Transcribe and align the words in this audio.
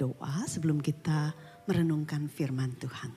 berdoa 0.00 0.48
sebelum 0.48 0.80
kita 0.80 1.36
merenungkan 1.68 2.24
firman 2.32 2.72
Tuhan. 2.80 3.12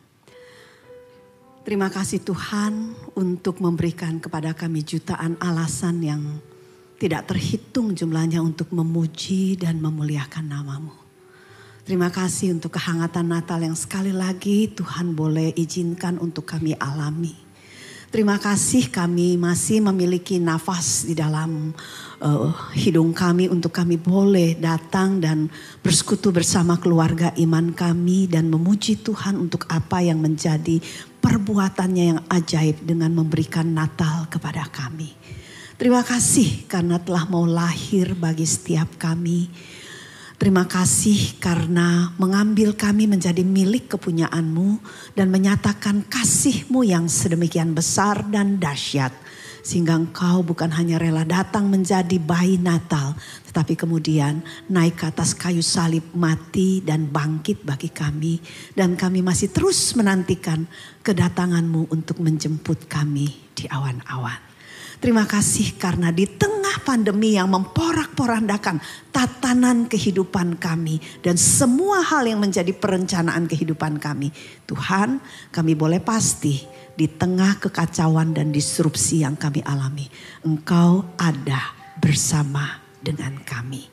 Terima 1.63 1.87
kasih 1.87 2.19
Tuhan 2.27 2.91
untuk 3.15 3.63
memberikan 3.63 4.19
kepada 4.19 4.51
kami 4.51 4.83
jutaan 4.83 5.39
alasan 5.39 6.03
yang 6.03 6.43
tidak 6.99 7.31
terhitung 7.31 7.95
jumlahnya 7.95 8.43
untuk 8.43 8.75
memuji 8.75 9.55
dan 9.55 9.79
memuliakan 9.79 10.43
namamu. 10.43 10.91
Terima 11.87 12.11
kasih 12.11 12.51
untuk 12.51 12.75
kehangatan 12.75 13.31
Natal 13.31 13.63
yang 13.63 13.79
sekali 13.79 14.11
lagi 14.11 14.67
Tuhan 14.67 15.15
boleh 15.15 15.55
izinkan 15.55 16.19
untuk 16.19 16.43
kami 16.43 16.75
alami. 16.75 17.42
Terima 18.13 18.37
kasih 18.37 18.93
kami 18.93 19.41
masih 19.41 19.81
memiliki 19.81 20.37
nafas 20.37 21.01
di 21.01 21.17
dalam 21.17 21.73
uh, 22.21 22.53
hidung 22.77 23.09
kami 23.09 23.49
untuk 23.49 23.73
kami 23.73 23.97
boleh 23.97 24.53
datang 24.53 25.17
dan 25.17 25.49
bersekutu 25.81 26.29
bersama 26.29 26.77
keluarga 26.77 27.33
iman 27.41 27.73
kami 27.73 28.29
dan 28.29 28.53
memuji 28.53 29.01
Tuhan 29.01 29.41
untuk 29.41 29.65
apa 29.65 30.05
yang 30.05 30.21
menjadi 30.21 30.77
perbuatannya 31.25 32.03
yang 32.13 32.21
ajaib 32.29 32.85
dengan 32.85 33.17
memberikan 33.17 33.73
Natal 33.73 34.29
kepada 34.29 34.69
kami. 34.69 35.09
Terima 35.81 36.05
kasih 36.05 36.69
karena 36.69 37.01
telah 37.01 37.25
mau 37.25 37.49
lahir 37.49 38.13
bagi 38.13 38.45
setiap 38.45 38.93
kami 39.01 39.49
Terima 40.43 40.67
kasih 40.67 41.39
karena 41.39 42.11
mengambil 42.19 42.75
kami 42.75 43.07
menjadi 43.07 43.47
milik 43.47 43.95
kepunyaanmu 43.95 44.75
dan 45.15 45.31
menyatakan 45.31 46.03
kasihmu 46.03 46.83
yang 46.83 47.07
sedemikian 47.07 47.71
besar 47.71 48.27
dan 48.27 48.59
dahsyat. 48.59 49.15
Sehingga 49.63 49.95
engkau 49.95 50.43
bukan 50.43 50.67
hanya 50.75 50.99
rela 50.99 51.23
datang 51.23 51.71
menjadi 51.71 52.19
bayi 52.19 52.59
Natal. 52.59 53.15
Tetapi 53.47 53.79
kemudian 53.79 54.43
naik 54.67 54.99
ke 54.99 55.15
atas 55.15 55.31
kayu 55.31 55.63
salib 55.63 56.03
mati 56.11 56.83
dan 56.83 57.07
bangkit 57.07 57.63
bagi 57.63 57.87
kami. 57.87 58.43
Dan 58.75 58.99
kami 58.99 59.23
masih 59.23 59.47
terus 59.47 59.95
menantikan 59.95 60.67
kedatanganmu 61.07 61.87
untuk 61.87 62.19
menjemput 62.19 62.91
kami 62.91 63.31
di 63.55 63.71
awan-awan. 63.71 64.52
Terima 65.03 65.27
kasih 65.27 65.75
karena 65.75 66.15
di 66.15 66.23
tengah 66.23 66.79
pandemi 66.79 67.35
yang 67.35 67.51
memporak-porandakan 67.51 68.79
tatanan 69.11 69.91
kehidupan 69.91 70.55
kami 70.55 71.03
dan 71.19 71.35
semua 71.35 71.99
hal 71.99 72.23
yang 72.23 72.39
menjadi 72.39 72.71
perencanaan 72.71 73.43
kehidupan 73.43 73.99
kami. 73.99 74.31
Tuhan, 74.63 75.19
kami 75.51 75.75
boleh 75.75 75.99
pasti 75.99 76.63
di 76.95 77.11
tengah 77.11 77.59
kekacauan 77.59 78.31
dan 78.31 78.55
disrupsi 78.55 79.27
yang 79.27 79.35
kami 79.35 79.59
alami, 79.67 80.07
Engkau 80.47 81.03
ada 81.19 81.75
bersama 81.99 82.79
dengan 83.03 83.43
kami. 83.43 83.83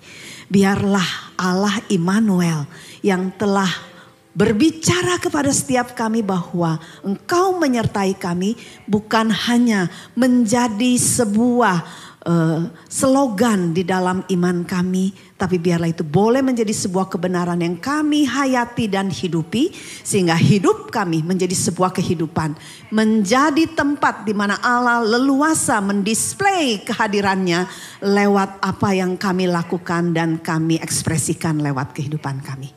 Biarlah 0.47 1.35
Allah 1.35 1.83
Immanuel 1.91 2.71
yang 3.03 3.35
telah 3.35 3.90
berbicara 4.31 5.19
kepada 5.19 5.51
setiap 5.51 5.99
kami 5.99 6.23
bahwa 6.23 6.79
engkau 7.03 7.59
menyertai 7.59 8.15
kami 8.15 8.55
bukan 8.87 9.27
hanya 9.27 9.91
menjadi 10.15 10.95
sebuah 10.95 11.83
uh, 12.27 12.71
slogan 12.87 13.73
di 13.75 13.83
dalam 13.83 14.23
iman 14.29 14.63
kami, 14.63 15.11
tapi 15.35 15.57
biarlah 15.59 15.91
itu 15.91 16.07
boleh 16.07 16.45
menjadi 16.45 16.71
sebuah 16.71 17.09
kebenaran 17.09 17.59
yang 17.59 17.75
kami 17.83 18.23
hayati 18.23 18.87
dan 18.87 19.09
hidupi, 19.09 19.73
sehingga 20.07 20.37
hidup 20.37 20.95
kami 20.95 21.27
menjadi 21.27 21.55
sebuah 21.57 21.91
kehidupan, 21.91 22.55
menjadi 22.95 23.67
tempat 23.73 24.23
di 24.23 24.35
mana 24.37 24.61
Allah 24.61 25.03
leluasa 25.03 25.83
mendisplay 25.83 26.87
kehadirannya 26.87 27.67
lewat 28.05 28.63
apa 28.63 28.89
yang 28.95 29.19
kami 29.19 29.49
lakukan 29.49 30.13
dan 30.15 30.39
kami 30.39 30.79
ekspresikan 30.79 31.59
lewat 31.59 31.97
kehidupan 31.97 32.39
kami. 32.45 32.71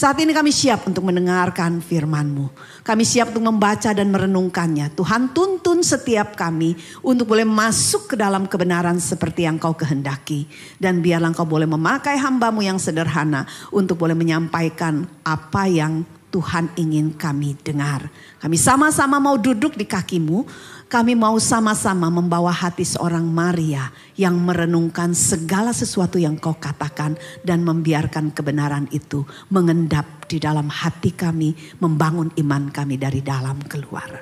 Saat 0.00 0.16
ini 0.16 0.32
kami 0.32 0.48
siap 0.48 0.88
untuk 0.88 1.04
mendengarkan 1.04 1.84
firman-Mu. 1.84 2.48
Kami 2.80 3.04
siap 3.04 3.36
untuk 3.36 3.52
membaca 3.52 3.92
dan 3.92 4.08
merenungkannya. 4.08 4.96
Tuhan 4.96 5.36
tuntun 5.36 5.84
setiap 5.84 6.40
kami 6.40 6.72
untuk 7.04 7.28
boleh 7.28 7.44
masuk 7.44 8.08
ke 8.08 8.16
dalam 8.16 8.48
kebenaran 8.48 8.96
seperti 8.96 9.44
yang 9.44 9.60
kau 9.60 9.76
kehendaki. 9.76 10.48
Dan 10.80 11.04
biarlah 11.04 11.36
kau 11.36 11.44
boleh 11.44 11.68
memakai 11.68 12.16
hambamu 12.16 12.64
yang 12.64 12.80
sederhana 12.80 13.44
untuk 13.76 14.00
boleh 14.00 14.16
menyampaikan 14.16 15.04
apa 15.20 15.68
yang 15.68 16.00
Tuhan 16.32 16.72
ingin 16.80 17.12
kami 17.20 17.60
dengar. 17.60 18.08
Kami 18.40 18.56
sama-sama 18.56 19.20
mau 19.20 19.36
duduk 19.36 19.76
di 19.76 19.84
kakimu 19.84 20.48
kami 20.90 21.14
mau 21.14 21.38
sama-sama 21.38 22.10
membawa 22.10 22.50
hati 22.50 22.82
seorang 22.82 23.22
Maria 23.22 23.94
yang 24.18 24.34
merenungkan 24.42 25.14
segala 25.14 25.70
sesuatu 25.70 26.18
yang 26.18 26.34
kau 26.34 26.58
katakan 26.58 27.14
dan 27.46 27.62
membiarkan 27.62 28.34
kebenaran 28.34 28.90
itu 28.90 29.22
mengendap 29.54 30.26
di 30.26 30.42
dalam 30.42 30.66
hati 30.66 31.14
kami, 31.14 31.54
membangun 31.78 32.34
iman 32.42 32.74
kami 32.74 32.98
dari 32.98 33.22
dalam 33.22 33.62
keluar. 33.70 34.18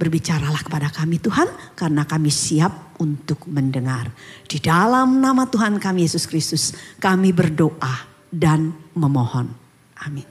Berbicaralah 0.00 0.64
kepada 0.64 0.88
kami 0.88 1.20
Tuhan 1.20 1.76
karena 1.76 2.08
kami 2.08 2.32
siap 2.32 2.96
untuk 2.96 3.44
mendengar. 3.52 4.08
Di 4.48 4.56
dalam 4.56 5.20
nama 5.20 5.44
Tuhan 5.44 5.76
kami 5.76 6.08
Yesus 6.08 6.24
Kristus 6.24 6.72
kami 6.96 7.36
berdoa 7.36 8.08
dan 8.32 8.72
memohon. 8.96 9.52
Amin. 10.00 10.24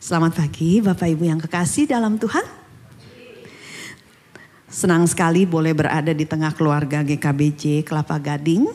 Selamat 0.00 0.40
pagi 0.40 0.80
Bapak 0.80 1.08
Ibu 1.08 1.24
yang 1.28 1.40
kekasih 1.40 1.84
dalam 1.84 2.16
Tuhan. 2.16 2.65
Senang 4.76 5.08
sekali 5.08 5.48
boleh 5.48 5.72
berada 5.72 6.12
di 6.12 6.28
tengah 6.28 6.52
keluarga 6.52 7.00
GKBJ 7.00 7.80
Kelapa 7.80 8.20
Gading. 8.20 8.68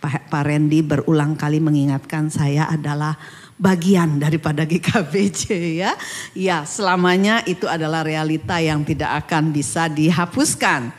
Pak, 0.00 0.32
Pak 0.32 0.42
Randy 0.48 0.80
berulang 0.80 1.36
kali 1.36 1.60
mengingatkan 1.60 2.32
saya 2.32 2.64
adalah 2.72 3.20
bagian 3.60 4.16
daripada 4.16 4.64
GKBJ 4.64 5.42
ya. 5.84 5.92
Ya, 6.32 6.64
selamanya 6.64 7.44
itu 7.44 7.68
adalah 7.68 8.08
realita 8.08 8.56
yang 8.56 8.88
tidak 8.88 9.28
akan 9.28 9.52
bisa 9.52 9.84
dihapuskan. 9.92 10.96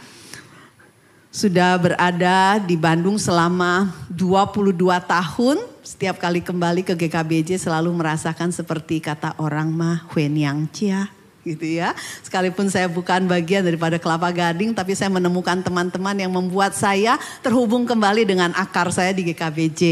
Sudah 1.33 1.73
berada 1.81 2.61
di 2.61 2.77
Bandung 2.77 3.17
selama 3.17 3.97
22 4.13 4.77
tahun, 5.09 5.57
setiap 5.81 6.21
kali 6.21 6.45
kembali 6.45 6.85
ke 6.85 6.93
GKBJ 6.93 7.57
selalu 7.57 7.89
merasakan 7.89 8.53
seperti 8.53 9.01
kata 9.01 9.33
orang 9.41 9.73
mah 9.73 10.05
Wen 10.13 10.37
Yang 10.37 10.61
Chia 10.69 11.22
gitu 11.43 11.67
ya. 11.67 11.91
Sekalipun 12.23 12.71
saya 12.71 12.87
bukan 12.87 13.27
bagian 13.27 13.61
daripada 13.63 13.99
kelapa 13.99 14.31
gading, 14.31 14.71
tapi 14.71 14.95
saya 14.95 15.11
menemukan 15.11 15.59
teman-teman 15.59 16.15
yang 16.15 16.31
membuat 16.31 16.73
saya 16.73 17.19
terhubung 17.43 17.83
kembali 17.83 18.23
dengan 18.23 18.51
akar 18.55 18.89
saya 18.89 19.11
di 19.11 19.27
GKBJ. 19.31 19.83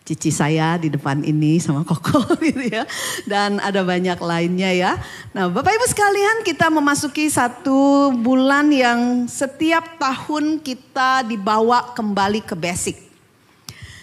Cici 0.00 0.32
saya 0.32 0.74
di 0.80 0.90
depan 0.90 1.22
ini 1.22 1.60
sama 1.60 1.84
Koko 1.84 2.24
gitu 2.42 2.66
ya. 2.66 2.88
Dan 3.28 3.60
ada 3.60 3.84
banyak 3.84 4.16
lainnya 4.18 4.72
ya. 4.72 4.92
Nah 5.36 5.52
Bapak 5.52 5.76
Ibu 5.76 5.86
sekalian 5.86 6.42
kita 6.42 6.66
memasuki 6.72 7.28
satu 7.30 8.10
bulan 8.18 8.72
yang 8.72 9.30
setiap 9.30 10.00
tahun 10.00 10.64
kita 10.64 11.28
dibawa 11.28 11.94
kembali 11.94 12.42
ke 12.42 12.58
basic 12.58 13.09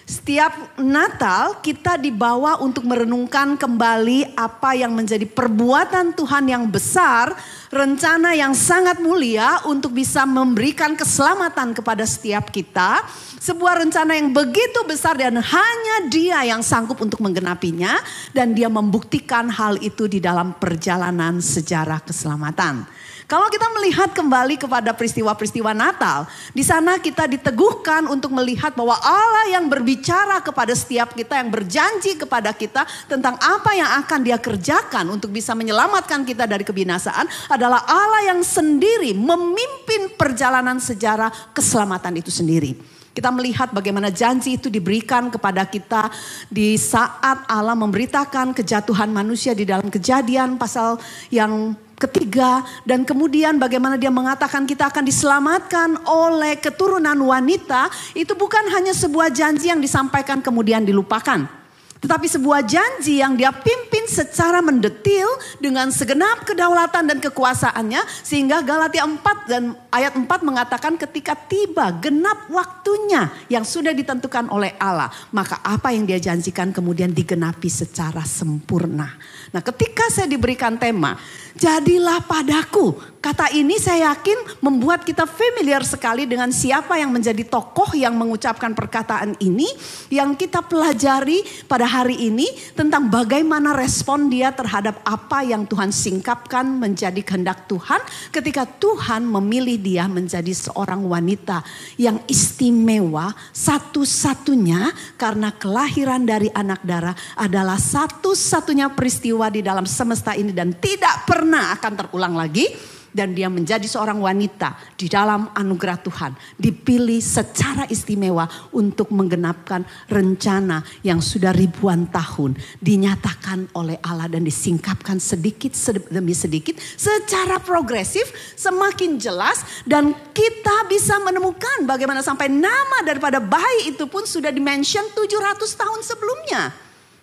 setiap 0.08 0.80
Natal 0.80 1.60
kita 1.60 2.00
dibawa 2.00 2.64
untuk 2.64 2.88
merenungkan 2.88 3.60
kembali 3.60 4.40
apa 4.40 4.72
yang 4.72 4.96
menjadi 4.96 5.28
perbuatan 5.28 6.16
Tuhan 6.16 6.48
yang 6.48 6.64
besar, 6.72 7.36
rencana 7.68 8.32
yang 8.32 8.56
sangat 8.56 9.04
mulia 9.04 9.60
untuk 9.68 9.92
bisa 9.92 10.24
memberikan 10.24 10.96
keselamatan 10.96 11.76
kepada 11.76 12.08
setiap 12.08 12.48
kita. 12.56 13.04
Sebuah 13.36 13.84
rencana 13.84 14.16
yang 14.16 14.32
begitu 14.32 14.80
besar 14.88 15.20
dan 15.20 15.44
hanya 15.44 15.96
dia 16.08 16.40
yang 16.48 16.64
sanggup 16.64 17.04
untuk 17.04 17.20
menggenapinya 17.20 18.00
dan 18.32 18.56
dia 18.56 18.72
membuktikan 18.72 19.52
hal 19.52 19.76
itu 19.84 20.08
di 20.08 20.24
dalam 20.24 20.56
perjalanan 20.56 21.44
sejarah 21.44 22.00
keselamatan. 22.08 22.97
Kalau 23.28 23.52
kita 23.52 23.68
melihat 23.76 24.16
kembali 24.16 24.56
kepada 24.56 24.96
peristiwa-peristiwa 24.96 25.76
Natal, 25.76 26.32
di 26.56 26.64
sana 26.64 26.96
kita 26.96 27.28
diteguhkan 27.28 28.08
untuk 28.08 28.32
melihat 28.32 28.72
bahwa 28.72 28.96
Allah 29.04 29.52
yang 29.52 29.68
berbicara 29.68 30.40
kepada 30.40 30.72
setiap 30.72 31.12
kita, 31.12 31.36
yang 31.36 31.52
berjanji 31.52 32.16
kepada 32.16 32.56
kita 32.56 32.88
tentang 33.12 33.36
apa 33.36 33.76
yang 33.76 34.00
akan 34.00 34.24
dia 34.24 34.40
kerjakan 34.40 35.12
untuk 35.12 35.36
bisa 35.36 35.52
menyelamatkan 35.52 36.24
kita 36.24 36.48
dari 36.48 36.64
kebinasaan 36.64 37.28
adalah 37.52 37.84
Allah 37.84 38.32
yang 38.32 38.40
sendiri 38.40 39.12
memimpin 39.12 40.16
perjalanan 40.16 40.80
sejarah 40.80 41.52
keselamatan 41.52 42.24
itu 42.24 42.32
sendiri. 42.32 42.80
Kita 43.12 43.28
melihat 43.28 43.76
bagaimana 43.76 44.08
janji 44.08 44.56
itu 44.56 44.72
diberikan 44.72 45.28
kepada 45.28 45.68
kita 45.68 46.08
di 46.48 46.80
saat 46.80 47.44
Allah 47.52 47.76
memberitakan 47.76 48.56
kejatuhan 48.56 49.12
manusia 49.12 49.52
di 49.52 49.68
dalam 49.68 49.92
kejadian 49.92 50.56
pasal 50.56 50.96
yang 51.28 51.76
ketiga 51.98 52.62
dan 52.86 53.02
kemudian 53.02 53.58
bagaimana 53.58 53.98
dia 53.98 54.14
mengatakan 54.14 54.70
kita 54.70 54.94
akan 54.94 55.04
diselamatkan 55.04 55.90
oleh 56.06 56.62
keturunan 56.62 57.18
wanita 57.18 57.90
itu 58.14 58.38
bukan 58.38 58.70
hanya 58.70 58.94
sebuah 58.94 59.34
janji 59.34 59.74
yang 59.74 59.82
disampaikan 59.82 60.40
kemudian 60.40 60.86
dilupakan. 60.86 61.58
Tetapi 61.98 62.30
sebuah 62.30 62.62
janji 62.62 63.18
yang 63.18 63.34
dia 63.34 63.50
pimpin 63.50 64.06
secara 64.06 64.62
mendetil 64.62 65.26
dengan 65.58 65.90
segenap 65.90 66.46
kedaulatan 66.46 67.10
dan 67.10 67.18
kekuasaannya. 67.18 68.02
Sehingga 68.22 68.62
Galatia 68.62 69.02
4 69.02 69.50
dan 69.50 69.74
ayat 69.90 70.14
4 70.14 70.30
mengatakan 70.46 70.94
ketika 70.96 71.34
tiba 71.34 71.90
genap 71.98 72.46
waktunya 72.54 73.34
yang 73.50 73.66
sudah 73.66 73.98
ditentukan 73.98 74.46
oleh 74.54 74.78
Allah. 74.78 75.10
Maka 75.34 75.58
apa 75.66 75.90
yang 75.90 76.06
dia 76.06 76.22
janjikan 76.22 76.70
kemudian 76.70 77.10
digenapi 77.10 77.68
secara 77.68 78.22
sempurna. 78.22 79.18
Nah 79.52 79.62
ketika 79.64 80.08
saya 80.12 80.28
diberikan 80.28 80.76
tema 80.76 81.16
jadilah 81.58 82.22
padaku. 82.24 82.96
Kata 83.28 83.52
ini 83.52 83.76
saya 83.76 84.16
yakin 84.16 84.64
membuat 84.64 85.04
kita 85.04 85.28
familiar 85.28 85.84
sekali 85.84 86.24
dengan 86.24 86.48
siapa 86.48 86.96
yang 86.96 87.12
menjadi 87.12 87.44
tokoh 87.44 87.92
yang 87.92 88.16
mengucapkan 88.16 88.72
perkataan 88.72 89.36
ini. 89.44 89.68
Yang 90.08 90.48
kita 90.48 90.64
pelajari 90.64 91.44
pada 91.68 91.84
hari 91.84 92.32
ini 92.32 92.48
tentang 92.72 93.12
bagaimana 93.12 93.76
respon 93.76 94.32
dia 94.32 94.56
terhadap 94.56 95.04
apa 95.04 95.44
yang 95.44 95.68
Tuhan 95.68 95.92
singkapkan 95.92 96.80
menjadi 96.80 97.20
kehendak 97.20 97.68
Tuhan. 97.68 98.00
Ketika 98.32 98.64
Tuhan 98.64 99.28
memilih 99.28 99.76
dia 99.76 100.08
menjadi 100.08 100.56
seorang 100.56 101.04
wanita 101.04 101.68
yang 102.00 102.24
istimewa 102.32 103.36
satu-satunya 103.52 104.96
karena 105.20 105.52
kelahiran 105.52 106.24
dari 106.24 106.48
anak 106.56 106.80
darah 106.88 107.12
adalah 107.36 107.76
satu-satunya 107.76 108.96
peristiwa 108.96 109.52
di 109.52 109.60
dalam 109.60 109.84
semesta 109.84 110.32
ini 110.32 110.56
dan 110.56 110.72
tidak 110.80 111.28
pernah 111.28 111.76
akan 111.76 111.92
terulang 111.92 112.32
lagi 112.40 112.96
dan 113.12 113.36
dia 113.36 113.48
menjadi 113.52 113.84
seorang 113.86 114.20
wanita 114.20 114.76
di 114.96 115.08
dalam 115.08 115.52
anugerah 115.54 116.00
Tuhan, 116.02 116.32
dipilih 116.58 117.20
secara 117.20 117.88
istimewa 117.92 118.48
untuk 118.74 119.12
menggenapkan 119.12 119.84
rencana 120.08 120.84
yang 121.04 121.20
sudah 121.24 121.52
ribuan 121.52 122.08
tahun 122.10 122.58
dinyatakan 122.80 123.74
oleh 123.76 123.98
Allah 124.04 124.32
dan 124.32 124.44
disingkapkan 124.46 125.18
sedikit 125.18 125.74
demi 126.08 126.34
sedikit 126.34 126.78
secara 126.80 127.60
progresif 127.62 128.30
semakin 128.56 129.20
jelas 129.20 129.64
dan 129.84 130.14
kita 130.32 130.88
bisa 130.88 131.20
menemukan 131.22 131.84
bagaimana 131.84 132.22
sampai 132.22 132.52
nama 132.52 133.04
daripada 133.04 133.42
bayi 133.42 133.94
itu 133.94 134.06
pun 134.08 134.24
sudah 134.24 134.52
dimention 134.54 135.04
700 135.14 135.60
tahun 135.64 136.00
sebelumnya. 136.04 136.64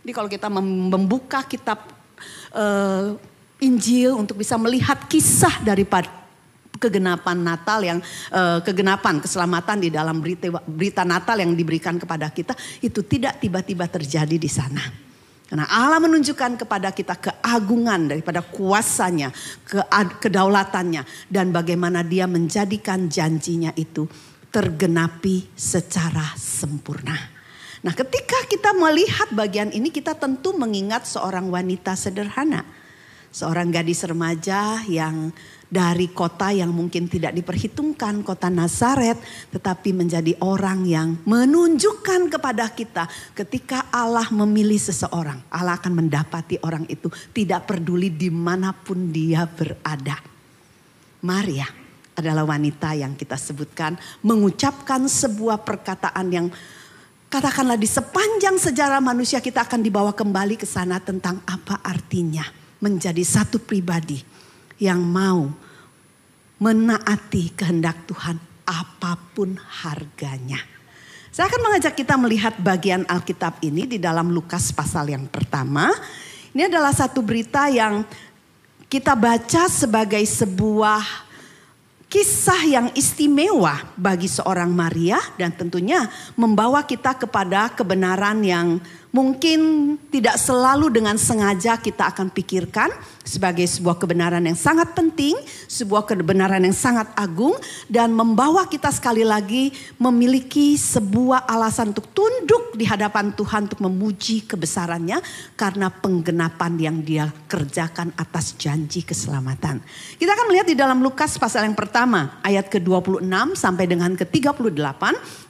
Jadi 0.05 0.13
kalau 0.13 0.29
kita 0.29 0.49
membuka 0.53 1.41
kitab 1.49 1.81
uh, 2.53 3.17
Injil 3.65 4.13
untuk 4.13 4.39
bisa 4.39 4.61
melihat 4.61 5.09
kisah 5.09 5.65
daripada 5.65 6.13
kegenapan 6.77 7.41
Natal 7.41 7.81
yang 7.81 7.99
uh, 8.35 8.61
kegenapan 8.61 9.23
keselamatan 9.23 9.81
di 9.81 9.89
dalam 9.89 10.21
berita 10.21 10.61
berita 10.69 11.03
Natal 11.07 11.41
yang 11.41 11.57
diberikan 11.57 11.97
kepada 11.97 12.29
kita 12.29 12.53
itu 12.85 13.01
tidak 13.07 13.41
tiba-tiba 13.41 13.89
terjadi 13.89 14.37
di 14.37 14.51
sana. 14.51 14.83
Karena 15.45 15.69
Allah 15.69 16.01
menunjukkan 16.01 16.67
kepada 16.67 16.89
kita 16.91 17.21
keagungan 17.21 18.11
daripada 18.11 18.41
kuasanya, 18.41 19.29
ke, 19.63 19.77
kedaulatannya 20.19 21.05
dan 21.29 21.53
bagaimana 21.53 22.01
dia 22.01 22.25
menjadikan 22.25 23.07
janjinya 23.13 23.71
itu 23.77 24.09
tergenapi 24.49 25.53
secara 25.53 26.33
sempurna. 26.35 27.15
Nah, 27.85 27.93
ketika 27.93 28.49
kita 28.49 28.73
melihat 28.73 29.29
bagian 29.37 29.69
ini 29.69 29.93
kita 29.93 30.17
tentu 30.17 30.57
mengingat 30.57 31.05
seorang 31.05 31.53
wanita 31.53 31.93
sederhana 31.93 32.65
seorang 33.35 33.75
gadis 33.75 34.07
remaja 34.07 34.79
yang 34.87 35.35
dari 35.67 36.07
kota 36.15 36.55
yang 36.55 36.71
mungkin 36.71 37.11
tidak 37.11 37.35
diperhitungkan, 37.35 38.23
kota 38.23 38.47
Nazaret, 38.47 39.19
tetapi 39.51 39.91
menjadi 39.91 40.39
orang 40.39 40.87
yang 40.87 41.19
menunjukkan 41.27 42.31
kepada 42.31 42.71
kita 42.71 43.11
ketika 43.35 43.91
Allah 43.91 44.31
memilih 44.31 44.79
seseorang, 44.79 45.43
Allah 45.51 45.75
akan 45.75 45.99
mendapati 45.99 46.63
orang 46.63 46.87
itu 46.87 47.11
tidak 47.35 47.67
peduli 47.67 48.15
di 48.15 48.31
mana 48.31 48.71
pun 48.71 49.11
dia 49.11 49.51
berada. 49.51 50.15
Maria 51.27 51.67
adalah 52.15 52.47
wanita 52.47 52.95
yang 52.95 53.19
kita 53.19 53.35
sebutkan 53.35 53.99
mengucapkan 54.23 55.11
sebuah 55.11 55.67
perkataan 55.67 56.27
yang 56.31 56.47
katakanlah 57.27 57.75
di 57.75 57.91
sepanjang 57.91 58.63
sejarah 58.63 59.03
manusia 59.03 59.43
kita 59.43 59.67
akan 59.67 59.83
dibawa 59.83 60.15
kembali 60.15 60.55
ke 60.55 60.63
sana 60.63 61.03
tentang 61.03 61.43
apa 61.43 61.83
artinya 61.83 62.47
menjadi 62.85 63.25
satu 63.25 63.57
pribadi 63.57 64.21
yang 64.77 65.01
mau 65.01 65.49
menaati 66.61 67.57
kehendak 67.57 68.05
Tuhan 68.05 68.37
apa 68.69 69.17
pun 69.33 69.57
harganya. 69.57 70.61
Saya 71.33 71.49
akan 71.49 71.67
mengajak 71.67 71.97
kita 71.97 72.15
melihat 72.21 72.55
bagian 72.61 73.09
Alkitab 73.09 73.59
ini 73.65 73.89
di 73.89 73.97
dalam 73.97 74.31
Lukas 74.31 74.71
pasal 74.71 75.09
yang 75.09 75.25
pertama. 75.27 75.91
Ini 76.53 76.69
adalah 76.69 76.93
satu 76.95 77.25
berita 77.25 77.67
yang 77.73 78.05
kita 78.87 79.19
baca 79.19 79.67
sebagai 79.67 80.23
sebuah 80.23 81.03
kisah 82.07 82.63
yang 82.71 82.87
istimewa 82.95 83.83
bagi 83.99 84.31
seorang 84.31 84.71
Maria 84.71 85.19
dan 85.35 85.51
tentunya 85.51 86.07
membawa 86.39 86.87
kita 86.87 87.19
kepada 87.19 87.75
kebenaran 87.75 88.39
yang 88.47 88.79
mungkin 89.15 89.95
tidak 90.11 90.35
selalu 90.43 90.91
dengan 90.91 91.15
sengaja 91.15 91.79
kita 91.79 92.11
akan 92.11 92.35
pikirkan 92.35 92.91
sebagai 93.23 93.63
sebuah 93.63 93.95
kebenaran 93.95 94.43
yang 94.43 94.59
sangat 94.59 94.91
penting, 94.91 95.39
sebuah 95.71 96.03
kebenaran 96.03 96.67
yang 96.67 96.75
sangat 96.75 97.07
agung 97.15 97.55
dan 97.87 98.11
membawa 98.11 98.67
kita 98.67 98.91
sekali 98.91 99.23
lagi 99.23 99.71
memiliki 100.03 100.75
sebuah 100.75 101.47
alasan 101.47 101.95
untuk 101.95 102.11
tunduk 102.11 102.75
di 102.75 102.83
hadapan 102.83 103.31
Tuhan 103.31 103.71
untuk 103.71 103.87
memuji 103.87 104.51
kebesarannya 104.51 105.23
karena 105.55 105.95
penggenapan 105.95 106.73
yang 106.83 106.97
dia 107.07 107.31
kerjakan 107.47 108.11
atas 108.19 108.59
janji 108.59 109.07
keselamatan. 109.07 109.79
Kita 110.19 110.35
akan 110.35 110.47
melihat 110.51 110.67
di 110.67 110.75
dalam 110.75 110.99
Lukas 110.99 111.39
pasal 111.39 111.71
yang 111.71 111.79
pertama 111.79 112.43
ayat 112.43 112.67
ke-26 112.67 113.31
sampai 113.55 113.87
dengan 113.87 114.19
ke-38 114.19 115.03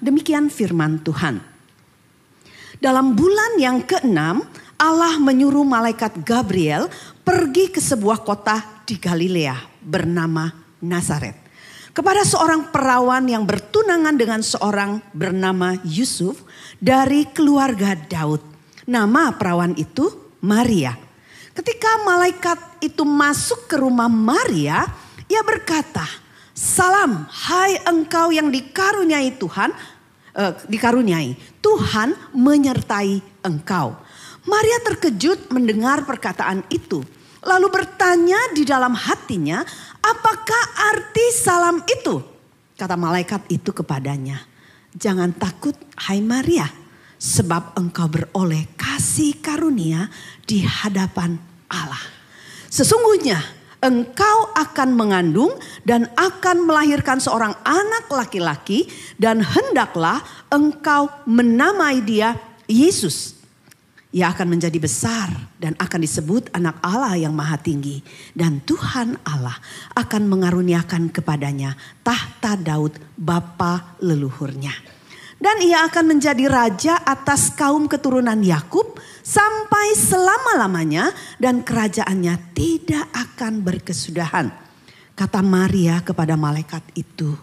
demikian 0.05 0.53
firman 0.53 1.01
Tuhan. 1.01 1.54
Dalam 2.83 3.15
bulan 3.15 3.59
yang 3.63 3.83
keenam, 3.87 4.43
Allah 4.75 5.17
menyuruh 5.23 5.63
malaikat 5.63 6.27
Gabriel 6.27 6.91
pergi 7.23 7.71
ke 7.71 7.79
sebuah 7.79 8.27
kota 8.27 8.83
di 8.83 8.99
Galilea 8.99 9.55
bernama 9.81 10.51
Nazaret. 10.83 11.39
Kepada 11.95 12.27
seorang 12.27 12.75
perawan 12.75 13.23
yang 13.31 13.47
bertunangan 13.47 14.19
dengan 14.19 14.43
seorang 14.43 14.99
bernama 15.15 15.79
Yusuf 15.87 16.43
dari 16.83 17.31
keluarga 17.31 17.95
Daud. 17.95 18.43
Nama 18.91 19.31
perawan 19.39 19.79
itu 19.79 20.11
Maria. 20.43 20.99
Ketika 21.55 22.03
malaikat 22.03 22.83
itu 22.83 23.07
masuk 23.07 23.71
ke 23.71 23.79
rumah 23.79 24.11
Maria, 24.11 24.83
ia 25.31 25.41
berkata, 25.47 26.03
Salam, 26.55 27.27
hai 27.31 27.79
engkau 27.87 28.35
yang 28.35 28.51
dikaruniai 28.51 29.39
Tuhan, 29.39 29.71
uh, 30.35 30.53
dikaruniai. 30.69 31.39
Tuhan 31.63 32.13
menyertai 32.35 33.23
engkau. 33.47 33.97
Maria 34.45 34.79
terkejut 34.85 35.49
mendengar 35.49 36.05
perkataan 36.05 36.67
itu. 36.69 37.01
Lalu 37.45 37.69
bertanya 37.73 38.41
di 38.53 38.65
dalam 38.65 38.93
hatinya, 38.93 39.65
apakah 40.01 40.63
arti 40.93 41.25
salam 41.33 41.81
itu? 41.85 42.21
Kata 42.75 42.97
malaikat 42.97 43.47
itu 43.53 43.71
kepadanya, 43.71 44.41
jangan 44.97 45.31
takut 45.33 45.77
hai 46.09 46.25
Maria, 46.25 46.67
sebab 47.21 47.77
engkau 47.77 48.09
beroleh 48.09 48.69
kasih 48.77 49.39
karunia 49.45 50.09
di 50.45 50.65
hadapan 50.65 51.39
Allah. 51.69 52.01
Sesungguhnya 52.73 53.39
engkau 53.85 54.51
akan 54.57 54.97
mengandung 54.97 55.53
dan 55.85 56.09
akan 56.17 56.65
melahirkan 56.65 57.21
seorang 57.21 57.53
anak 57.63 58.09
laki-laki 58.09 58.89
dan 59.21 59.45
hendaklah 59.45 60.25
engkau 60.49 61.13
menamai 61.29 62.01
dia 62.01 62.33
Yesus. 62.65 63.37
Ia 64.15 64.31
akan 64.31 64.57
menjadi 64.57 64.79
besar 64.79 65.27
dan 65.59 65.75
akan 65.75 66.01
disebut 66.07 66.47
anak 66.55 66.79
Allah 66.87 67.19
yang 67.19 67.35
maha 67.35 67.59
tinggi. 67.59 67.99
Dan 68.31 68.63
Tuhan 68.63 69.19
Allah 69.27 69.59
akan 69.99 70.23
mengaruniakan 70.31 71.11
kepadanya 71.11 71.75
tahta 72.07 72.55
Daud 72.55 72.95
bapa 73.19 73.99
leluhurnya. 73.99 74.71
Dan 75.39 75.61
ia 75.61 75.85
akan 75.87 76.17
menjadi 76.17 76.45
raja 76.47 76.95
atas 77.03 77.53
kaum 77.53 77.91
keturunan 77.91 78.39
Yakub 78.41 78.97
sampai 79.25 79.97
selama-lamanya 79.97 81.11
dan 81.41 81.65
kerajaannya 81.65 82.55
tidak 82.55 83.07
akan 83.13 83.65
berkesudahan. 83.65 84.53
Kata 85.15 85.41
Maria 85.47 86.03
kepada 86.03 86.35
malaikat 86.35 86.83
itu, 86.99 87.39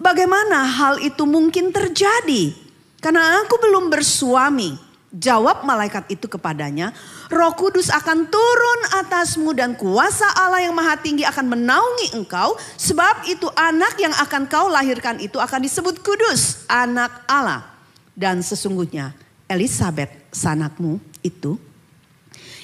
bagaimana 0.00 0.64
hal 0.64 1.04
itu 1.04 1.28
mungkin 1.28 1.68
terjadi? 1.68 2.56
Karena 2.96 3.44
aku 3.44 3.60
belum 3.60 3.92
bersuami. 3.92 4.89
Jawab 5.10 5.66
malaikat 5.66 6.06
itu 6.06 6.30
kepadanya, 6.30 6.94
Roh 7.34 7.50
Kudus 7.58 7.90
akan 7.90 8.30
turun 8.30 8.80
atasmu 9.02 9.50
dan 9.58 9.74
kuasa 9.74 10.22
Allah 10.38 10.62
yang 10.62 10.70
Maha 10.70 10.94
Tinggi 11.02 11.26
akan 11.26 11.50
menaungi 11.50 12.14
engkau, 12.14 12.54
sebab 12.78 13.26
itu 13.26 13.50
anak 13.58 13.98
yang 13.98 14.14
akan 14.14 14.46
kau 14.46 14.70
lahirkan 14.70 15.18
itu 15.18 15.42
akan 15.42 15.66
disebut 15.66 15.98
kudus, 16.06 16.62
anak 16.70 17.10
Allah. 17.26 17.66
Dan 18.14 18.38
sesungguhnya 18.38 19.10
Elizabeth 19.50 20.14
sanakmu 20.30 21.02
itu. 21.26 21.58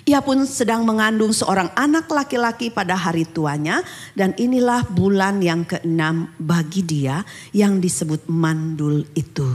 Ia 0.06 0.22
pun 0.22 0.46
sedang 0.46 0.86
mengandung 0.86 1.34
seorang 1.34 1.74
anak 1.74 2.06
laki-laki 2.06 2.70
pada 2.70 2.94
hari 2.94 3.26
tuanya 3.26 3.82
dan 4.14 4.30
inilah 4.38 4.86
bulan 4.86 5.42
yang 5.42 5.66
keenam 5.66 6.30
bagi 6.38 6.86
dia 6.86 7.26
yang 7.50 7.82
disebut 7.82 8.30
mandul 8.30 9.02
itu. 9.18 9.50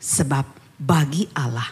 Sebab 0.00 0.48
bagi 0.80 1.28
Allah 1.36 1.68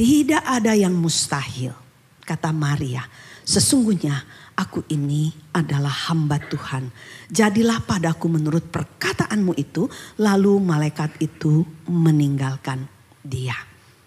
tidak 0.00 0.40
ada 0.48 0.72
yang 0.72 0.96
mustahil. 0.96 1.76
Kata 2.24 2.56
Maria, 2.56 3.04
sesungguhnya 3.44 4.16
aku 4.56 4.80
ini 4.88 5.28
adalah 5.52 5.92
hamba 6.08 6.40
Tuhan. 6.40 6.88
Jadilah 7.28 7.84
padaku 7.84 8.32
menurut 8.32 8.64
perkataanmu 8.72 9.52
itu. 9.60 9.92
Lalu 10.16 10.56
malaikat 10.56 11.20
itu 11.20 11.68
meninggalkan 11.84 12.88
dia. 13.20 13.52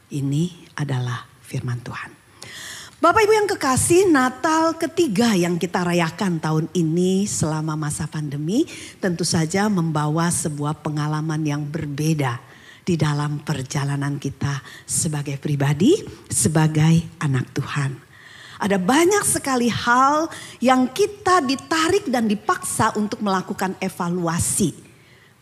Ini 0.09 0.73
adalah 0.73 1.29
firman 1.45 1.77
Tuhan. 1.85 2.09
Bapak 2.97 3.29
Ibu 3.29 3.33
yang 3.37 3.49
kekasih, 3.53 4.09
Natal 4.09 4.73
ketiga 4.81 5.37
yang 5.37 5.61
kita 5.61 5.85
rayakan 5.85 6.41
tahun 6.41 6.65
ini 6.73 7.29
selama 7.29 7.77
masa 7.77 8.09
pandemi 8.09 8.65
tentu 8.97 9.21
saja 9.21 9.69
membawa 9.69 10.33
sebuah 10.33 10.81
pengalaman 10.81 11.43
yang 11.45 11.61
berbeda 11.61 12.52
di 12.83 12.99
dalam 12.99 13.41
perjalanan 13.41 14.19
kita 14.19 14.59
sebagai 14.83 15.39
pribadi, 15.39 15.95
sebagai 16.27 17.19
anak 17.23 17.55
Tuhan. 17.55 17.91
Ada 18.63 18.79
banyak 18.79 19.23
sekali 19.27 19.67
hal 19.67 20.31
yang 20.63 20.87
kita 20.91 21.43
ditarik 21.43 22.07
dan 22.07 22.27
dipaksa 22.27 22.95
untuk 22.95 23.19
melakukan 23.19 23.75
evaluasi 23.79 24.93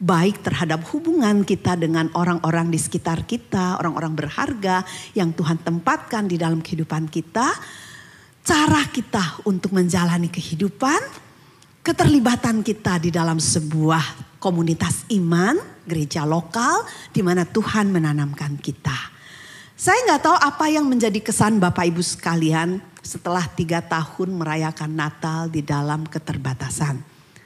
baik 0.02 0.42
terhadap 0.42 0.82
hubungan 0.90 1.46
kita 1.46 1.78
dengan 1.78 2.10
orang-orang 2.18 2.74
di 2.74 2.82
sekitar 2.82 3.22
kita, 3.30 3.78
orang-orang 3.78 4.18
berharga 4.18 4.82
yang 5.14 5.30
Tuhan 5.30 5.62
tempatkan 5.62 6.26
di 6.26 6.42
dalam 6.42 6.58
kehidupan 6.66 7.06
kita, 7.14 7.54
cara 8.42 8.82
kita 8.90 9.46
untuk 9.46 9.78
menjalani 9.78 10.34
kehidupan, 10.34 10.98
keterlibatan 11.86 12.66
kita 12.66 12.98
di 12.98 13.14
dalam 13.14 13.38
sebuah 13.38 14.31
komunitas 14.42 15.06
iman, 15.14 15.62
gereja 15.86 16.26
lokal 16.26 16.82
di 17.14 17.22
mana 17.22 17.46
Tuhan 17.46 17.94
menanamkan 17.94 18.58
kita. 18.58 19.14
Saya 19.78 19.98
nggak 20.10 20.22
tahu 20.26 20.38
apa 20.38 20.66
yang 20.70 20.90
menjadi 20.90 21.22
kesan 21.22 21.62
Bapak 21.62 21.86
Ibu 21.94 22.02
sekalian 22.02 22.82
setelah 23.02 23.46
tiga 23.46 23.82
tahun 23.82 24.34
merayakan 24.34 24.94
Natal 24.94 25.50
di 25.50 25.62
dalam 25.62 26.06
keterbatasan. 26.10 27.02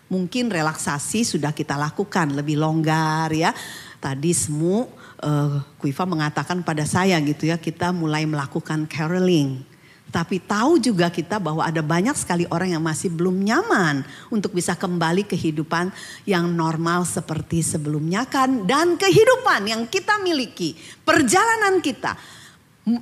Mungkin 0.08 0.52
relaksasi 0.52 1.28
sudah 1.28 1.52
kita 1.52 1.76
lakukan 1.76 2.32
lebih 2.32 2.60
longgar 2.60 3.32
ya. 3.36 3.52
Tadi 4.00 4.32
semua 4.36 4.88
uh, 5.24 5.64
Kuiva 5.80 6.04
mengatakan 6.06 6.62
pada 6.62 6.84
saya 6.88 7.18
gitu 7.24 7.48
ya 7.50 7.60
kita 7.60 7.92
mulai 7.92 8.28
melakukan 8.28 8.88
caroling. 8.88 9.75
Tapi 10.16 10.40
tahu 10.40 10.80
juga 10.80 11.12
kita 11.12 11.44
bahwa 11.44 11.60
ada 11.60 11.84
banyak 11.84 12.16
sekali 12.16 12.48
orang 12.48 12.72
yang 12.72 12.80
masih 12.80 13.12
belum 13.12 13.36
nyaman 13.36 14.08
untuk 14.32 14.56
bisa 14.56 14.72
kembali 14.72 15.28
kehidupan 15.28 15.92
yang 16.24 16.48
normal 16.56 17.04
seperti 17.04 17.60
sebelumnya 17.60 18.24
kan. 18.24 18.64
Dan 18.64 18.96
kehidupan 18.96 19.68
yang 19.68 19.84
kita 19.92 20.16
miliki, 20.24 20.72
perjalanan 21.04 21.84
kita 21.84 22.16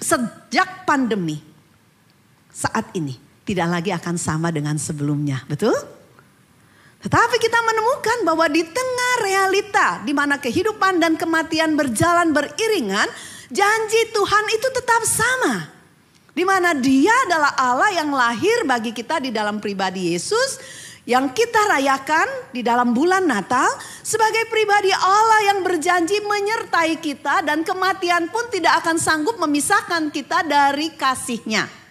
sejak 0.01 0.89
pandemi 0.89 1.37
saat 2.49 2.89
ini 2.97 3.13
tidak 3.45 3.67
lagi 3.69 3.93
akan 3.93 4.17
sama 4.17 4.49
dengan 4.49 4.81
sebelumnya. 4.81 5.45
Betul? 5.45 5.77
Tetapi 7.03 7.35
kita 7.37 7.59
menemukan 7.61 8.17
bahwa 8.25 8.49
di 8.49 8.65
tengah 8.65 9.13
realita 9.21 9.87
di 10.01 10.17
mana 10.17 10.41
kehidupan 10.41 10.97
dan 10.97 11.13
kematian 11.13 11.77
berjalan 11.77 12.33
beriringan, 12.33 13.05
janji 13.53 14.01
Tuhan 14.09 14.45
itu 14.49 14.67
tetap 14.73 15.05
sama. 15.05 15.72
Di 16.33 16.41
mana 16.41 16.73
dia 16.73 17.13
adalah 17.29 17.53
Allah 17.53 17.93
yang 17.93 18.09
lahir 18.09 18.65
bagi 18.65 18.89
kita 18.89 19.21
di 19.21 19.29
dalam 19.29 19.61
pribadi 19.61 20.17
Yesus 20.17 20.57
yang 21.05 21.29
kita 21.29 21.61
rayakan 21.69 22.25
di 22.55 22.65
dalam 22.65 22.95
bulan 22.95 23.27
Natal 23.27 23.67
sebagai 24.01 24.49
pribadi 24.49 24.89
Allah 24.95 25.53
yang 25.53 25.59
berjanji 25.61 26.17
menyertai 26.25 26.97
kita 26.97 27.45
dan 27.45 27.61
kematian 27.61 28.31
pun 28.33 28.49
tidak 28.49 28.81
akan 28.81 28.97
sanggup 28.97 29.37
memisahkan 29.37 30.09
kita 30.09 30.41
dari 30.47 30.95
kasihnya. 30.95 31.82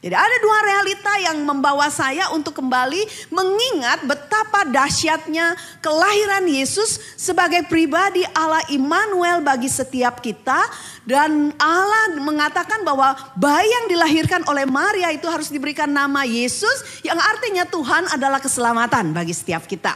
Jadi 0.00 0.16
ada 0.16 0.36
dua 0.40 0.58
realita 0.64 1.12
yang 1.20 1.44
membawa 1.44 1.92
saya 1.92 2.32
untuk 2.32 2.56
kembali 2.56 3.28
mengingat 3.28 4.00
betapa 4.08 4.64
dahsyatnya 4.64 5.52
kelahiran 5.84 6.48
Yesus 6.48 6.96
sebagai 7.20 7.68
pribadi 7.68 8.24
Allah 8.32 8.64
Immanuel 8.72 9.44
bagi 9.44 9.68
setiap 9.68 10.24
kita. 10.24 10.56
Dan 11.04 11.52
Allah 11.60 12.16
mengatakan 12.16 12.80
bahwa 12.80 13.12
bayi 13.36 13.68
yang 13.68 13.86
dilahirkan 13.92 14.40
oleh 14.48 14.64
Maria 14.64 15.12
itu 15.12 15.28
harus 15.28 15.52
diberikan 15.52 15.92
nama 15.92 16.24
Yesus 16.24 17.04
yang 17.04 17.20
artinya 17.20 17.68
Tuhan 17.68 18.08
adalah 18.08 18.40
keselamatan 18.40 19.12
bagi 19.12 19.36
setiap 19.36 19.68
kita. 19.68 19.92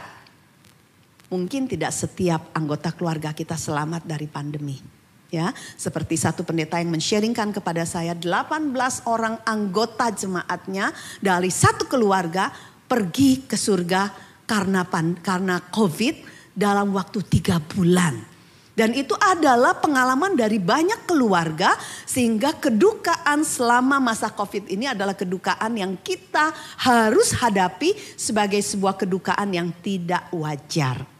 Mungkin 1.33 1.65
tidak 1.65 1.89
setiap 1.89 2.53
anggota 2.53 2.93
keluarga 2.93 3.33
kita 3.33 3.57
selamat 3.57 4.05
dari 4.05 4.29
pandemi 4.29 5.04
ya 5.33 5.53
seperti 5.75 6.15
satu 6.17 6.45
pendeta 6.45 6.77
yang 6.77 6.93
mensharingkan 6.93 7.53
kepada 7.53 7.83
saya 7.83 8.13
18 8.13 8.71
orang 9.09 9.41
anggota 9.45 10.09
jemaatnya 10.13 10.93
dari 11.21 11.49
satu 11.49 11.89
keluarga 11.89 12.53
pergi 12.85 13.45
ke 13.49 13.57
surga 13.57 14.13
karena 14.45 14.85
pan, 14.85 15.17
karena 15.19 15.57
covid 15.73 16.21
dalam 16.53 16.93
waktu 16.93 17.19
tiga 17.25 17.57
bulan 17.57 18.35
dan 18.75 18.91
itu 18.91 19.15
adalah 19.15 19.79
pengalaman 19.79 20.35
dari 20.35 20.59
banyak 20.59 21.07
keluarga 21.07 21.79
sehingga 22.03 22.51
kedukaan 22.59 23.47
selama 23.47 24.03
masa 24.03 24.27
covid 24.27 24.67
ini 24.67 24.91
adalah 24.91 25.15
kedukaan 25.15 25.79
yang 25.79 25.95
kita 26.03 26.51
harus 26.83 27.31
hadapi 27.39 27.95
sebagai 28.19 28.59
sebuah 28.59 28.99
kedukaan 28.99 29.55
yang 29.55 29.71
tidak 29.79 30.27
wajar. 30.35 31.14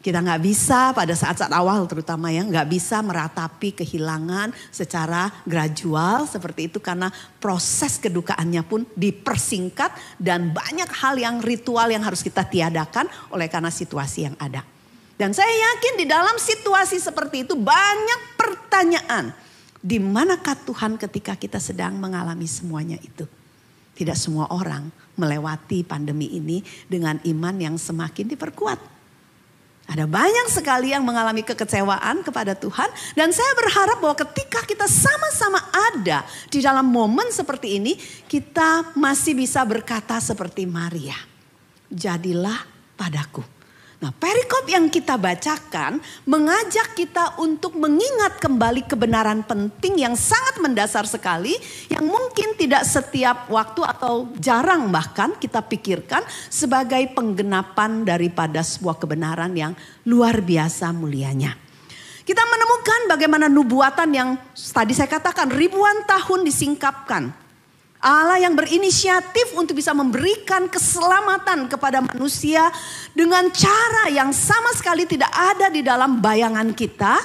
Kita 0.00 0.24
nggak 0.24 0.40
bisa 0.40 0.96
pada 0.96 1.12
saat-saat 1.12 1.52
awal 1.52 1.84
terutama 1.84 2.32
ya 2.32 2.40
nggak 2.40 2.72
bisa 2.72 3.04
meratapi 3.04 3.76
kehilangan 3.84 4.48
secara 4.72 5.28
gradual 5.44 6.24
seperti 6.24 6.72
itu 6.72 6.80
karena 6.80 7.12
proses 7.36 8.00
kedukaannya 8.00 8.64
pun 8.64 8.88
dipersingkat 8.96 9.92
dan 10.16 10.56
banyak 10.56 10.88
hal 10.88 11.20
yang 11.20 11.44
ritual 11.44 11.84
yang 11.92 12.00
harus 12.00 12.24
kita 12.24 12.48
tiadakan 12.48 13.12
oleh 13.28 13.44
karena 13.52 13.68
situasi 13.68 14.24
yang 14.24 14.36
ada. 14.40 14.64
Dan 15.20 15.36
saya 15.36 15.52
yakin 15.52 16.00
di 16.00 16.08
dalam 16.08 16.40
situasi 16.40 16.96
seperti 16.96 17.44
itu 17.44 17.52
banyak 17.52 18.40
pertanyaan. 18.40 19.36
Di 19.84 20.00
manakah 20.00 20.56
Tuhan 20.64 20.96
ketika 20.96 21.36
kita 21.36 21.60
sedang 21.60 22.00
mengalami 22.00 22.48
semuanya 22.48 22.96
itu? 23.04 23.28
Tidak 23.92 24.16
semua 24.16 24.48
orang 24.48 24.88
melewati 25.20 25.84
pandemi 25.84 26.32
ini 26.40 26.64
dengan 26.88 27.20
iman 27.20 27.52
yang 27.60 27.76
semakin 27.76 28.32
diperkuat. 28.32 28.99
Ada 29.90 30.06
banyak 30.06 30.46
sekali 30.46 30.94
yang 30.94 31.02
mengalami 31.02 31.42
kekecewaan 31.42 32.22
kepada 32.22 32.54
Tuhan. 32.54 32.86
Dan 33.18 33.34
saya 33.34 33.50
berharap 33.58 33.98
bahwa 33.98 34.14
ketika 34.14 34.62
kita 34.62 34.86
sama-sama 34.86 35.58
ada 35.92 36.22
di 36.46 36.62
dalam 36.62 36.86
momen 36.86 37.34
seperti 37.34 37.82
ini. 37.82 37.98
Kita 38.30 38.94
masih 38.94 39.34
bisa 39.34 39.66
berkata 39.66 40.22
seperti 40.22 40.62
Maria. 40.62 41.18
Jadilah 41.90 42.62
padaku 42.94 43.59
Nah, 44.00 44.16
perikop 44.16 44.64
yang 44.64 44.88
kita 44.88 45.20
bacakan 45.20 46.00
mengajak 46.24 46.96
kita 46.96 47.36
untuk 47.36 47.76
mengingat 47.76 48.40
kembali 48.40 48.88
kebenaran 48.88 49.44
penting 49.44 50.00
yang 50.00 50.16
sangat 50.16 50.56
mendasar 50.56 51.04
sekali 51.04 51.52
yang 51.92 52.08
mungkin 52.08 52.56
tidak 52.56 52.88
setiap 52.88 53.52
waktu 53.52 53.84
atau 53.84 54.32
jarang 54.40 54.88
bahkan 54.88 55.36
kita 55.36 55.60
pikirkan 55.60 56.24
sebagai 56.48 57.12
penggenapan 57.12 58.08
daripada 58.08 58.64
sebuah 58.64 58.96
kebenaran 58.96 59.52
yang 59.52 59.76
luar 60.08 60.40
biasa 60.40 60.96
mulianya. 60.96 61.52
Kita 62.24 62.40
menemukan 62.40 63.00
bagaimana 63.04 63.52
nubuatan 63.52 64.08
yang 64.16 64.40
tadi 64.56 64.96
saya 64.96 65.12
katakan 65.12 65.52
ribuan 65.52 66.08
tahun 66.08 66.48
disingkapkan 66.48 67.49
Allah 68.00 68.40
yang 68.40 68.56
berinisiatif 68.56 69.52
untuk 69.52 69.76
bisa 69.76 69.92
memberikan 69.92 70.72
keselamatan 70.72 71.68
kepada 71.68 72.00
manusia 72.00 72.72
dengan 73.12 73.44
cara 73.52 74.08
yang 74.08 74.32
sama 74.32 74.72
sekali 74.72 75.04
tidak 75.04 75.28
ada 75.28 75.68
di 75.68 75.84
dalam 75.84 76.16
bayangan 76.16 76.72
kita. 76.72 77.20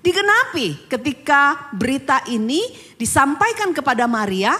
Digenapi 0.00 0.86
ketika 0.86 1.68
berita 1.74 2.22
ini 2.30 2.62
disampaikan 2.94 3.74
kepada 3.74 4.06
Maria, 4.06 4.54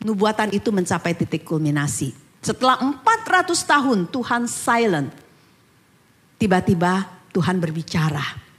nubuatan 0.00 0.56
itu 0.56 0.72
mencapai 0.72 1.12
titik 1.12 1.44
kulminasi. 1.44 2.16
Setelah 2.40 2.80
400 2.80 3.52
tahun 3.60 4.08
Tuhan 4.08 4.48
silent. 4.48 5.12
Tiba-tiba 6.40 7.04
Tuhan 7.36 7.60
berbicara 7.60 8.49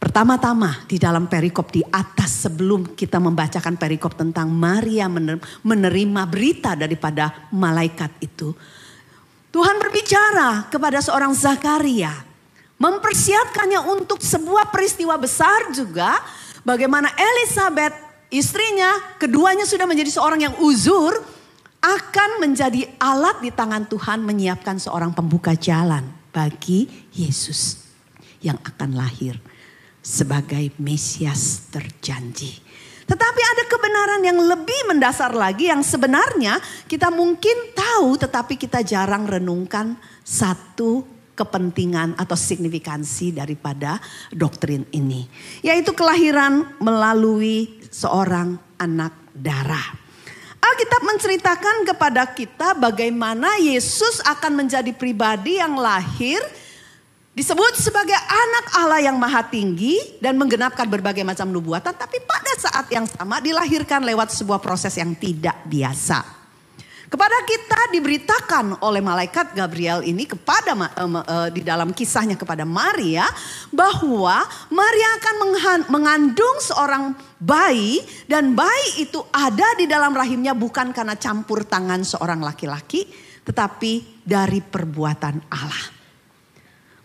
Pertama-tama 0.00 0.88
di 0.88 0.96
dalam 0.96 1.28
perikop 1.28 1.68
di 1.68 1.84
atas 1.84 2.48
sebelum 2.48 2.96
kita 2.96 3.20
membacakan 3.20 3.76
perikop 3.76 4.16
tentang 4.16 4.48
Maria 4.48 5.12
menerima 5.60 6.22
berita 6.24 6.72
daripada 6.72 7.52
malaikat 7.52 8.08
itu. 8.24 8.56
Tuhan 9.52 9.76
berbicara 9.76 10.72
kepada 10.72 11.04
seorang 11.04 11.36
Zakaria. 11.36 12.16
Mempersiapkannya 12.80 13.92
untuk 13.92 14.24
sebuah 14.24 14.72
peristiwa 14.72 15.20
besar 15.20 15.68
juga. 15.68 16.16
bagaimana 16.64 17.12
Elizabeth 17.12 17.92
istrinya, 18.32 19.16
keduanya 19.20 19.68
sudah 19.68 19.84
menjadi 19.84 20.16
seorang 20.16 20.40
yang 20.48 20.54
uzur, 20.64 21.12
akan 21.80 22.40
menjadi 22.40 22.88
alat 22.96 23.44
di 23.44 23.52
tangan 23.52 23.84
Tuhan 23.84 24.24
menyiapkan 24.24 24.80
seorang 24.80 25.12
pembuka 25.12 25.52
jalan 25.52 26.08
bagi 26.32 26.88
Yesus 27.12 27.84
yang 28.40 28.56
akan 28.64 28.96
lahir 28.96 29.36
sebagai 30.10 30.74
Mesias 30.82 31.70
terjanji. 31.70 32.58
Tetapi 33.06 33.40
ada 33.42 33.64
kebenaran 33.66 34.22
yang 34.22 34.38
lebih 34.38 34.90
mendasar 34.90 35.34
lagi 35.34 35.70
yang 35.70 35.82
sebenarnya 35.82 36.58
kita 36.90 37.10
mungkin 37.10 37.74
tahu 37.74 38.18
tetapi 38.18 38.54
kita 38.54 38.82
jarang 38.82 39.26
renungkan 39.26 39.98
satu 40.22 41.02
kepentingan 41.34 42.18
atau 42.18 42.38
signifikansi 42.38 43.34
daripada 43.34 43.98
doktrin 44.34 44.86
ini. 44.94 45.26
Yaitu 45.62 45.94
kelahiran 45.94 46.78
melalui 46.78 47.82
seorang 47.90 48.58
anak 48.78 49.14
darah. 49.34 49.98
Alkitab 50.60 51.02
menceritakan 51.02 51.76
kepada 51.88 52.30
kita 52.30 52.78
bagaimana 52.78 53.58
Yesus 53.58 54.22
akan 54.22 54.60
menjadi 54.64 54.92
pribadi 54.94 55.58
yang 55.58 55.74
lahir 55.74 56.38
Disebut 57.30 57.78
sebagai 57.78 58.18
anak 58.18 58.66
Allah 58.74 59.00
yang 59.06 59.14
maha 59.14 59.46
tinggi 59.46 60.18
dan 60.18 60.34
menggenapkan 60.34 60.90
berbagai 60.90 61.22
macam 61.22 61.46
nubuatan. 61.46 61.94
Tapi 61.94 62.18
pada 62.26 62.52
saat 62.58 62.90
yang 62.90 63.06
sama 63.06 63.38
dilahirkan 63.38 64.02
lewat 64.02 64.34
sebuah 64.34 64.58
proses 64.58 64.98
yang 64.98 65.14
tidak 65.14 65.54
biasa. 65.70 66.42
Kepada 67.10 67.42
kita 67.42 67.90
diberitakan 67.90 68.86
oleh 68.86 69.02
malaikat 69.02 69.50
Gabriel 69.50 70.06
ini 70.06 70.30
kepada 70.30 70.78
uh, 70.78 71.50
di 71.50 71.58
dalam 71.66 71.90
kisahnya 71.90 72.38
kepada 72.38 72.62
Maria 72.62 73.26
bahwa 73.74 74.46
Maria 74.70 75.08
akan 75.18 75.36
mengandung 75.90 76.62
seorang 76.62 77.10
bayi 77.42 77.98
dan 78.30 78.54
bayi 78.54 79.02
itu 79.02 79.18
ada 79.34 79.74
di 79.74 79.90
dalam 79.90 80.14
rahimnya 80.14 80.54
bukan 80.54 80.94
karena 80.94 81.18
campur 81.18 81.66
tangan 81.66 82.06
seorang 82.06 82.46
laki-laki 82.46 83.10
tetapi 83.42 84.22
dari 84.22 84.62
perbuatan 84.62 85.50
Allah. 85.50 85.99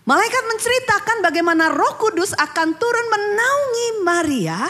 Malaikat 0.06 0.44
menceritakan 0.46 1.18
bagaimana 1.26 1.74
Roh 1.74 1.98
Kudus 1.98 2.30
akan 2.38 2.78
turun 2.78 3.08
menaungi 3.10 3.88
Maria 4.06 4.62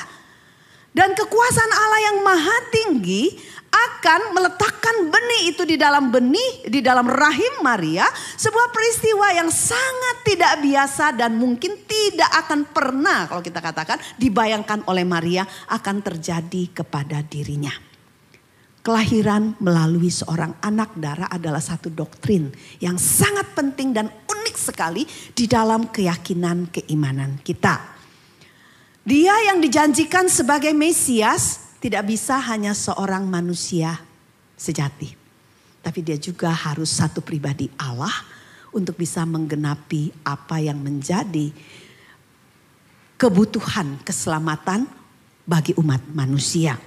dan 0.96 1.12
kekuasaan 1.12 1.74
Allah 1.76 2.02
yang 2.08 2.18
maha 2.24 2.58
tinggi 2.72 3.36
akan 3.68 4.32
meletakkan 4.32 5.12
benih 5.12 5.52
itu 5.52 5.68
di 5.68 5.76
dalam 5.76 6.08
benih 6.08 6.72
di 6.72 6.80
dalam 6.80 7.04
rahim 7.12 7.60
Maria, 7.60 8.08
sebuah 8.40 8.72
peristiwa 8.72 9.36
yang 9.36 9.52
sangat 9.52 10.24
tidak 10.24 10.64
biasa 10.64 11.12
dan 11.20 11.36
mungkin 11.36 11.84
tidak 11.84 12.32
akan 12.48 12.72
pernah 12.72 13.28
kalau 13.28 13.44
kita 13.44 13.60
katakan 13.60 14.00
dibayangkan 14.16 14.88
oleh 14.88 15.04
Maria 15.04 15.44
akan 15.68 16.00
terjadi 16.00 16.72
kepada 16.72 17.20
dirinya. 17.28 17.76
Kelahiran 18.86 19.58
melalui 19.58 20.14
seorang 20.14 20.62
anak 20.62 20.94
darah 20.96 21.26
adalah 21.26 21.58
satu 21.58 21.90
doktrin 21.90 22.54
yang 22.78 23.02
sangat 23.02 23.50
penting 23.58 23.98
dan 23.98 24.14
unik 24.30 24.45
sekali 24.66 25.06
di 25.38 25.46
dalam 25.46 25.94
keyakinan 25.94 26.74
keimanan 26.74 27.38
kita. 27.46 27.94
Dia 29.06 29.38
yang 29.54 29.62
dijanjikan 29.62 30.26
sebagai 30.26 30.74
Mesias 30.74 31.78
tidak 31.78 32.10
bisa 32.10 32.42
hanya 32.42 32.74
seorang 32.74 33.30
manusia 33.30 34.02
sejati. 34.58 35.14
Tapi 35.86 36.00
dia 36.02 36.18
juga 36.18 36.50
harus 36.50 36.90
satu 36.90 37.22
pribadi 37.22 37.70
Allah 37.78 38.26
untuk 38.74 38.98
bisa 38.98 39.22
menggenapi 39.22 40.26
apa 40.26 40.58
yang 40.58 40.82
menjadi 40.82 41.54
kebutuhan 43.22 44.02
keselamatan 44.02 44.90
bagi 45.46 45.78
umat 45.78 46.02
manusia. 46.10 46.82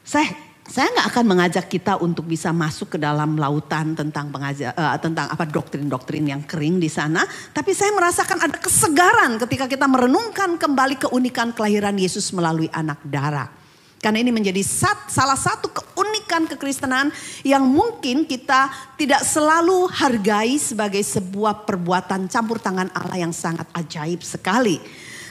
Saya 0.00 0.49
saya 0.70 0.86
nggak 0.94 1.08
akan 1.10 1.24
mengajak 1.26 1.66
kita 1.66 1.98
untuk 1.98 2.30
bisa 2.30 2.54
masuk 2.54 2.94
ke 2.94 2.98
dalam 3.02 3.34
lautan 3.34 3.98
tentang 3.98 4.30
pengajar, 4.30 4.70
uh, 4.78 4.94
tentang 5.02 5.26
apa 5.26 5.42
doktrin-doktrin 5.42 6.30
yang 6.30 6.46
kering 6.46 6.78
di 6.78 6.86
sana, 6.86 7.26
tapi 7.50 7.74
saya 7.74 7.90
merasakan 7.90 8.38
ada 8.38 8.54
kesegaran 8.54 9.34
ketika 9.42 9.66
kita 9.66 9.90
merenungkan 9.90 10.54
kembali 10.54 11.10
keunikan 11.10 11.50
kelahiran 11.50 11.98
Yesus 11.98 12.30
melalui 12.30 12.70
anak 12.70 13.02
darah. 13.02 13.50
Karena 13.98 14.22
ini 14.22 14.30
menjadi 14.30 14.62
sat, 14.62 15.10
salah 15.10 15.36
satu 15.36 15.74
keunikan 15.74 16.46
kekristenan 16.46 17.10
yang 17.42 17.66
mungkin 17.66 18.24
kita 18.24 18.70
tidak 18.94 19.26
selalu 19.26 19.90
hargai 19.90 20.56
sebagai 20.56 21.02
sebuah 21.02 21.66
perbuatan 21.66 22.30
campur 22.30 22.62
tangan 22.62 22.88
Allah 22.94 23.26
yang 23.26 23.34
sangat 23.34 23.66
ajaib 23.74 24.22
sekali. 24.22 24.78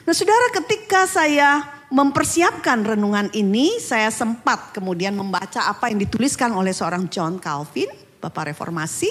Nah 0.03 0.13
saudara 0.13 0.53
ketika 0.61 1.09
saya 1.09 1.78
mempersiapkan 1.89 2.85
renungan 2.85 3.33
ini, 3.33 3.81
saya 3.81 4.13
sempat 4.13 4.73
kemudian 4.73 5.17
membaca 5.17 5.65
apa 5.65 5.89
yang 5.89 5.97
dituliskan 5.97 6.53
oleh 6.53 6.73
seorang 6.73 7.09
John 7.09 7.41
Calvin, 7.41 7.89
Bapak 8.21 8.53
Reformasi, 8.53 9.09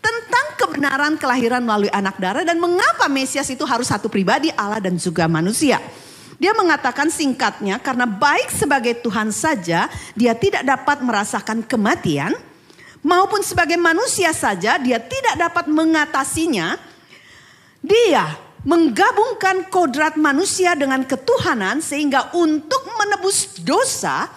tentang 0.00 0.46
kebenaran 0.60 1.16
kelahiran 1.16 1.64
melalui 1.64 1.92
anak 1.92 2.16
darah 2.20 2.44
dan 2.44 2.60
mengapa 2.60 3.08
Mesias 3.08 3.48
itu 3.48 3.64
harus 3.64 3.88
satu 3.88 4.08
pribadi 4.08 4.52
Allah 4.56 4.80
dan 4.80 4.96
juga 4.96 5.24
manusia. 5.28 5.80
Dia 6.36 6.52
mengatakan 6.52 7.08
singkatnya 7.08 7.78
karena 7.78 8.04
baik 8.04 8.50
sebagai 8.50 8.98
Tuhan 9.00 9.30
saja 9.30 9.86
dia 10.18 10.32
tidak 10.34 10.66
dapat 10.66 11.00
merasakan 11.00 11.62
kematian 11.62 12.34
maupun 13.06 13.40
sebagai 13.40 13.78
manusia 13.78 14.34
saja 14.34 14.76
dia 14.76 14.98
tidak 14.98 15.38
dapat 15.38 15.70
mengatasinya. 15.70 16.76
Dia 17.84 18.32
menggabungkan 18.64 19.68
kodrat 19.68 20.16
manusia 20.16 20.72
dengan 20.72 21.04
ketuhanan 21.04 21.84
sehingga 21.84 22.32
untuk 22.32 22.88
menebus 22.96 23.60
dosa 23.60 24.32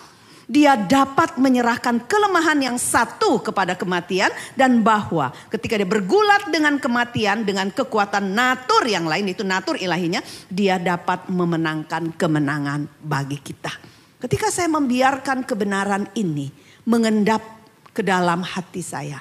dia 0.48 0.80
dapat 0.80 1.36
menyerahkan 1.36 2.08
kelemahan 2.08 2.56
yang 2.64 2.78
satu 2.80 3.44
kepada 3.44 3.76
kematian 3.76 4.32
dan 4.56 4.80
bahwa 4.80 5.36
ketika 5.52 5.76
dia 5.76 5.88
bergulat 5.88 6.48
dengan 6.48 6.80
kematian 6.80 7.44
dengan 7.44 7.68
kekuatan 7.68 8.32
natur 8.32 8.88
yang 8.88 9.04
lain 9.04 9.28
itu 9.28 9.44
natur 9.44 9.76
ilahinya 9.76 10.24
dia 10.48 10.80
dapat 10.80 11.28
memenangkan 11.28 12.16
kemenangan 12.16 12.88
bagi 13.04 13.44
kita. 13.44 13.76
Ketika 14.24 14.48
saya 14.48 14.72
membiarkan 14.72 15.44
kebenaran 15.44 16.08
ini 16.16 16.48
mengendap 16.88 17.44
ke 17.92 18.00
dalam 18.00 18.40
hati 18.40 18.80
saya, 18.80 19.20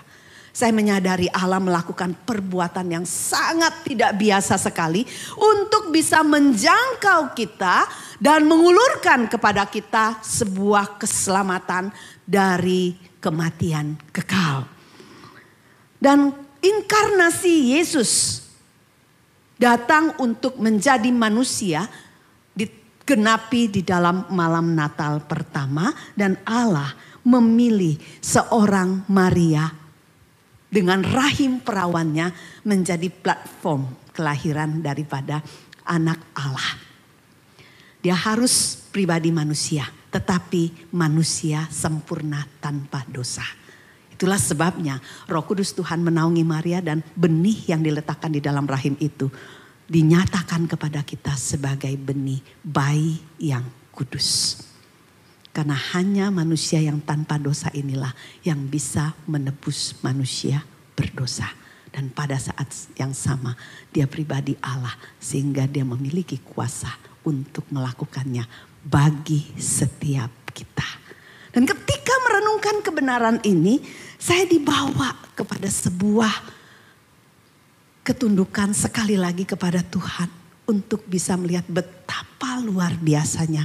saya 0.57 0.73
menyadari 0.73 1.29
Allah 1.37 1.61
melakukan 1.61 2.17
perbuatan 2.25 2.89
yang 2.89 3.05
sangat 3.05 3.85
tidak 3.85 4.17
biasa 4.17 4.57
sekali 4.57 5.05
untuk 5.37 5.93
bisa 5.93 6.25
menjangkau 6.25 7.37
kita 7.37 7.85
dan 8.17 8.49
mengulurkan 8.49 9.29
kepada 9.29 9.69
kita 9.69 10.17
sebuah 10.25 10.97
keselamatan 10.97 11.93
dari 12.25 12.97
kematian 13.21 14.01
kekal. 14.09 14.65
Dan 16.01 16.33
inkarnasi 16.65 17.77
Yesus 17.77 18.41
datang 19.61 20.17
untuk 20.25 20.57
menjadi 20.57 21.13
manusia 21.13 21.85
digenapi 22.57 23.69
di 23.69 23.85
dalam 23.85 24.25
malam 24.33 24.73
Natal 24.73 25.21
pertama 25.21 25.93
dan 26.17 26.41
Allah 26.49 26.97
memilih 27.29 28.01
seorang 28.25 29.05
Maria 29.13 29.85
dengan 30.77 31.01
rahim 31.01 31.65
perawannya 31.65 32.37
menjadi 32.69 33.09
platform 33.09 34.13
kelahiran 34.13 34.85
daripada 34.85 35.41
anak 35.89 36.21
Allah. 36.37 36.77
Dia 38.05 38.13
harus 38.13 38.77
pribadi 38.93 39.33
manusia, 39.33 39.89
tetapi 40.13 40.93
manusia 40.93 41.65
sempurna 41.73 42.45
tanpa 42.61 43.09
dosa. 43.09 43.43
Itulah 44.13 44.37
sebabnya 44.37 45.01
Roh 45.33 45.49
Kudus 45.49 45.73
Tuhan 45.73 46.05
menaungi 46.05 46.45
Maria 46.45 46.85
dan 46.85 47.01
benih 47.17 47.73
yang 47.73 47.81
diletakkan 47.81 48.37
di 48.37 48.45
dalam 48.45 48.69
rahim 48.69 49.01
itu 49.01 49.33
dinyatakan 49.89 50.69
kepada 50.69 51.01
kita 51.01 51.33
sebagai 51.41 51.93
benih 51.97 52.45
bayi 52.61 53.17
yang 53.41 53.65
kudus. 53.97 54.61
Karena 55.57 55.73
hanya 55.97 56.29
manusia 56.29 56.85
yang 56.85 57.01
tanpa 57.01 57.41
dosa 57.41 57.73
inilah 57.73 58.13
yang 58.45 58.69
bisa 58.69 59.17
menebus 59.25 59.97
manusia 60.05 60.61
berdosa. 60.93 61.49
Dan 61.89 62.13
pada 62.13 62.37
saat 62.37 62.69
yang 63.01 63.17
sama 63.17 63.57
dia 63.89 64.05
pribadi 64.05 64.53
Allah 64.61 64.93
sehingga 65.17 65.65
dia 65.65 65.81
memiliki 65.81 66.37
kuasa 66.45 66.93
untuk 67.25 67.65
melakukannya 67.73 68.45
bagi 68.85 69.49
setiap 69.57 70.29
kita. 70.53 70.85
Dan 71.57 71.65
ketika 71.65 72.13
merenungkan 72.29 72.85
kebenaran 72.85 73.41
ini 73.41 73.81
saya 74.21 74.45
dibawa 74.45 75.17
kepada 75.33 75.73
sebuah 75.73 76.37
ketundukan 78.05 78.77
sekali 78.77 79.17
lagi 79.17 79.49
kepada 79.49 79.81
Tuhan 79.81 80.29
untuk 80.69 81.09
bisa 81.09 81.33
melihat 81.41 81.65
betapa 81.65 82.61
luar 82.61 82.93
biasanya 83.01 83.65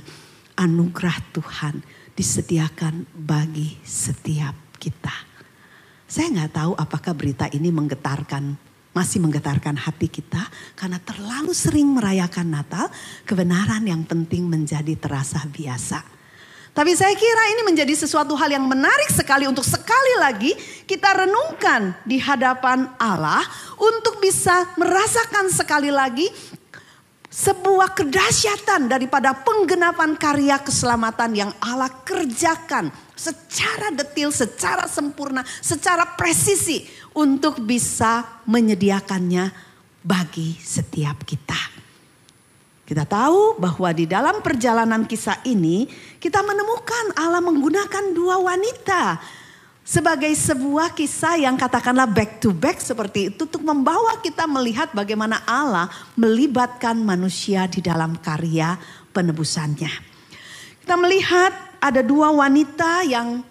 anugerah 0.61 1.17
Tuhan 1.33 1.81
disediakan 2.13 3.09
bagi 3.17 3.81
setiap 3.81 4.77
kita. 4.77 5.15
Saya 6.05 6.29
nggak 6.29 6.53
tahu 6.53 6.71
apakah 6.77 7.17
berita 7.17 7.49
ini 7.49 7.73
menggetarkan 7.73 8.69
masih 8.91 9.23
menggetarkan 9.23 9.79
hati 9.79 10.11
kita 10.11 10.51
karena 10.75 10.99
terlalu 10.99 11.55
sering 11.55 11.95
merayakan 11.95 12.51
Natal, 12.51 12.91
kebenaran 13.23 13.87
yang 13.87 14.03
penting 14.03 14.45
menjadi 14.51 14.99
terasa 14.99 15.47
biasa. 15.47 16.03
Tapi 16.71 16.91
saya 16.95 17.11
kira 17.15 17.43
ini 17.51 17.67
menjadi 17.67 17.91
sesuatu 17.91 18.31
hal 18.35 18.47
yang 18.47 18.63
menarik 18.63 19.11
sekali 19.11 19.43
untuk 19.43 19.63
sekali 19.67 20.15
lagi 20.19 20.55
kita 20.87 21.23
renungkan 21.23 21.95
di 22.07 22.15
hadapan 22.15 22.87
Allah 22.95 23.43
untuk 23.75 24.23
bisa 24.23 24.71
merasakan 24.79 25.51
sekali 25.51 25.91
lagi 25.91 26.31
sebuah 27.31 27.95
kedahsyatan 27.95 28.91
daripada 28.91 29.31
penggenapan 29.31 30.19
karya 30.19 30.59
keselamatan 30.59 31.31
yang 31.31 31.51
Allah 31.63 31.87
kerjakan 32.03 32.91
secara 33.15 33.95
detil, 33.95 34.35
secara 34.35 34.83
sempurna, 34.91 35.47
secara 35.63 36.03
presisi 36.19 36.83
untuk 37.15 37.63
bisa 37.63 38.43
menyediakannya 38.43 39.47
bagi 40.03 40.59
setiap 40.59 41.23
kita. 41.23 41.79
Kita 42.83 43.07
tahu 43.07 43.55
bahwa 43.55 43.95
di 43.95 44.03
dalam 44.03 44.43
perjalanan 44.43 45.07
kisah 45.07 45.39
ini 45.47 45.87
kita 46.19 46.43
menemukan 46.43 47.15
Allah 47.15 47.39
menggunakan 47.39 48.11
dua 48.11 48.43
wanita 48.43 49.15
sebagai 49.91 50.31
sebuah 50.31 50.95
kisah 50.95 51.43
yang 51.43 51.59
katakanlah 51.59 52.07
back 52.07 52.39
to 52.39 52.55
back 52.55 52.79
seperti 52.79 53.27
itu 53.27 53.43
untuk 53.43 53.59
membawa 53.59 54.23
kita 54.23 54.47
melihat 54.47 54.87
bagaimana 54.95 55.43
Allah 55.43 55.91
melibatkan 56.15 56.95
manusia 56.95 57.67
di 57.67 57.83
dalam 57.83 58.15
karya 58.15 58.79
penebusannya. 59.11 59.91
Kita 60.79 60.95
melihat 60.95 61.51
ada 61.83 61.99
dua 61.99 62.31
wanita 62.31 63.03
yang 63.03 63.43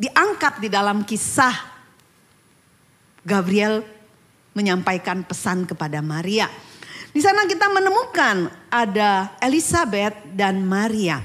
diangkat 0.00 0.64
di 0.64 0.72
dalam 0.72 1.04
kisah 1.04 1.52
Gabriel 3.20 3.84
menyampaikan 4.56 5.28
pesan 5.28 5.68
kepada 5.68 6.00
Maria. 6.00 6.48
Di 7.12 7.20
sana 7.20 7.44
kita 7.44 7.68
menemukan 7.68 8.48
ada 8.72 9.36
Elizabeth 9.44 10.24
dan 10.32 10.64
Maria. 10.64 11.20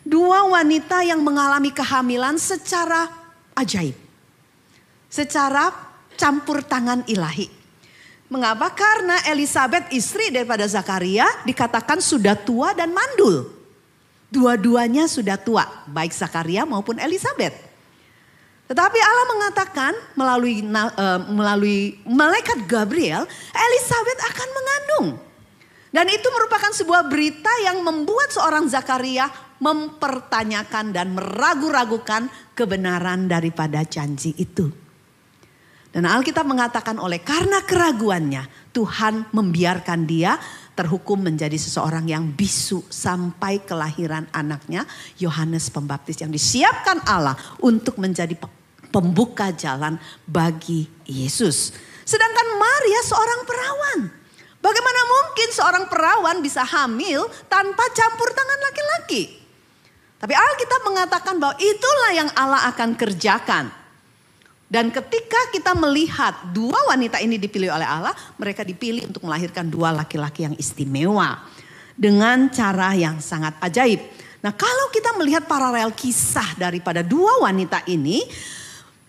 Dua 0.00 0.48
wanita 0.48 1.04
yang 1.04 1.20
mengalami 1.20 1.68
kehamilan 1.68 2.40
secara 2.40 3.21
ajaib. 3.56 3.96
Secara 5.12 5.72
campur 6.16 6.64
tangan 6.64 7.04
ilahi. 7.04 7.48
Mengapa? 8.32 8.72
Karena 8.72 9.20
Elizabeth 9.28 9.92
istri 9.92 10.32
daripada 10.32 10.64
Zakaria 10.64 11.28
dikatakan 11.44 12.00
sudah 12.00 12.32
tua 12.32 12.72
dan 12.72 12.88
mandul. 12.96 13.52
Dua-duanya 14.32 15.04
sudah 15.04 15.36
tua, 15.36 15.68
baik 15.84 16.16
Zakaria 16.16 16.64
maupun 16.64 16.96
Elizabeth. 16.96 17.52
Tetapi 18.72 18.98
Allah 19.04 19.26
mengatakan 19.36 19.92
melalui 20.16 20.64
uh, 20.64 21.20
melalui 21.28 22.00
malaikat 22.08 22.64
Gabriel, 22.64 23.28
Elizabeth 23.52 24.20
akan 24.32 24.48
mengandung. 24.48 25.06
Dan 25.92 26.08
itu 26.08 26.24
merupakan 26.32 26.72
sebuah 26.72 27.04
berita 27.04 27.52
yang 27.68 27.84
membuat 27.84 28.32
seorang 28.32 28.64
Zakaria 28.64 29.28
mempertanyakan 29.62 30.90
dan 30.90 31.14
meragu-ragukan 31.14 32.26
kebenaran 32.58 33.30
daripada 33.30 33.86
janji 33.86 34.34
itu. 34.34 34.66
Dan 35.92 36.08
Alkitab 36.08 36.48
mengatakan 36.48 36.96
oleh 36.96 37.20
karena 37.20 37.62
keraguannya 37.62 38.48
Tuhan 38.72 39.28
membiarkan 39.28 40.08
dia 40.08 40.40
terhukum 40.72 41.20
menjadi 41.20 41.52
seseorang 41.54 42.08
yang 42.08 42.32
bisu 42.32 42.88
sampai 42.88 43.60
kelahiran 43.60 44.24
anaknya 44.32 44.88
Yohanes 45.20 45.68
Pembaptis 45.68 46.16
yang 46.24 46.32
disiapkan 46.32 47.04
Allah 47.04 47.36
untuk 47.60 48.00
menjadi 48.00 48.32
pembuka 48.88 49.52
jalan 49.52 50.00
bagi 50.24 50.88
Yesus. 51.04 51.76
Sedangkan 52.08 52.56
Maria 52.56 53.00
seorang 53.04 53.40
perawan. 53.44 54.00
Bagaimana 54.64 55.00
mungkin 55.04 55.48
seorang 55.52 55.84
perawan 55.92 56.38
bisa 56.40 56.64
hamil 56.64 57.28
tanpa 57.52 57.84
campur 57.92 58.32
tangan 58.32 58.60
laki-laki? 58.64 59.41
Tapi 60.22 60.38
Alkitab 60.38 60.86
mengatakan 60.86 61.34
bahwa 61.42 61.58
itulah 61.58 62.10
yang 62.14 62.30
Allah 62.38 62.70
akan 62.70 62.94
kerjakan. 62.94 63.74
Dan 64.70 64.94
ketika 64.94 65.50
kita 65.50 65.74
melihat 65.74 66.54
dua 66.54 66.78
wanita 66.86 67.18
ini 67.18 67.42
dipilih 67.42 67.74
oleh 67.74 67.84
Allah, 67.84 68.14
mereka 68.38 68.62
dipilih 68.62 69.10
untuk 69.10 69.26
melahirkan 69.26 69.66
dua 69.66 69.90
laki-laki 69.90 70.46
yang 70.46 70.54
istimewa. 70.54 71.42
Dengan 71.98 72.48
cara 72.54 72.94
yang 72.94 73.18
sangat 73.18 73.58
ajaib. 73.58 73.98
Nah 74.46 74.54
kalau 74.54 74.94
kita 74.94 75.10
melihat 75.18 75.42
paralel 75.50 75.90
kisah 75.90 76.54
daripada 76.54 77.02
dua 77.02 77.42
wanita 77.42 77.82
ini, 77.90 78.22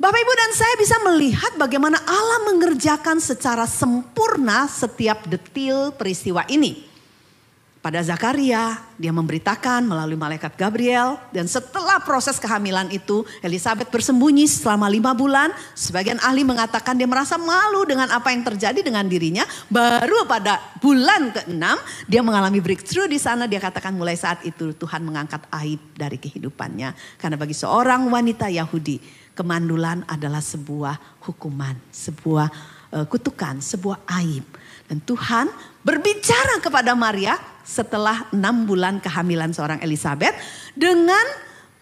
Bapak 0.01 0.17
Ibu 0.17 0.33
dan 0.33 0.51
saya 0.57 0.75
bisa 0.81 0.97
melihat 1.05 1.53
bagaimana 1.61 2.01
Allah 2.09 2.49
mengerjakan 2.49 3.21
secara 3.21 3.69
sempurna 3.69 4.65
setiap 4.65 5.29
detil 5.29 5.93
peristiwa 5.93 6.41
ini. 6.49 6.92
Pada 7.83 7.99
Zakaria, 7.99 8.79
dia 8.95 9.11
memberitakan 9.11 9.83
melalui 9.83 10.15
malaikat 10.15 10.55
Gabriel. 10.55 11.19
Dan 11.35 11.51
setelah 11.51 11.99
proses 11.99 12.39
kehamilan 12.39 12.87
itu, 12.95 13.27
Elizabeth 13.43 13.91
bersembunyi 13.91 14.47
selama 14.47 14.87
lima 14.87 15.11
bulan. 15.11 15.51
Sebagian 15.75 16.15
ahli 16.23 16.47
mengatakan 16.47 16.95
dia 16.95 17.03
merasa 17.03 17.35
malu 17.35 17.83
dengan 17.83 18.07
apa 18.07 18.31
yang 18.31 18.47
terjadi 18.47 18.79
dengan 18.79 19.03
dirinya. 19.03 19.43
Baru 19.67 20.23
pada 20.23 20.63
bulan 20.79 21.35
ke-6, 21.35 21.65
dia 22.07 22.23
mengalami 22.23 22.63
breakthrough 22.63 23.11
di 23.11 23.19
sana. 23.19 23.51
Dia 23.51 23.59
katakan 23.59 23.91
mulai 23.91 24.15
saat 24.15 24.47
itu 24.47 24.71
Tuhan 24.79 25.03
mengangkat 25.03 25.43
aib 25.51 25.83
dari 25.99 26.15
kehidupannya. 26.15 27.19
Karena 27.19 27.35
bagi 27.35 27.51
seorang 27.51 28.07
wanita 28.07 28.47
Yahudi, 28.47 29.03
kemandulan 29.35 30.07
adalah 30.07 30.39
sebuah 30.39 31.19
hukuman, 31.27 31.75
sebuah 31.91 32.47
uh, 32.95 33.05
kutukan, 33.11 33.59
sebuah 33.59 34.07
aib. 34.23 34.47
Dan 34.87 35.03
Tuhan 35.03 35.51
berbicara 35.83 36.63
kepada 36.63 36.95
Maria 36.95 37.35
setelah 37.63 38.27
enam 38.35 38.67
bulan 38.67 38.99
kehamilan 38.99 39.55
seorang 39.55 39.79
Elizabeth 39.79 40.35
dengan 40.75 41.23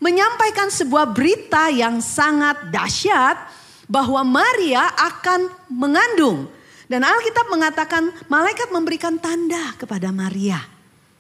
menyampaikan 0.02 0.70
sebuah 0.70 1.14
berita 1.14 1.70
yang 1.70 2.02
sangat 2.02 2.74
dahsyat 2.74 3.38
bahwa 3.86 4.24
Maria 4.24 4.88
akan 4.98 5.52
mengandung. 5.68 6.50
Dan 6.88 7.08
Alkitab 7.08 7.48
mengatakan 7.48 8.12
malaikat 8.28 8.68
memberikan 8.72 9.16
tanda 9.16 9.76
kepada 9.80 10.12
Maria 10.12 10.60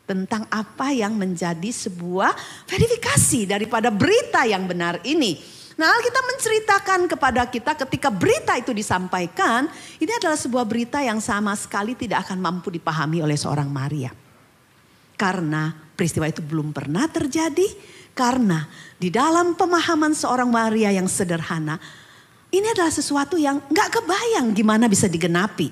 tentang 0.04 0.44
apa 0.52 0.92
yang 0.92 1.16
menjadi 1.16 1.72
sebuah 1.72 2.36
verifikasi 2.68 3.48
daripada 3.48 3.88
berita 3.88 4.44
yang 4.44 4.68
benar 4.68 5.00
ini. 5.08 5.40
Nah 5.80 5.88
Alkitab 5.96 6.26
menceritakan 6.36 7.00
kepada 7.08 7.48
kita 7.48 7.72
ketika 7.88 8.12
berita 8.12 8.60
itu 8.60 8.76
disampaikan, 8.76 9.72
ini 10.04 10.12
adalah 10.12 10.36
sebuah 10.36 10.68
berita 10.68 11.00
yang 11.00 11.24
sama 11.24 11.56
sekali 11.56 11.96
tidak 11.96 12.28
akan 12.28 12.44
mampu 12.44 12.68
dipahami 12.68 13.24
oleh 13.24 13.40
seorang 13.40 13.72
Maria. 13.72 14.12
Karena 15.22 15.70
peristiwa 15.70 16.26
itu 16.26 16.42
belum 16.42 16.74
pernah 16.74 17.06
terjadi. 17.06 17.70
Karena 18.18 18.66
di 18.98 19.14
dalam 19.14 19.54
pemahaman 19.54 20.18
seorang 20.18 20.50
Maria 20.50 20.90
yang 20.90 21.06
sederhana. 21.06 21.78
Ini 22.52 22.74
adalah 22.74 22.92
sesuatu 22.92 23.40
yang 23.40 23.64
gak 23.70 24.02
kebayang 24.02 24.52
gimana 24.52 24.90
bisa 24.90 25.06
digenapi. 25.06 25.72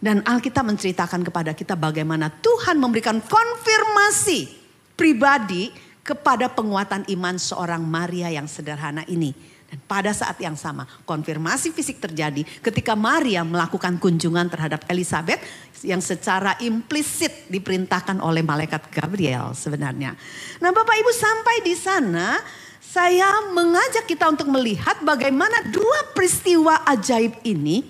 Dan 0.00 0.24
Alkitab 0.24 0.66
menceritakan 0.66 1.22
kepada 1.22 1.52
kita 1.54 1.78
bagaimana 1.78 2.32
Tuhan 2.32 2.80
memberikan 2.80 3.22
konfirmasi 3.22 4.50
pribadi 4.98 5.70
kepada 6.02 6.50
penguatan 6.50 7.06
iman 7.06 7.36
seorang 7.38 7.84
Maria 7.84 8.32
yang 8.32 8.50
sederhana 8.50 9.06
ini. 9.06 9.30
Dan 9.66 9.82
pada 9.90 10.14
saat 10.14 10.38
yang 10.38 10.54
sama 10.54 10.86
konfirmasi 11.02 11.74
fisik 11.74 11.98
terjadi 11.98 12.46
ketika 12.62 12.94
Maria 12.94 13.42
melakukan 13.42 13.98
kunjungan 13.98 14.46
terhadap 14.46 14.86
Elizabeth 14.86 15.42
yang 15.82 15.98
secara 15.98 16.54
implisit 16.62 17.50
diperintahkan 17.50 18.22
oleh 18.22 18.46
malaikat 18.46 18.86
Gabriel 18.94 19.52
sebenarnya. 19.58 20.14
Nah 20.62 20.70
Bapak 20.70 20.94
Ibu 20.94 21.12
sampai 21.12 21.56
di 21.66 21.74
sana 21.74 22.38
saya 22.80 23.28
mengajak 23.52 24.06
kita 24.06 24.30
untuk 24.30 24.48
melihat 24.48 25.02
bagaimana 25.02 25.66
dua 25.68 26.14
peristiwa 26.14 26.86
ajaib 26.86 27.42
ini 27.42 27.82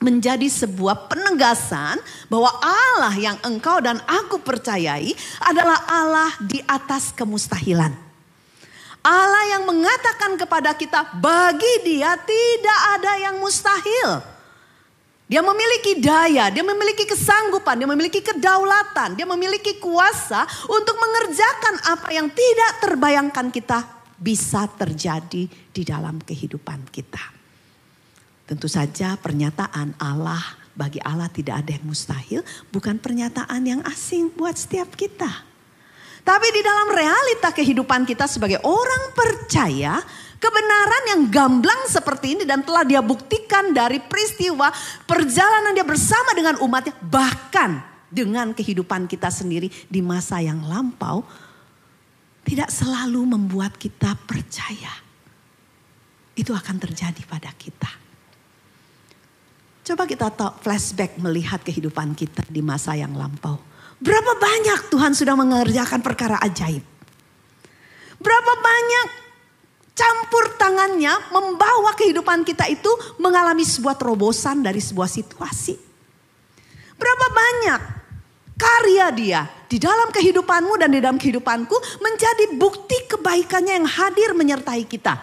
menjadi 0.00 0.48
sebuah 0.48 1.12
penegasan 1.12 2.00
bahwa 2.32 2.48
Allah 2.64 3.14
yang 3.20 3.36
engkau 3.44 3.78
dan 3.84 4.00
aku 4.08 4.40
percayai 4.40 5.12
adalah 5.44 5.84
Allah 5.86 6.32
di 6.40 6.58
atas 6.64 7.12
kemustahilan. 7.12 8.09
Allah 9.00 9.44
yang 9.56 9.64
mengatakan 9.64 10.36
kepada 10.36 10.76
kita, 10.76 11.16
bagi 11.16 11.74
dia 11.84 12.16
tidak 12.20 12.80
ada 13.00 13.12
yang 13.16 13.40
mustahil. 13.40 14.20
Dia 15.30 15.46
memiliki 15.46 16.02
daya, 16.02 16.50
dia 16.50 16.66
memiliki 16.66 17.06
kesanggupan, 17.06 17.78
dia 17.78 17.86
memiliki 17.86 18.18
kedaulatan, 18.18 19.14
dia 19.14 19.22
memiliki 19.24 19.78
kuasa 19.78 20.42
untuk 20.66 20.98
mengerjakan 20.98 21.74
apa 21.86 22.08
yang 22.10 22.26
tidak 22.26 22.70
terbayangkan 22.82 23.46
kita 23.54 23.78
bisa 24.18 24.66
terjadi 24.74 25.46
di 25.48 25.82
dalam 25.86 26.18
kehidupan 26.18 26.90
kita. 26.90 27.22
Tentu 28.42 28.66
saja 28.66 29.14
pernyataan 29.14 29.94
Allah 30.02 30.42
bagi 30.74 30.98
Allah 31.06 31.30
tidak 31.30 31.62
ada 31.62 31.78
yang 31.78 31.86
mustahil, 31.86 32.42
bukan 32.74 32.98
pernyataan 32.98 33.62
yang 33.62 33.80
asing 33.86 34.34
buat 34.34 34.58
setiap 34.58 34.98
kita. 34.98 35.49
Tapi 36.20 36.46
di 36.52 36.60
dalam 36.60 36.88
realita 36.92 37.50
kehidupan 37.50 38.04
kita 38.04 38.28
sebagai 38.28 38.60
orang 38.62 39.14
percaya, 39.16 39.98
Kebenaran 40.40 41.04
yang 41.04 41.22
gamblang 41.28 41.84
seperti 41.84 42.32
ini 42.32 42.48
dan 42.48 42.64
telah 42.64 42.80
dia 42.80 43.04
buktikan 43.04 43.76
dari 43.76 44.00
peristiwa 44.00 44.72
perjalanan 45.04 45.76
dia 45.76 45.84
bersama 45.84 46.32
dengan 46.32 46.56
umatnya. 46.64 46.96
Bahkan 46.96 47.70
dengan 48.08 48.56
kehidupan 48.56 49.04
kita 49.04 49.28
sendiri 49.28 49.68
di 49.68 50.00
masa 50.00 50.40
yang 50.40 50.64
lampau. 50.64 51.28
Tidak 52.40 52.72
selalu 52.72 53.36
membuat 53.36 53.76
kita 53.76 54.16
percaya. 54.24 54.90
Itu 56.32 56.56
akan 56.56 56.76
terjadi 56.88 57.20
pada 57.28 57.52
kita. 57.52 57.92
Coba 59.84 60.08
kita 60.08 60.32
flashback 60.64 61.20
melihat 61.20 61.60
kehidupan 61.60 62.16
kita 62.16 62.48
di 62.48 62.64
masa 62.64 62.96
yang 62.96 63.12
lampau. 63.12 63.60
Berapa 64.00 64.32
banyak 64.40 64.88
Tuhan 64.88 65.12
sudah 65.12 65.36
mengerjakan 65.36 66.00
perkara 66.00 66.40
ajaib. 66.40 66.80
Berapa 68.20 68.52
banyak 68.56 69.06
campur 69.92 70.56
tangannya 70.56 71.12
membawa 71.28 71.92
kehidupan 71.92 72.40
kita 72.48 72.64
itu 72.72 72.88
mengalami 73.20 73.60
sebuah 73.60 74.00
terobosan 74.00 74.64
dari 74.64 74.80
sebuah 74.80 75.08
situasi. 75.08 75.76
Berapa 76.96 77.26
banyak 77.28 77.80
karya 78.56 79.06
dia 79.12 79.40
di 79.68 79.76
dalam 79.76 80.08
kehidupanmu 80.12 80.80
dan 80.80 80.92
di 80.92 81.00
dalam 81.00 81.20
kehidupanku 81.20 81.76
menjadi 82.00 82.56
bukti 82.56 83.08
kebaikannya 83.08 83.84
yang 83.84 83.88
hadir 83.88 84.32
menyertai 84.32 84.84
kita. 84.88 85.16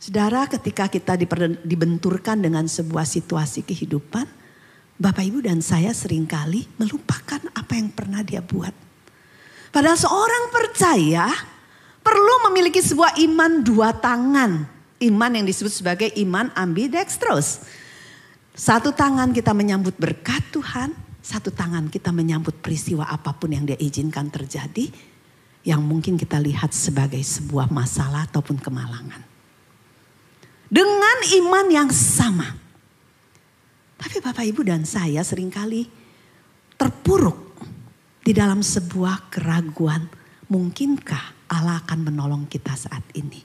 Saudara 0.00 0.46
ketika 0.50 0.90
kita 0.90 1.14
dibenturkan 1.62 2.40
dengan 2.40 2.64
sebuah 2.64 3.04
situasi 3.04 3.66
kehidupan, 3.66 4.39
Bapak 5.00 5.24
Ibu 5.24 5.40
dan 5.40 5.64
saya 5.64 5.96
sering 5.96 6.28
kali 6.28 6.68
melupakan 6.76 7.40
apa 7.56 7.72
yang 7.72 7.88
pernah 7.88 8.20
dia 8.20 8.44
buat. 8.44 8.76
Padahal 9.72 9.96
seorang 9.96 10.52
percaya 10.52 11.32
perlu 12.04 12.52
memiliki 12.52 12.84
sebuah 12.84 13.16
iman 13.16 13.64
dua 13.64 13.96
tangan. 13.96 14.68
Iman 15.00 15.32
yang 15.32 15.48
disebut 15.48 15.72
sebagai 15.72 16.12
iman 16.20 16.52
ambidextrous. 16.52 17.64
Satu 18.52 18.92
tangan 18.92 19.32
kita 19.32 19.56
menyambut 19.56 19.96
berkat 19.96 20.44
Tuhan, 20.52 20.92
satu 21.24 21.48
tangan 21.48 21.88
kita 21.88 22.12
menyambut 22.12 22.60
peristiwa 22.60 23.08
apa 23.08 23.32
pun 23.32 23.56
yang 23.56 23.64
dia 23.64 23.80
izinkan 23.80 24.28
terjadi. 24.28 24.92
Yang 25.64 25.80
mungkin 25.80 26.20
kita 26.20 26.36
lihat 26.36 26.76
sebagai 26.76 27.24
sebuah 27.24 27.72
masalah 27.72 28.28
ataupun 28.28 28.60
kemalangan. 28.60 29.24
Dengan 30.68 31.16
iman 31.40 31.66
yang 31.72 31.88
sama. 31.88 32.69
Tapi 34.00 34.16
Bapak 34.24 34.44
Ibu 34.48 34.64
dan 34.64 34.88
saya 34.88 35.20
sering 35.20 35.52
kali 35.52 35.84
terpuruk 36.80 37.36
di 38.24 38.32
dalam 38.32 38.64
sebuah 38.64 39.28
keraguan. 39.28 40.08
Mungkinkah 40.48 41.52
Allah 41.52 41.84
akan 41.84 42.08
menolong 42.08 42.48
kita 42.48 42.72
saat 42.72 43.04
ini. 43.12 43.44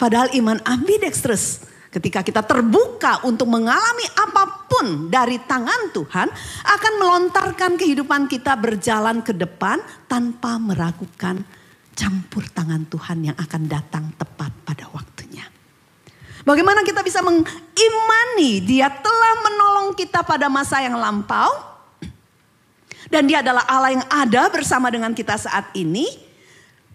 Padahal 0.00 0.32
iman 0.40 0.56
ambidextrous 0.64 1.68
ketika 1.92 2.24
kita 2.24 2.40
terbuka 2.40 3.20
untuk 3.28 3.52
mengalami 3.52 4.08
apa 4.16 4.64
pun 4.64 5.12
dari 5.12 5.36
tangan 5.44 5.92
Tuhan 5.92 6.28
akan 6.64 6.92
melontarkan 6.96 7.76
kehidupan 7.76 8.24
kita 8.24 8.56
berjalan 8.56 9.20
ke 9.20 9.36
depan 9.36 9.82
tanpa 10.08 10.56
meragukan 10.56 11.44
campur 11.92 12.48
tangan 12.48 12.88
Tuhan 12.88 13.28
yang 13.28 13.36
akan 13.36 13.62
datang 13.68 14.08
tepat 14.16 14.48
pada 14.64 14.88
waktunya. 14.88 15.09
Bagaimana 16.40 16.80
kita 16.80 17.04
bisa 17.04 17.20
mengimani 17.20 18.64
dia 18.64 18.88
telah 18.88 19.32
menolong 19.44 19.92
kita 19.92 20.24
pada 20.24 20.48
masa 20.48 20.80
yang 20.80 20.96
lampau 20.96 21.52
dan 23.12 23.26
dia 23.28 23.44
adalah 23.44 23.66
Allah 23.68 23.90
yang 23.92 24.06
ada 24.08 24.48
bersama 24.48 24.88
dengan 24.88 25.12
kita 25.12 25.36
saat 25.36 25.68
ini 25.76 26.08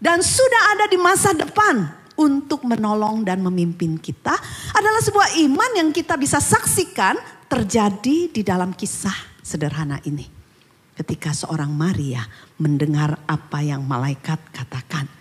dan 0.01 0.23
sudah 0.23 0.63
ada 0.73 0.85
di 0.89 0.97
masa 0.97 1.35
depan 1.35 2.05
untuk 2.15 2.63
menolong 2.63 3.27
dan 3.27 3.43
memimpin 3.43 3.99
kita 3.99 4.33
adalah 4.71 5.01
sebuah 5.03 5.35
iman 5.45 5.71
yang 5.83 5.89
kita 5.91 6.15
bisa 6.15 6.39
saksikan 6.39 7.19
terjadi 7.45 8.31
di 8.31 8.41
dalam 8.41 8.71
kisah 8.71 9.39
sederhana 9.43 9.99
ini. 10.07 10.25
Ketika 10.95 11.35
seorang 11.35 11.75
Maria 11.75 12.23
mendengar 12.55 13.19
apa 13.27 13.59
yang 13.59 13.83
malaikat 13.83 14.39
katakan. 14.55 15.11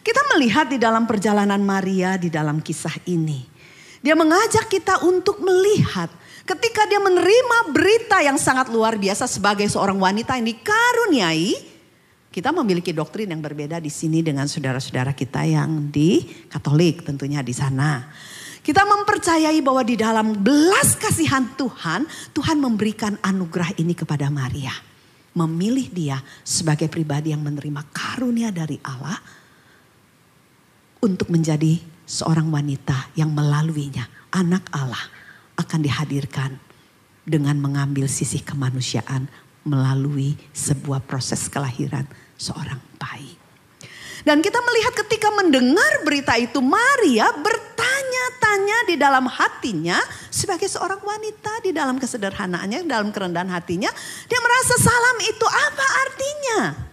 Kita 0.00 0.24
melihat 0.32 0.72
di 0.72 0.80
dalam 0.80 1.04
perjalanan 1.04 1.60
Maria 1.60 2.16
di 2.16 2.32
dalam 2.32 2.64
kisah 2.64 2.96
ini. 3.04 3.57
Dia 4.02 4.14
mengajak 4.14 4.70
kita 4.70 5.02
untuk 5.02 5.42
melihat 5.42 6.10
ketika 6.46 6.86
dia 6.88 7.02
menerima 7.02 7.58
berita 7.74 8.22
yang 8.24 8.38
sangat 8.40 8.70
luar 8.72 8.96
biasa 8.96 9.28
sebagai 9.28 9.66
seorang 9.68 9.98
wanita 10.00 10.38
yang 10.38 10.48
dikaruniai 10.48 11.78
kita 12.28 12.52
memiliki 12.52 12.92
doktrin 12.94 13.32
yang 13.32 13.40
berbeda 13.40 13.80
di 13.80 13.88
sini 13.88 14.20
dengan 14.20 14.44
saudara-saudara 14.46 15.16
kita 15.16 15.48
yang 15.48 15.88
di 15.88 16.22
Katolik 16.46 17.02
tentunya 17.02 17.42
di 17.42 17.50
sana. 17.56 18.04
Kita 18.60 18.84
mempercayai 18.84 19.58
bahwa 19.58 19.80
di 19.80 19.96
dalam 19.96 20.36
belas 20.38 20.92
kasihan 21.00 21.50
Tuhan, 21.56 22.04
Tuhan 22.36 22.60
memberikan 22.60 23.16
anugerah 23.24 23.74
ini 23.80 23.96
kepada 23.96 24.28
Maria. 24.28 24.70
Memilih 25.34 25.88
dia 25.88 26.22
sebagai 26.44 26.86
pribadi 26.92 27.32
yang 27.32 27.40
menerima 27.40 27.82
karunia 27.90 28.52
dari 28.52 28.76
Allah 28.84 29.18
untuk 31.02 31.32
menjadi 31.32 31.80
seorang 32.08 32.48
wanita 32.48 33.12
yang 33.12 33.36
melaluinya 33.36 34.08
anak 34.32 34.64
Allah 34.72 35.12
akan 35.60 35.84
dihadirkan 35.84 36.56
dengan 37.28 37.60
mengambil 37.60 38.08
sisi 38.08 38.40
kemanusiaan 38.40 39.28
melalui 39.68 40.32
sebuah 40.56 41.04
proses 41.04 41.52
kelahiran 41.52 42.08
seorang 42.40 42.80
bayi. 42.96 43.36
Dan 44.24 44.40
kita 44.40 44.58
melihat 44.64 44.96
ketika 45.04 45.28
mendengar 45.36 45.92
berita 46.02 46.34
itu 46.40 46.58
Maria 46.64 47.28
bertanya-tanya 47.38 48.78
di 48.88 48.96
dalam 48.96 49.28
hatinya 49.28 50.00
sebagai 50.32 50.66
seorang 50.66 50.98
wanita 51.04 51.60
di 51.62 51.70
dalam 51.70 52.00
kesederhanaannya, 52.00 52.88
dalam 52.88 53.12
kerendahan 53.12 53.52
hatinya. 53.52 53.92
Dia 54.26 54.40
merasa 54.40 54.74
salam 54.80 55.16
itu 55.22 55.46
apa 55.46 55.86
artinya? 56.08 56.87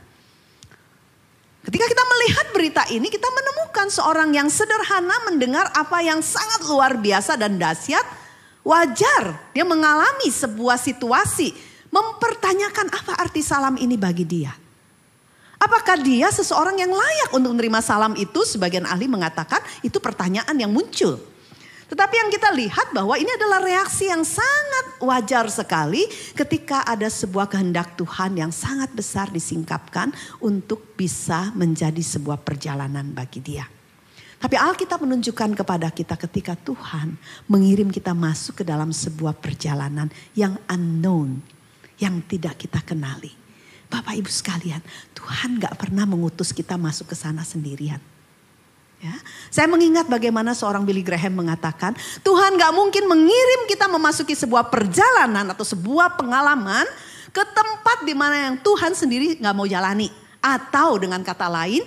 Ketika 1.65 1.85
kita 1.89 2.03
melihat 2.05 2.45
berita 2.53 2.83
ini 2.93 3.09
kita 3.09 3.25
menemukan 3.25 3.89
seorang 3.89 4.29
yang 4.37 4.45
sederhana 4.53 5.17
mendengar 5.25 5.65
apa 5.73 5.97
yang 6.05 6.21
sangat 6.21 6.61
luar 6.69 6.93
biasa 7.01 7.33
dan 7.41 7.57
dahsyat. 7.57 8.05
Wajar 8.65 9.53
dia 9.53 9.61
mengalami 9.61 10.25
sebuah 10.25 10.81
situasi 10.81 11.53
mempertanyakan 11.93 12.89
apa 12.89 13.13
arti 13.21 13.45
salam 13.45 13.77
ini 13.77 13.93
bagi 13.93 14.25
dia. 14.25 14.53
Apakah 15.61 16.01
dia 16.01 16.33
seseorang 16.33 16.77
yang 16.77 16.89
layak 16.89 17.29
untuk 17.33 17.53
menerima 17.53 17.81
salam 17.81 18.13
itu? 18.17 18.41
Sebagian 18.41 18.89
ahli 18.89 19.05
mengatakan 19.05 19.61
itu 19.85 19.97
pertanyaan 20.01 20.53
yang 20.57 20.69
muncul. 20.69 21.21
Tetapi 21.85 22.15
yang 22.17 22.29
kita 22.33 22.49
lihat 22.49 22.87
bahwa 22.97 23.13
ini 23.13 23.29
adalah 23.29 23.61
reaksi 23.61 24.09
yang 24.09 24.25
sangat 24.25 24.97
wajar 25.05 25.45
sekali 25.53 26.01
ketika 26.33 26.81
ada 26.81 27.05
sebuah 27.05 27.45
kehendak 27.45 27.93
Tuhan 27.93 28.41
yang 28.41 28.49
sangat 28.49 28.89
besar 28.89 29.29
disingkapkan 29.29 30.09
untuk 30.41 30.97
bisa 30.97 31.53
menjadi 31.53 32.01
sebuah 32.01 32.41
perjalanan 32.41 33.13
bagi 33.13 33.37
dia. 33.37 33.69
Tapi 34.41 34.57
Alkitab 34.57 35.01
menunjukkan 35.01 35.57
kepada 35.57 35.87
kita 35.93 36.17
ketika 36.17 36.53
Tuhan 36.57 37.17
mengirim 37.45 37.93
kita 37.93 38.11
masuk 38.17 38.61
ke 38.61 38.63
dalam 38.65 38.89
sebuah 38.89 39.37
perjalanan 39.37 40.09
yang 40.33 40.57
unknown, 40.69 41.39
yang 42.01 42.19
tidak 42.25 42.59
kita 42.65 42.81
kenali. 42.81 43.31
Bapak 43.85 44.17
ibu 44.17 44.27
sekalian, 44.27 44.81
Tuhan 45.13 45.61
gak 45.61 45.77
pernah 45.77 46.03
mengutus 46.09 46.49
kita 46.49 46.75
masuk 46.75 47.13
ke 47.13 47.15
sana 47.15 47.45
sendirian. 47.45 48.01
Ya, 49.03 49.11
saya 49.51 49.67
mengingat 49.67 50.07
bagaimana 50.07 50.55
seorang 50.55 50.87
Billy 50.87 51.03
Graham 51.03 51.45
mengatakan, 51.45 51.93
Tuhan 52.23 52.55
gak 52.55 52.73
mungkin 52.73 53.05
mengirim 53.05 53.61
kita 53.67 53.91
memasuki 53.91 54.33
sebuah 54.33 54.71
perjalanan 54.71 55.45
atau 55.51 55.67
sebuah 55.67 56.15
pengalaman 56.15 56.87
ke 57.29 57.43
tempat 57.43 58.07
di 58.07 58.15
mana 58.15 58.49
yang 58.49 58.55
Tuhan 58.63 58.95
sendiri 58.95 59.37
gak 59.37 59.53
mau 59.53 59.67
jalani. 59.67 60.07
Atau 60.39 61.01
dengan 61.01 61.25
kata 61.25 61.49
lain, 61.49 61.81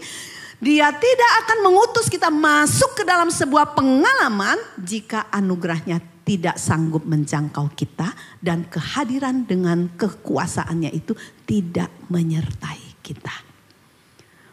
dia 0.58 0.90
tidak 0.90 1.32
akan 1.46 1.58
mengutus 1.70 2.10
kita 2.10 2.28
masuk 2.28 2.98
ke 2.98 3.02
dalam 3.06 3.30
sebuah 3.30 3.78
pengalaman 3.78 4.58
jika 4.74 5.30
anugerahnya 5.30 6.02
tidak 6.26 6.60
sanggup 6.60 7.08
menjangkau 7.08 7.72
kita 7.72 8.12
dan 8.42 8.68
kehadiran 8.68 9.48
dengan 9.48 9.88
kekuasaannya 9.96 10.92
itu 10.92 11.16
tidak 11.48 11.88
menyertai 12.12 13.00
kita. 13.00 13.47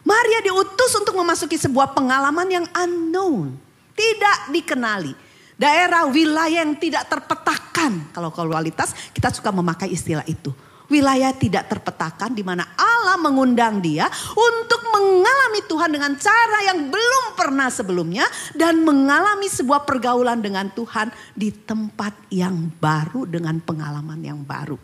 Maria 0.06 0.38
diutus 0.46 0.94
untuk 0.94 1.18
memasuki 1.18 1.58
sebuah 1.58 1.90
pengalaman 1.90 2.46
yang 2.46 2.66
unknown, 2.70 3.58
tidak 3.98 4.54
dikenali. 4.54 5.10
Daerah 5.58 6.06
wilayah 6.06 6.62
yang 6.62 6.78
tidak 6.78 7.10
terpetakan. 7.10 8.14
Kalau 8.14 8.30
kualitas 8.30 8.94
kita 9.10 9.34
suka 9.34 9.50
memakai 9.50 9.90
istilah 9.90 10.22
itu 10.30 10.54
wilayah 10.86 11.34
tidak 11.34 11.66
terpetakan 11.66 12.32
di 12.32 12.42
mana 12.46 12.62
Allah 12.78 13.18
mengundang 13.18 13.82
dia 13.82 14.06
untuk 14.34 14.82
mengalami 14.94 15.60
Tuhan 15.66 15.90
dengan 15.90 16.12
cara 16.18 16.58
yang 16.72 16.88
belum 16.90 17.24
pernah 17.34 17.68
sebelumnya 17.70 18.26
dan 18.54 18.82
mengalami 18.82 19.50
sebuah 19.50 19.82
pergaulan 19.82 20.38
dengan 20.38 20.70
Tuhan 20.70 21.10
di 21.34 21.50
tempat 21.50 22.14
yang 22.30 22.70
baru 22.78 23.26
dengan 23.26 23.58
pengalaman 23.58 24.22
yang 24.22 24.40
baru. 24.42 24.78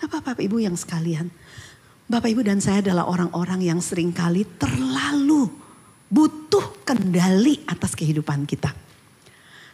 Bapak 0.00 0.40
Ibu 0.40 0.64
yang 0.64 0.80
sekalian, 0.80 1.28
Bapak 2.10 2.26
Ibu 2.26 2.42
dan 2.42 2.58
saya 2.58 2.82
adalah 2.82 3.06
orang-orang 3.06 3.70
yang 3.70 3.78
sering 3.78 4.10
kali 4.10 4.42
terlalu 4.58 5.46
butuh 6.10 6.82
kendali 6.82 7.62
atas 7.70 7.94
kehidupan 7.94 8.50
kita. 8.50 8.74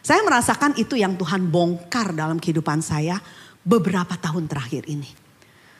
Saya 0.05 0.21
merasakan 0.21 0.77
itu 0.77 0.93
yang 0.93 1.17
Tuhan 1.17 1.49
bongkar 1.49 2.13
dalam 2.13 2.37
kehidupan 2.37 2.85
saya 2.85 3.17
beberapa 3.65 4.13
tahun 4.21 4.45
terakhir 4.45 4.85
ini. 4.85 5.09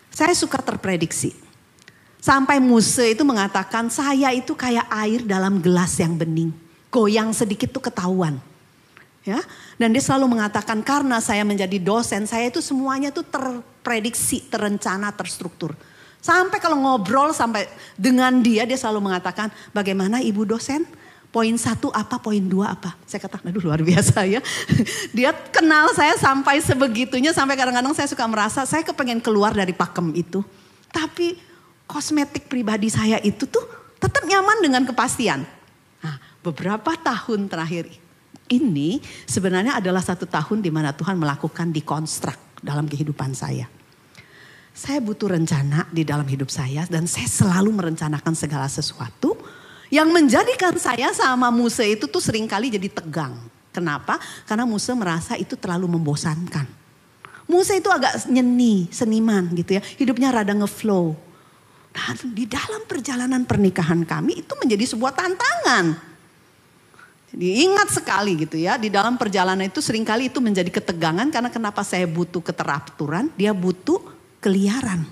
Saya 0.10 0.34
suka 0.34 0.58
terprediksi. 0.58 1.38
Sampai 2.17 2.58
Muse 2.58 3.13
itu 3.13 3.22
mengatakan 3.22 3.93
saya 3.93 4.34
itu 4.34 4.58
kayak 4.58 4.89
air 4.89 5.22
dalam 5.30 5.62
gelas 5.62 5.93
yang 6.02 6.17
bening. 6.17 6.50
Goyang 6.89 7.38
sedikit 7.38 7.70
tuh 7.70 7.86
ketahuan. 7.86 8.41
Ya, 9.22 9.46
dan 9.78 9.93
dia 9.93 10.02
selalu 10.02 10.39
mengatakan 10.39 10.82
karena 10.82 11.22
saya 11.22 11.46
menjadi 11.46 11.78
dosen, 11.78 12.26
saya 12.26 12.50
itu 12.50 12.65
semuanya 12.65 13.13
tuh 13.13 13.28
terprediksi, 13.28 14.41
terencana, 14.50 15.13
terstruktur. 15.13 15.78
Sampai 16.19 16.60
kalau 16.60 16.75
ngobrol 16.82 17.32
sampai 17.32 17.69
dengan 17.95 18.41
dia 18.41 18.65
dia 18.67 18.75
selalu 18.75 19.12
mengatakan 19.12 19.53
bagaimana 19.71 20.19
ibu 20.19 20.43
dosen? 20.43 20.84
Poin 21.27 21.53
satu 21.60 21.91
apa, 21.91 22.17
poin 22.23 22.39
dua 22.39 22.71
apa. 22.73 22.95
Saya 23.03 23.19
kata, 23.19 23.43
aduh 23.43 23.60
luar 23.60 23.84
biasa 23.84 24.23
ya. 24.25 24.39
Dia 25.17 25.36
kenal 25.36 25.91
saya 25.91 26.15
sampai 26.15 26.63
sebegitunya, 26.63 27.36
sampai 27.36 27.60
kadang-kadang 27.60 27.91
saya 27.91 28.08
suka 28.08 28.23
merasa 28.25 28.63
saya 28.63 28.82
kepengen 28.82 29.19
keluar 29.19 29.51
dari 29.51 29.75
pakem 29.75 30.15
itu. 30.15 30.39
Tapi 30.88 31.36
kosmetik 31.84 32.47
pribadi 32.47 32.88
saya 32.88 33.19
itu 33.21 33.43
tuh 33.43 33.62
tetap 33.99 34.23
nyaman 34.23 34.63
dengan 34.63 34.84
kepastian. 34.88 35.43
Nah, 36.01 36.15
beberapa 36.41 36.95
tahun 36.95 37.51
terakhir 37.51 37.91
ini 38.47 39.03
sebenarnya 39.27 39.77
adalah 39.77 40.01
satu 40.01 40.23
tahun 40.23 40.63
di 40.63 40.71
mana 40.71 40.95
Tuhan 40.95 41.19
melakukan 41.19 41.75
dekonstruk 41.75 42.39
dalam 42.63 42.88
kehidupan 42.88 43.36
saya. 43.36 43.67
Saya 44.78 45.02
butuh 45.02 45.34
rencana 45.34 45.90
di 45.90 46.06
dalam 46.06 46.30
hidup 46.30 46.54
saya 46.54 46.86
dan 46.86 47.10
saya 47.10 47.26
selalu 47.26 47.74
merencanakan 47.74 48.38
segala 48.38 48.70
sesuatu 48.70 49.34
yang 49.90 50.06
menjadikan 50.13 50.78
saya 50.78 51.10
sama 51.18 51.50
Musa 51.50 51.82
itu 51.82 52.06
tuh 52.06 52.22
sering 52.22 52.46
kali 52.46 52.70
jadi 52.70 52.86
tegang. 52.86 53.34
Kenapa? 53.74 54.22
Karena 54.46 54.70
Musa 54.70 54.94
merasa 54.94 55.34
itu 55.34 55.58
terlalu 55.58 55.98
membosankan. 55.98 56.70
Musa 57.50 57.74
itu 57.74 57.90
agak 57.90 58.30
nyeni, 58.30 58.86
seniman 58.94 59.50
gitu 59.58 59.82
ya. 59.82 59.82
Hidupnya 59.98 60.30
rada 60.30 60.54
ngeflow. 60.54 61.18
Dan 61.90 62.38
di 62.38 62.46
dalam 62.46 62.86
perjalanan 62.86 63.50
pernikahan 63.50 64.06
kami 64.06 64.46
itu 64.46 64.54
menjadi 64.62 64.94
sebuah 64.94 65.18
tantangan. 65.18 65.98
Jadi 67.34 67.66
ingat 67.66 67.90
sekali 67.98 68.46
gitu 68.46 68.62
ya, 68.62 68.78
di 68.78 68.94
dalam 68.94 69.18
perjalanan 69.18 69.66
itu 69.66 69.82
sering 69.82 70.06
kali 70.06 70.30
itu 70.30 70.38
menjadi 70.38 70.70
ketegangan 70.70 71.34
karena 71.34 71.50
kenapa 71.50 71.82
saya 71.82 72.06
butuh 72.06 72.46
keteraturan, 72.46 73.34
dia 73.34 73.58
butuh 73.58 74.16
keliaran. 74.41 75.06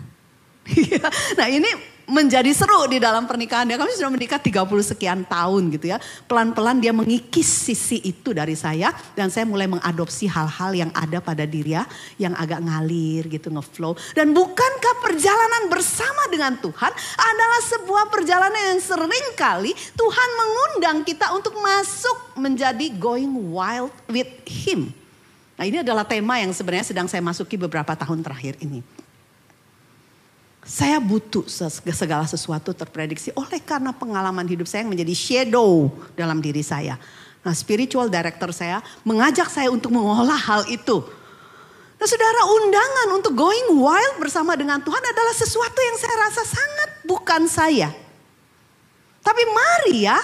nah 1.38 1.46
ini 1.46 1.96
menjadi 2.06 2.54
seru 2.54 2.86
di 2.86 3.02
dalam 3.02 3.26
pernikahan 3.26 3.66
dia. 3.66 3.78
Kami 3.78 3.92
sudah 3.94 4.14
menikah 4.14 4.38
30 4.38 4.66
sekian 4.96 5.26
tahun 5.26 5.74
gitu 5.74 5.90
ya. 5.90 5.98
Pelan-pelan 6.30 6.78
dia 6.82 6.94
mengikis 6.94 7.46
sisi 7.50 8.02
itu 8.06 8.34
dari 8.34 8.54
saya. 8.54 8.94
Dan 9.18 9.34
saya 9.34 9.46
mulai 9.50 9.66
mengadopsi 9.66 10.30
hal-hal 10.30 10.72
yang 10.74 10.92
ada 10.94 11.22
pada 11.22 11.44
diri 11.46 11.74
dia. 11.74 11.84
Yang 12.22 12.34
agak 12.38 12.60
ngalir 12.62 13.24
gitu 13.30 13.50
ngeflow. 13.50 13.98
Dan 14.14 14.34
bukankah 14.38 14.96
perjalanan 15.02 15.66
bersama 15.70 16.30
dengan 16.30 16.54
Tuhan 16.62 16.92
adalah 17.18 17.62
sebuah 17.66 18.06
perjalanan 18.14 18.62
yang 18.76 18.82
sering 18.82 19.28
kali 19.34 19.74
Tuhan 19.98 20.30
mengundang 20.38 21.02
kita 21.02 21.34
untuk 21.34 21.58
masuk 21.58 22.38
menjadi 22.38 22.94
going 23.02 23.34
wild 23.50 23.94
with 24.06 24.30
him. 24.46 24.94
Nah 25.56 25.64
ini 25.64 25.82
adalah 25.82 26.04
tema 26.04 26.36
yang 26.38 26.52
sebenarnya 26.52 26.92
sedang 26.92 27.08
saya 27.08 27.24
masuki 27.24 27.56
beberapa 27.56 27.96
tahun 27.96 28.22
terakhir 28.22 28.60
ini. 28.60 28.84
Saya 30.66 30.98
butuh 30.98 31.46
segala 31.94 32.26
sesuatu 32.26 32.74
terprediksi 32.74 33.30
oleh 33.38 33.62
karena 33.62 33.94
pengalaman 33.94 34.50
hidup 34.50 34.66
saya 34.66 34.82
yang 34.82 34.98
menjadi 34.98 35.14
shadow 35.14 35.94
dalam 36.18 36.42
diri 36.42 36.66
saya. 36.66 36.98
Nah 37.46 37.54
spiritual 37.54 38.10
director 38.10 38.50
saya 38.50 38.82
mengajak 39.06 39.46
saya 39.46 39.70
untuk 39.70 39.94
mengolah 39.94 40.42
hal 40.42 40.66
itu. 40.66 41.06
Nah 42.02 42.08
saudara 42.10 42.42
undangan 42.50 43.08
untuk 43.14 43.38
going 43.38 43.78
wild 43.78 44.18
bersama 44.18 44.58
dengan 44.58 44.82
Tuhan 44.82 45.06
adalah 45.06 45.38
sesuatu 45.38 45.78
yang 45.78 45.98
saya 46.02 46.16
rasa 46.26 46.42
sangat 46.42 46.90
bukan 47.06 47.42
saya. 47.46 47.94
Tapi 49.22 49.44
mari 49.46 50.10
ya 50.10 50.18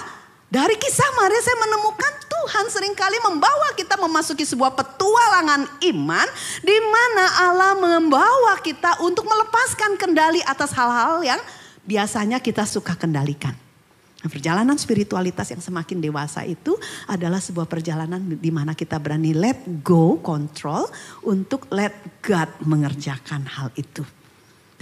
dari 0.50 0.74
kisah 0.74 1.10
Maria 1.22 1.38
saya 1.38 1.58
menemukan 1.62 2.12
Tuhan 2.42 2.66
sering 2.74 2.98
kali 2.98 3.22
membawa 3.22 3.70
kita 3.78 3.94
memasuki 3.94 4.42
sebuah 4.42 4.74
petualangan 4.74 5.62
iman 5.94 6.26
di 6.58 6.74
mana 6.74 7.24
Allah 7.38 7.72
membawa 7.78 8.58
kita 8.58 8.98
untuk 8.98 9.30
melepaskan 9.30 9.94
kendali 9.94 10.42
atas 10.42 10.74
hal-hal 10.74 11.22
yang 11.22 11.38
biasanya 11.86 12.42
kita 12.42 12.66
suka 12.66 12.98
kendalikan. 12.98 13.54
Nah, 13.54 14.26
perjalanan 14.26 14.74
spiritualitas 14.74 15.54
yang 15.54 15.62
semakin 15.62 16.02
dewasa 16.02 16.42
itu 16.42 16.74
adalah 17.06 17.38
sebuah 17.38 17.70
perjalanan 17.70 18.18
di 18.18 18.50
mana 18.50 18.74
kita 18.74 18.98
berani 18.98 19.38
let 19.38 19.62
go 19.86 20.18
control 20.18 20.90
untuk 21.22 21.70
let 21.70 21.94
God 22.26 22.50
mengerjakan 22.66 23.46
hal 23.46 23.70
itu. 23.78 24.02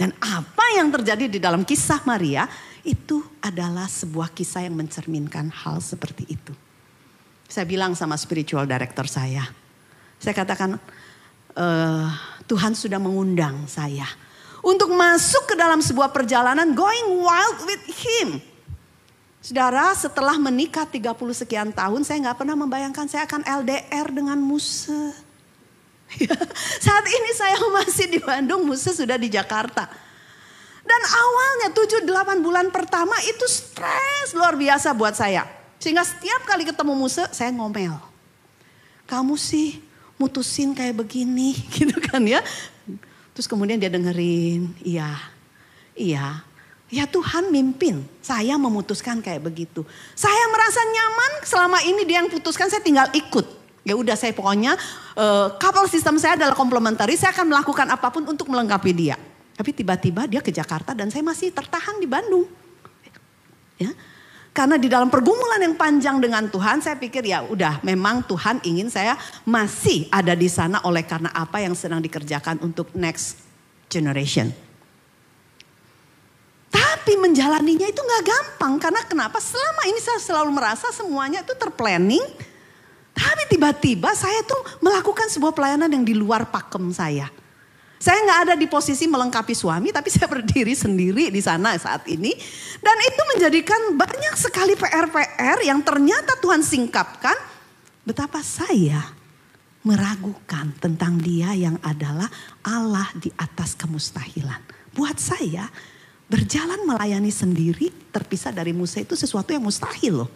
Dan 0.01 0.17
apa 0.17 0.65
yang 0.81 0.89
terjadi 0.89 1.29
di 1.29 1.37
dalam 1.37 1.61
kisah 1.61 2.01
Maria 2.09 2.49
itu 2.81 3.21
adalah 3.37 3.85
sebuah 3.85 4.33
kisah 4.33 4.65
yang 4.65 4.73
mencerminkan 4.73 5.53
hal 5.53 5.77
seperti 5.77 6.25
itu. 6.25 6.57
Saya 7.51 7.67
bilang 7.67 7.91
sama 7.99 8.15
spiritual 8.15 8.63
director 8.63 9.03
saya, 9.11 9.43
saya 10.15 10.31
katakan 10.31 10.79
uh, 11.59 12.07
Tuhan 12.47 12.71
sudah 12.71 12.95
mengundang 12.95 13.67
saya 13.67 14.07
untuk 14.63 14.95
masuk 14.95 15.51
ke 15.51 15.55
dalam 15.59 15.83
sebuah 15.83 16.15
perjalanan 16.15 16.71
going 16.71 17.19
wild 17.19 17.59
with 17.67 17.83
Him. 17.91 18.39
Saudara, 19.43 19.91
setelah 19.99 20.39
menikah 20.39 20.87
30 20.87 21.11
sekian 21.35 21.75
tahun, 21.75 22.07
saya 22.07 22.23
nggak 22.23 22.39
pernah 22.39 22.55
membayangkan 22.55 23.11
saya 23.11 23.27
akan 23.27 23.43
LDR 23.43 24.07
dengan 24.15 24.39
Musa. 24.39 25.11
Saat 26.87 27.05
ini 27.09 27.31
saya 27.35 27.59
masih 27.67 28.15
di 28.15 28.19
Bandung, 28.23 28.63
Musa 28.63 28.95
sudah 28.95 29.19
di 29.19 29.27
Jakarta. 29.27 29.91
Dan 30.87 31.01
awalnya 31.03 31.75
7-8 31.75 32.39
bulan 32.39 32.71
pertama 32.71 33.19
itu 33.27 33.43
stres 33.51 34.31
luar 34.39 34.55
biasa 34.55 34.95
buat 34.95 35.19
saya. 35.19 35.60
Sehingga 35.81 36.05
setiap 36.05 36.45
kali 36.45 36.63
ketemu 36.63 36.93
Musa 36.93 37.25
saya 37.33 37.49
ngomel. 37.49 37.97
Kamu 39.09 39.33
sih 39.33 39.81
mutusin 40.21 40.77
kayak 40.77 41.01
begini 41.01 41.57
gitu 41.75 41.97
kan 41.97 42.21
ya. 42.21 42.45
Terus 43.33 43.49
kemudian 43.49 43.81
dia 43.81 43.89
dengerin, 43.89 44.77
iya, 44.85 45.17
iya. 45.97 46.45
Ya 46.91 47.07
Tuhan 47.07 47.47
mimpin, 47.49 48.03
saya 48.19 48.59
memutuskan 48.59 49.23
kayak 49.23 49.47
begitu. 49.47 49.87
Saya 50.11 50.43
merasa 50.51 50.83
nyaman 50.83 51.31
selama 51.47 51.79
ini 51.87 52.03
dia 52.03 52.19
yang 52.19 52.27
putuskan, 52.27 52.67
saya 52.67 52.83
tinggal 52.83 53.07
ikut. 53.15 53.47
Ya 53.87 53.95
udah 53.95 54.13
saya 54.13 54.35
pokoknya 54.35 54.75
uh, 55.15 55.55
couple 55.55 55.87
system 55.87 56.19
saya 56.19 56.35
adalah 56.35 56.53
komplementari, 56.53 57.15
saya 57.15 57.31
akan 57.31 57.47
melakukan 57.47 57.87
apa 57.87 58.11
pun 58.11 58.27
untuk 58.27 58.51
melengkapi 58.51 58.91
dia. 58.91 59.15
Tapi 59.55 59.71
tiba-tiba 59.71 60.27
dia 60.27 60.43
ke 60.43 60.51
Jakarta 60.51 60.91
dan 60.91 61.07
saya 61.07 61.23
masih 61.23 61.55
tertahan 61.55 61.95
di 61.97 62.05
Bandung. 62.05 62.45
Ya. 63.79 63.95
Karena 64.51 64.75
di 64.75 64.91
dalam 64.91 65.07
pergumulan 65.07 65.63
yang 65.63 65.79
panjang 65.79 66.19
dengan 66.19 66.43
Tuhan, 66.51 66.83
saya 66.83 66.99
pikir 66.99 67.23
ya 67.23 67.39
udah 67.47 67.79
memang 67.87 68.19
Tuhan 68.27 68.59
ingin 68.67 68.91
saya 68.91 69.15
masih 69.47 70.11
ada 70.11 70.35
di 70.35 70.51
sana 70.51 70.83
oleh 70.83 71.07
karena 71.07 71.31
apa 71.31 71.63
yang 71.63 71.71
sedang 71.71 72.03
dikerjakan 72.03 72.59
untuk 72.59 72.91
next 72.91 73.39
generation. 73.87 74.51
Tapi 76.67 77.15
menjalaninya 77.15 77.87
itu 77.87 77.99
nggak 78.03 78.23
gampang 78.27 78.75
karena 78.75 79.01
kenapa? 79.07 79.39
Selama 79.39 79.87
ini 79.87 79.99
saya 80.03 80.19
selalu 80.19 80.51
merasa 80.51 80.91
semuanya 80.91 81.47
itu 81.47 81.55
terplanning. 81.55 82.23
Tapi 83.15 83.55
tiba-tiba 83.55 84.11
saya 84.15 84.43
tuh 84.43 84.83
melakukan 84.83 85.31
sebuah 85.31 85.55
pelayanan 85.55 85.91
yang 85.91 86.03
di 86.03 86.11
luar 86.11 86.47
pakem 86.51 86.91
saya. 86.91 87.31
Saya 88.01 88.17
nggak 88.25 88.39
ada 88.49 88.53
di 88.57 88.65
posisi 88.65 89.05
melengkapi 89.05 89.53
suami, 89.53 89.93
tapi 89.93 90.09
saya 90.09 90.25
berdiri 90.25 90.73
sendiri 90.73 91.29
di 91.29 91.37
sana 91.37 91.77
saat 91.77 92.01
ini. 92.09 92.33
Dan 92.81 92.97
itu 92.97 93.21
menjadikan 93.37 93.93
banyak 93.93 94.33
sekali 94.41 94.73
PR-PR 94.73 95.61
yang 95.61 95.85
ternyata 95.85 96.33
Tuhan 96.41 96.65
singkapkan. 96.65 97.37
Betapa 98.01 98.41
saya 98.41 99.05
meragukan 99.85 100.73
tentang 100.81 101.21
dia 101.21 101.53
yang 101.53 101.77
adalah 101.85 102.25
Allah 102.65 103.05
di 103.21 103.29
atas 103.37 103.77
kemustahilan. 103.77 104.65
Buat 104.97 105.21
saya, 105.21 105.69
berjalan 106.25 106.81
melayani 106.89 107.29
sendiri 107.29 107.93
terpisah 108.09 108.49
dari 108.49 108.73
Musa 108.73 108.97
itu 108.97 109.13
sesuatu 109.13 109.53
yang 109.53 109.61
mustahil 109.61 110.25
loh. 110.25 110.31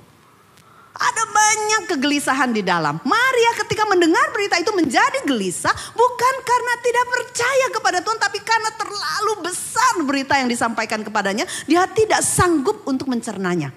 Ada 0.96 1.24
banyak 1.28 1.84
kegelisahan 1.92 2.56
di 2.56 2.64
dalam. 2.64 3.04
Maria 3.04 3.52
ketika 3.60 3.84
mendengar 3.84 4.32
berita 4.32 4.56
itu 4.56 4.72
menjadi 4.72 5.28
gelisah 5.28 5.76
bukan 5.92 6.36
karena 6.40 6.74
tidak 6.80 7.06
percaya 7.12 7.68
kepada 7.76 8.00
Tuhan 8.00 8.16
tapi 8.16 8.40
karena 8.40 8.72
terlalu 8.80 9.34
besar 9.44 10.00
berita 10.08 10.40
yang 10.40 10.48
disampaikan 10.48 11.04
kepadanya. 11.04 11.44
Dia 11.68 11.84
tidak 11.92 12.24
sanggup 12.24 12.88
untuk 12.88 13.12
mencernanya. 13.12 13.76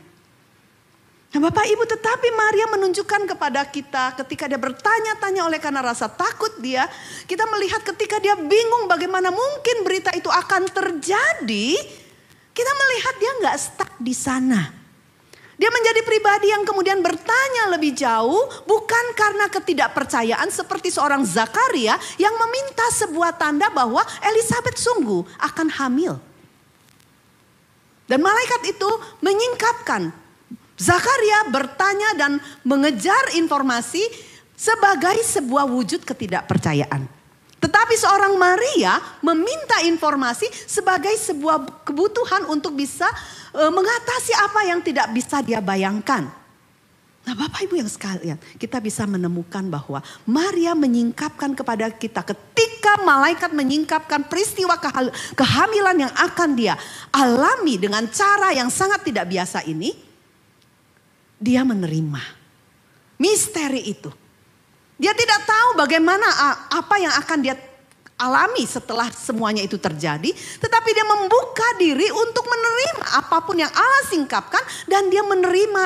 Nah 1.29 1.41
Bapak 1.43 1.67
Ibu 1.67 1.85
tetapi 1.91 2.29
Maria 2.39 2.67
menunjukkan 2.71 3.35
kepada 3.35 3.67
kita 3.67 4.15
ketika 4.23 4.47
dia 4.47 4.57
bertanya-tanya 4.57 5.43
oleh 5.45 5.59
karena 5.59 5.83
rasa 5.83 6.07
takut 6.07 6.55
dia. 6.63 6.87
Kita 7.27 7.51
melihat 7.51 7.83
ketika 7.83 8.23
dia 8.23 8.39
bingung 8.39 8.87
bagaimana 8.87 9.35
mungkin 9.35 9.83
berita 9.83 10.15
itu 10.15 10.31
akan 10.31 10.71
terjadi. 10.71 11.69
Kita 12.55 12.73
melihat 12.79 13.15
dia 13.19 13.33
nggak 13.43 13.57
stuck 13.59 13.93
di 13.99 14.15
sana. 14.15 14.78
Dia 15.59 15.75
menjadi 15.75 16.07
pribadi 16.07 16.55
yang 16.55 16.63
kemudian 16.63 17.03
bertanya 17.03 17.75
lebih 17.75 17.91
jauh 17.91 18.47
bukan 18.63 19.05
karena 19.19 19.51
ketidakpercayaan 19.51 20.47
seperti 20.55 20.95
seorang 20.95 21.27
Zakaria 21.27 21.99
yang 22.15 22.31
meminta 22.39 22.87
sebuah 22.95 23.35
tanda 23.35 23.67
bahwa 23.67 24.07
Elizabeth 24.23 24.79
sungguh 24.79 25.27
akan 25.43 25.67
hamil. 25.75 26.15
Dan 28.07 28.23
malaikat 28.23 28.71
itu 28.71 28.91
menyingkapkan 29.19 30.15
Zakaria 30.79 31.51
bertanya 31.51 32.15
dan 32.15 32.33
mengejar 32.63 33.35
informasi 33.35 34.01
sebagai 34.55 35.19
sebuah 35.27 35.67
wujud 35.67 36.07
ketidakpercayaan. 36.07 37.18
Tetapi 37.59 37.95
seorang 37.99 38.39
Maria 38.39 39.03
meminta 39.19 39.83
informasi 39.83 40.47
sebagai 40.67 41.11
sebuah 41.19 41.83
kebutuhan 41.83 42.47
untuk 42.47 42.79
bisa 42.79 43.11
e, 43.51 43.63
mengatasi 43.67 44.33
apa 44.39 44.61
yang 44.71 44.81
tidak 44.83 45.11
bisa 45.11 45.43
dia 45.43 45.59
bayangkan. 45.59 46.31
Nah 47.27 47.35
Bapak 47.37 47.67
Ibu 47.67 47.77
yang 47.77 47.91
sekalian, 47.91 48.39
kita 48.57 48.81
bisa 48.81 49.05
menemukan 49.05 49.61
bahwa 49.69 50.01
Maria 50.25 50.73
menyingkapkan 50.73 51.53
kepada 51.53 51.91
kita 51.93 52.25
ketika 52.25 53.05
malaikat 53.05 53.53
menyingkapkan 53.53 54.25
peristiwa 54.31 54.81
kehamilan 55.37 56.09
yang 56.09 56.15
akan 56.15 56.57
dia 56.57 56.79
alami 57.13 57.77
dengan 57.77 58.09
cara 58.09 58.57
yang 58.57 58.73
sangat 58.73 59.05
tidak 59.05 59.29
biasa 59.29 59.61
ini, 59.69 59.93
dia 61.37 61.67
menerima 61.67 62.23
misteri 63.19 63.83
itu. 63.93 64.28
Dia 64.99 65.15
tidak 65.15 65.47
tahu 65.47 65.79
bagaimana 65.79 66.27
apa 66.75 66.99
yang 66.99 67.15
akan 67.15 67.39
dia 67.39 67.55
alami 68.19 68.67
setelah 68.67 69.07
semuanya 69.15 69.63
itu 69.63 69.79
terjadi, 69.79 70.35
tetapi 70.35 70.91
dia 70.91 71.07
membuka 71.07 71.79
diri 71.79 72.11
untuk 72.11 72.43
menerima 72.51 73.23
apa 73.23 73.39
pun 73.47 73.63
yang 73.63 73.71
Allah 73.71 74.05
singkapkan 74.11 74.61
dan 74.91 75.07
dia 75.07 75.23
menerima 75.23 75.83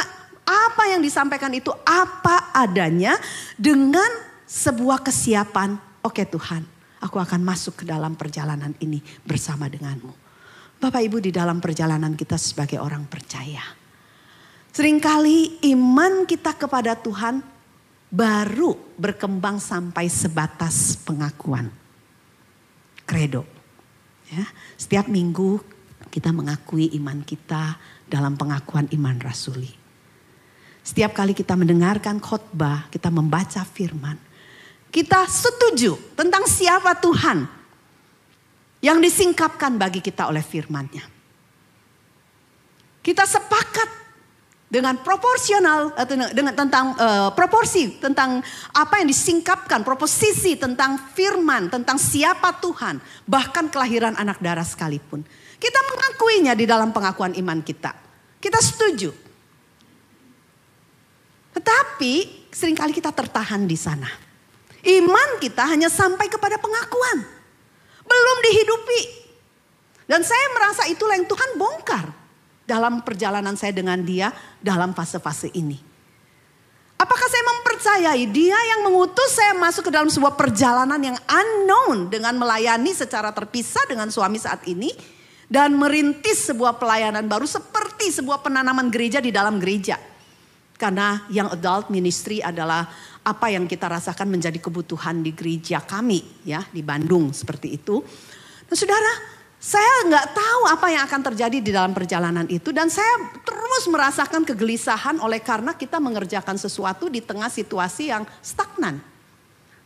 apa 0.48 0.82
yang 0.90 1.04
disampaikan 1.04 1.52
itu 1.52 1.68
apa 1.84 2.50
adanya 2.56 3.20
dengan 3.60 4.08
sebuah 4.48 5.04
kesiapan. 5.04 5.76
Oke 6.02 6.24
Tuhan, 6.24 6.64
aku 7.04 7.20
akan 7.20 7.44
masuk 7.44 7.84
ke 7.84 7.84
dalam 7.84 8.16
perjalanan 8.16 8.72
ini 8.80 9.04
bersama 9.28 9.68
denganmu. 9.68 10.16
Bapak 10.80 11.04
Ibu 11.04 11.20
di 11.20 11.30
dalam 11.30 11.60
perjalanan 11.60 12.16
kita 12.16 12.40
sebagai 12.40 12.80
orang 12.80 13.06
percaya. 13.06 13.62
Seringkali 14.72 15.68
iman 15.76 16.24
kita 16.24 16.56
kepada 16.56 16.96
Tuhan 16.96 17.51
baru 18.12 18.76
berkembang 19.00 19.56
sampai 19.56 20.12
sebatas 20.12 21.00
pengakuan. 21.00 21.72
Kredo. 23.08 23.48
Ya, 24.28 24.44
setiap 24.76 25.08
minggu 25.08 25.64
kita 26.12 26.28
mengakui 26.28 26.92
iman 27.00 27.24
kita 27.24 27.80
dalam 28.04 28.36
pengakuan 28.36 28.84
iman 28.92 29.16
rasuli. 29.16 29.72
Setiap 30.84 31.16
kali 31.16 31.32
kita 31.32 31.56
mendengarkan 31.56 32.20
khotbah, 32.20 32.90
kita 32.92 33.08
membaca 33.08 33.64
firman, 33.64 34.20
kita 34.92 35.24
setuju 35.24 35.96
tentang 36.12 36.44
siapa 36.44 36.92
Tuhan 37.00 37.48
yang 38.84 38.98
disingkapkan 39.00 39.78
bagi 39.80 40.04
kita 40.04 40.28
oleh 40.28 40.42
firman-Nya. 40.44 41.06
Kita 43.00 43.24
sepakat 43.24 44.01
dengan 44.72 44.96
proporsional 45.04 45.92
atau 45.92 46.16
dengan 46.32 46.56
tentang 46.56 46.96
uh, 46.96 47.28
proporsi 47.36 48.00
tentang 48.00 48.40
apa 48.72 49.04
yang 49.04 49.12
disingkapkan 49.12 49.84
proposisi 49.84 50.56
tentang 50.56 50.96
firman 51.12 51.68
tentang 51.68 52.00
siapa 52.00 52.56
Tuhan 52.56 52.96
bahkan 53.28 53.68
kelahiran 53.68 54.16
anak 54.16 54.40
darah 54.40 54.64
sekalipun. 54.64 55.28
Kita 55.60 55.76
mengakuinya 55.76 56.56
di 56.56 56.64
dalam 56.64 56.88
pengakuan 56.88 57.36
iman 57.36 57.60
kita. 57.60 57.92
Kita 58.40 58.56
setuju. 58.64 59.12
Tetapi 61.52 62.48
sering 62.48 62.72
kali 62.72 62.96
kita 62.96 63.12
tertahan 63.12 63.68
di 63.68 63.76
sana. 63.76 64.08
Iman 64.88 65.36
kita 65.36 65.68
hanya 65.68 65.92
sampai 65.92 66.32
kepada 66.32 66.56
pengakuan. 66.56 67.20
Belum 68.08 68.38
dihidupi. 68.40 69.00
Dan 70.08 70.24
saya 70.24 70.48
merasa 70.56 70.88
itulah 70.88 71.14
yang 71.14 71.28
Tuhan 71.28 71.60
bongkar 71.60 72.21
dalam 72.72 73.04
perjalanan 73.04 73.52
saya 73.52 73.76
dengan 73.76 74.00
dia 74.00 74.32
dalam 74.64 74.96
fase-fase 74.96 75.52
ini. 75.52 75.76
Apakah 76.96 77.28
saya 77.28 77.44
mempercayai 77.44 78.24
dia 78.32 78.56
yang 78.56 78.88
mengutus 78.88 79.36
saya 79.36 79.52
masuk 79.58 79.90
ke 79.90 79.92
dalam 79.92 80.08
sebuah 80.08 80.38
perjalanan 80.38 80.96
yang 81.02 81.18
unknown 81.28 82.08
dengan 82.08 82.32
melayani 82.40 82.96
secara 82.96 83.34
terpisah 83.34 83.84
dengan 83.84 84.08
suami 84.08 84.40
saat 84.40 84.64
ini 84.70 84.88
dan 85.50 85.76
merintis 85.76 86.48
sebuah 86.48 86.80
pelayanan 86.80 87.28
baru 87.28 87.44
seperti 87.44 88.08
sebuah 88.22 88.40
penanaman 88.40 88.88
gereja 88.88 89.20
di 89.20 89.28
dalam 89.34 89.60
gereja. 89.60 90.00
Karena 90.78 91.26
yang 91.28 91.52
adult 91.52 91.92
ministry 91.92 92.38
adalah 92.40 92.86
apa 93.22 93.46
yang 93.50 93.66
kita 93.66 93.86
rasakan 93.86 94.32
menjadi 94.32 94.58
kebutuhan 94.62 95.20
di 95.20 95.34
gereja 95.34 95.82
kami 95.82 96.46
ya 96.46 96.62
di 96.70 96.80
Bandung 96.86 97.34
seperti 97.34 97.82
itu. 97.82 97.98
Nah, 98.66 98.76
saudara, 98.78 99.31
saya 99.62 100.10
nggak 100.10 100.34
tahu 100.34 100.62
apa 100.66 100.86
yang 100.90 101.06
akan 101.06 101.22
terjadi 101.30 101.62
di 101.62 101.70
dalam 101.70 101.94
perjalanan 101.94 102.50
itu 102.50 102.74
dan 102.74 102.90
saya 102.90 103.30
terus 103.46 103.86
merasakan 103.86 104.42
kegelisahan 104.42 105.22
oleh 105.22 105.38
karena 105.38 105.78
kita 105.78 106.02
mengerjakan 106.02 106.58
sesuatu 106.58 107.06
di 107.06 107.22
tengah 107.22 107.46
situasi 107.46 108.10
yang 108.10 108.26
stagnan. 108.42 108.98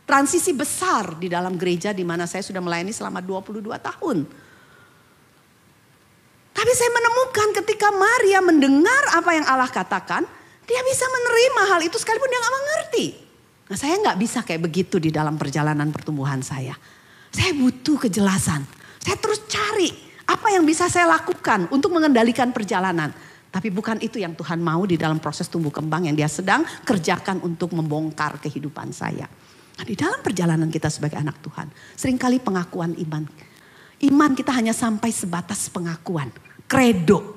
Transisi 0.01 0.49
besar 0.57 1.21
di 1.21 1.29
dalam 1.29 1.61
gereja 1.61 1.93
di 1.93 2.01
mana 2.01 2.25
saya 2.25 2.41
sudah 2.41 2.57
melayani 2.57 2.89
selama 2.89 3.21
22 3.21 3.61
tahun. 3.77 4.17
Tapi 6.57 6.71
saya 6.73 6.89
menemukan 6.89 7.47
ketika 7.61 7.93
Maria 7.93 8.41
mendengar 8.41 9.03
apa 9.13 9.29
yang 9.37 9.45
Allah 9.45 9.69
katakan, 9.69 10.25
dia 10.65 10.81
bisa 10.89 11.05
menerima 11.05 11.61
hal 11.69 11.81
itu 11.85 12.01
sekalipun 12.01 12.25
dia 12.25 12.41
nggak 12.41 12.55
mengerti. 12.57 13.05
Nah 13.69 13.77
saya 13.77 13.93
nggak 14.01 14.17
bisa 14.17 14.41
kayak 14.41 14.65
begitu 14.65 14.97
di 14.97 15.13
dalam 15.13 15.37
perjalanan 15.37 15.93
pertumbuhan 15.93 16.41
saya. 16.41 16.73
Saya 17.29 17.53
butuh 17.53 18.09
kejelasan. 18.09 18.76
Saya 19.07 19.23
terus 19.23 19.39
cari 19.47 19.87
apa 20.27 20.51
yang 20.51 20.67
bisa 20.67 20.91
saya 20.91 21.07
lakukan 21.07 21.71
untuk 21.71 21.95
mengendalikan 21.95 22.51
perjalanan. 22.51 23.15
Tapi 23.47 23.71
bukan 23.71 24.03
itu 24.03 24.19
yang 24.19 24.35
Tuhan 24.35 24.59
mau 24.59 24.83
di 24.83 24.99
dalam 24.99 25.23
proses 25.23 25.47
tumbuh 25.47 25.71
kembang 25.71 26.11
yang 26.11 26.15
dia 26.19 26.27
sedang 26.27 26.67
kerjakan 26.83 27.39
untuk 27.39 27.71
membongkar 27.71 28.35
kehidupan 28.43 28.91
saya. 28.91 29.23
Nah, 29.79 29.85
di 29.87 29.95
dalam 29.95 30.19
perjalanan 30.19 30.67
kita 30.67 30.91
sebagai 30.91 31.15
anak 31.15 31.39
Tuhan, 31.39 31.71
sering 31.95 32.19
kali 32.19 32.43
pengakuan 32.43 32.99
iman. 33.07 33.23
Iman 34.03 34.35
kita 34.35 34.51
hanya 34.51 34.75
sampai 34.75 35.15
sebatas 35.15 35.71
pengakuan, 35.71 36.27
kredo. 36.67 37.36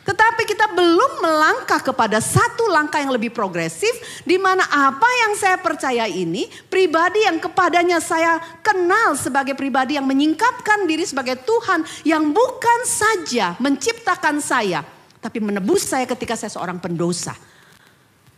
Tetapi 0.00 0.42
kita 0.48 0.72
belum 0.72 1.20
melangkah 1.20 1.80
kepada 1.84 2.18
satu 2.24 2.72
langkah 2.72 2.98
yang 2.98 3.12
lebih 3.12 3.30
progresif 3.30 4.22
di 4.24 4.40
mana 4.40 4.64
apa 4.64 5.06
yang 5.26 5.36
saya 5.36 5.60
percaya 5.60 6.08
ini 6.08 6.48
pribadi 6.72 7.22
yang 7.28 7.36
kepadanya 7.36 8.00
saya 8.00 8.40
kenal 8.64 9.12
sebagai 9.14 9.52
pribadi 9.52 10.00
yang 10.00 10.08
menyingkapkan 10.08 10.88
diri 10.88 11.04
sebagai 11.04 11.36
Tuhan 11.44 11.84
yang 12.08 12.32
bukan 12.32 12.80
saja 12.88 13.60
menciptakan 13.60 14.40
saya 14.40 14.80
tapi 15.20 15.38
menebus 15.38 15.84
saya 15.84 16.08
ketika 16.08 16.34
saya 16.34 16.48
seorang 16.48 16.80
pendosa. 16.80 17.36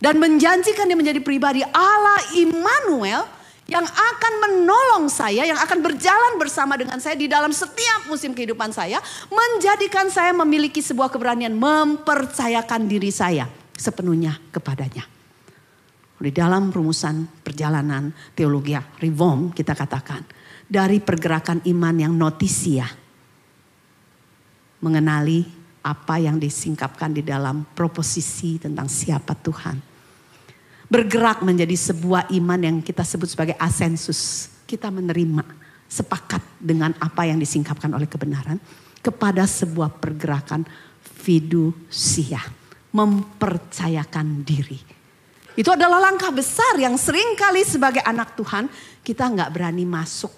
Dan 0.03 0.19
menjanjikan 0.19 0.91
dia 0.91 0.99
menjadi 0.99 1.23
pribadi 1.23 1.63
Allah 1.71 2.19
Immanuel 2.35 3.23
yang 3.71 3.87
akan 3.87 4.33
menolong 4.43 5.07
saya, 5.07 5.47
yang 5.47 5.59
akan 5.59 5.79
berjalan 5.79 6.35
bersama 6.35 6.75
dengan 6.75 6.99
saya 6.99 7.15
di 7.15 7.31
dalam 7.31 7.55
setiap 7.55 8.11
musim 8.11 8.35
kehidupan 8.35 8.75
saya, 8.75 8.99
menjadikan 9.31 10.11
saya 10.11 10.35
memiliki 10.35 10.83
sebuah 10.83 11.09
keberanian 11.15 11.55
mempercayakan 11.55 12.91
diri 12.91 13.15
saya 13.15 13.47
sepenuhnya 13.79 14.35
kepadanya. 14.51 15.07
Di 16.23 16.31
dalam 16.31 16.71
rumusan 16.71 17.43
perjalanan 17.43 18.15
teologi 18.35 18.75
reform 18.99 19.51
kita 19.55 19.75
katakan, 19.75 20.23
dari 20.67 20.99
pergerakan 21.03 21.63
iman 21.67 21.95
yang 21.99 22.15
notisia, 22.15 22.87
mengenali 24.83 25.47
apa 25.83 26.19
yang 26.19 26.39
disingkapkan 26.39 27.11
di 27.15 27.23
dalam 27.27 27.67
proposisi 27.75 28.59
tentang 28.59 28.87
siapa 28.87 29.35
Tuhan 29.35 29.91
bergerak 30.93 31.40
menjadi 31.40 31.72
sebuah 31.72 32.28
iman 32.36 32.61
yang 32.61 32.76
kita 32.84 33.01
sebut 33.01 33.32
sebagai 33.32 33.57
asensus. 33.57 34.53
Kita 34.68 34.93
menerima, 34.93 35.40
sepakat 35.88 36.45
dengan 36.61 36.93
apa 37.01 37.24
yang 37.24 37.40
disingkapkan 37.40 37.88
oleh 37.97 38.05
kebenaran 38.05 38.61
kepada 39.01 39.49
sebuah 39.49 39.97
pergerakan 39.97 40.68
fidusia, 41.01 42.45
mempercayakan 42.93 44.45
diri. 44.45 44.80
Itu 45.57 45.72
adalah 45.72 46.01
langkah 46.01 46.32
besar 46.32 46.76
yang 46.76 46.97
sering 47.01 47.36
kali 47.36 47.64
sebagai 47.64 48.05
anak 48.05 48.36
Tuhan 48.36 48.68
kita 49.01 49.32
nggak 49.32 49.53
berani 49.53 49.84
masuk. 49.88 50.32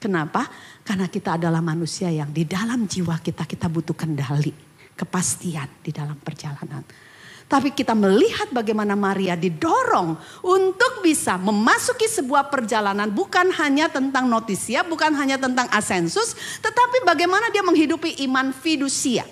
Kenapa? 0.00 0.48
Karena 0.84 1.08
kita 1.08 1.36
adalah 1.40 1.60
manusia 1.64 2.08
yang 2.12 2.32
di 2.32 2.44
dalam 2.44 2.88
jiwa 2.88 3.20
kita 3.20 3.44
kita 3.44 3.68
butuh 3.68 3.96
kendali, 3.96 4.52
kepastian 4.96 5.68
di 5.84 5.92
dalam 5.92 6.16
perjalanan. 6.16 7.11
Tapi 7.52 7.68
kita 7.68 7.92
melihat 7.92 8.48
bagaimana 8.48 8.96
Maria 8.96 9.36
didorong 9.36 10.16
untuk 10.40 11.04
bisa 11.04 11.36
memasuki 11.36 12.08
sebuah 12.08 12.48
perjalanan 12.48 13.12
bukan 13.12 13.52
hanya 13.60 13.92
tentang 13.92 14.24
notisia, 14.24 14.80
bukan 14.80 15.12
hanya 15.12 15.36
tentang 15.36 15.68
asensus, 15.68 16.32
tetapi 16.64 17.04
bagaimana 17.04 17.52
dia 17.52 17.60
menghidupi 17.60 18.24
iman 18.24 18.56
fidusia. 18.56 19.28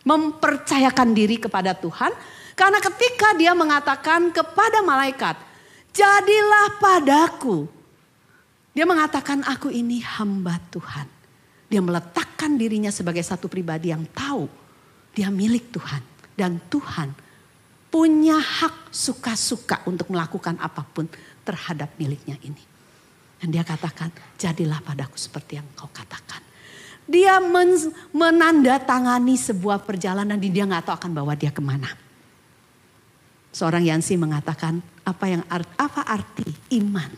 mempercayakan 0.00 1.12
diri 1.12 1.36
kepada 1.36 1.76
Tuhan. 1.76 2.08
Karena 2.56 2.80
ketika 2.80 3.36
dia 3.36 3.52
mengatakan 3.52 4.32
kepada 4.32 4.80
malaikat, 4.80 5.36
jadilah 5.92 6.80
padaku. 6.80 7.68
Dia 8.72 8.88
mengatakan 8.88 9.44
aku 9.44 9.68
ini 9.68 10.00
hamba 10.00 10.56
Tuhan. 10.72 11.04
Dia 11.68 11.84
meletakkan 11.84 12.56
dirinya 12.56 12.88
sebagai 12.88 13.20
satu 13.20 13.44
pribadi 13.44 13.92
yang 13.92 14.08
tahu 14.08 14.48
dia 15.12 15.28
milik 15.28 15.68
Tuhan. 15.68 16.00
Dan 16.32 16.56
Tuhan 16.72 17.12
punya 17.90 18.38
hak 18.38 18.94
suka-suka 18.94 19.82
untuk 19.84 20.14
melakukan 20.14 20.56
apa 20.62 20.86
pun 20.86 21.10
terhadap 21.42 21.90
miliknya 21.98 22.38
ini. 22.46 22.62
Dan 23.42 23.50
dia 23.50 23.66
katakan, 23.66 24.14
jadilah 24.38 24.78
padaku 24.80 25.18
seperti 25.18 25.58
yang 25.58 25.66
kau 25.74 25.90
katakan. 25.90 26.40
Dia 27.10 27.42
men 27.42 27.74
menandatangani 28.14 29.34
sebuah 29.34 29.82
perjalanan 29.82 30.38
dan 30.38 30.52
dia 30.52 30.62
nggak 30.62 30.86
tahu 30.86 30.94
akan 30.94 31.10
bawa 31.10 31.34
dia 31.34 31.50
ke 31.50 31.58
mana. 31.58 31.90
Seorang 33.50 33.82
Yansi 33.82 34.14
mengatakan 34.14 34.78
apa 35.02 35.26
yang 35.26 35.42
art, 35.50 35.66
apa 35.74 36.06
arti 36.06 36.46
iman? 36.78 37.10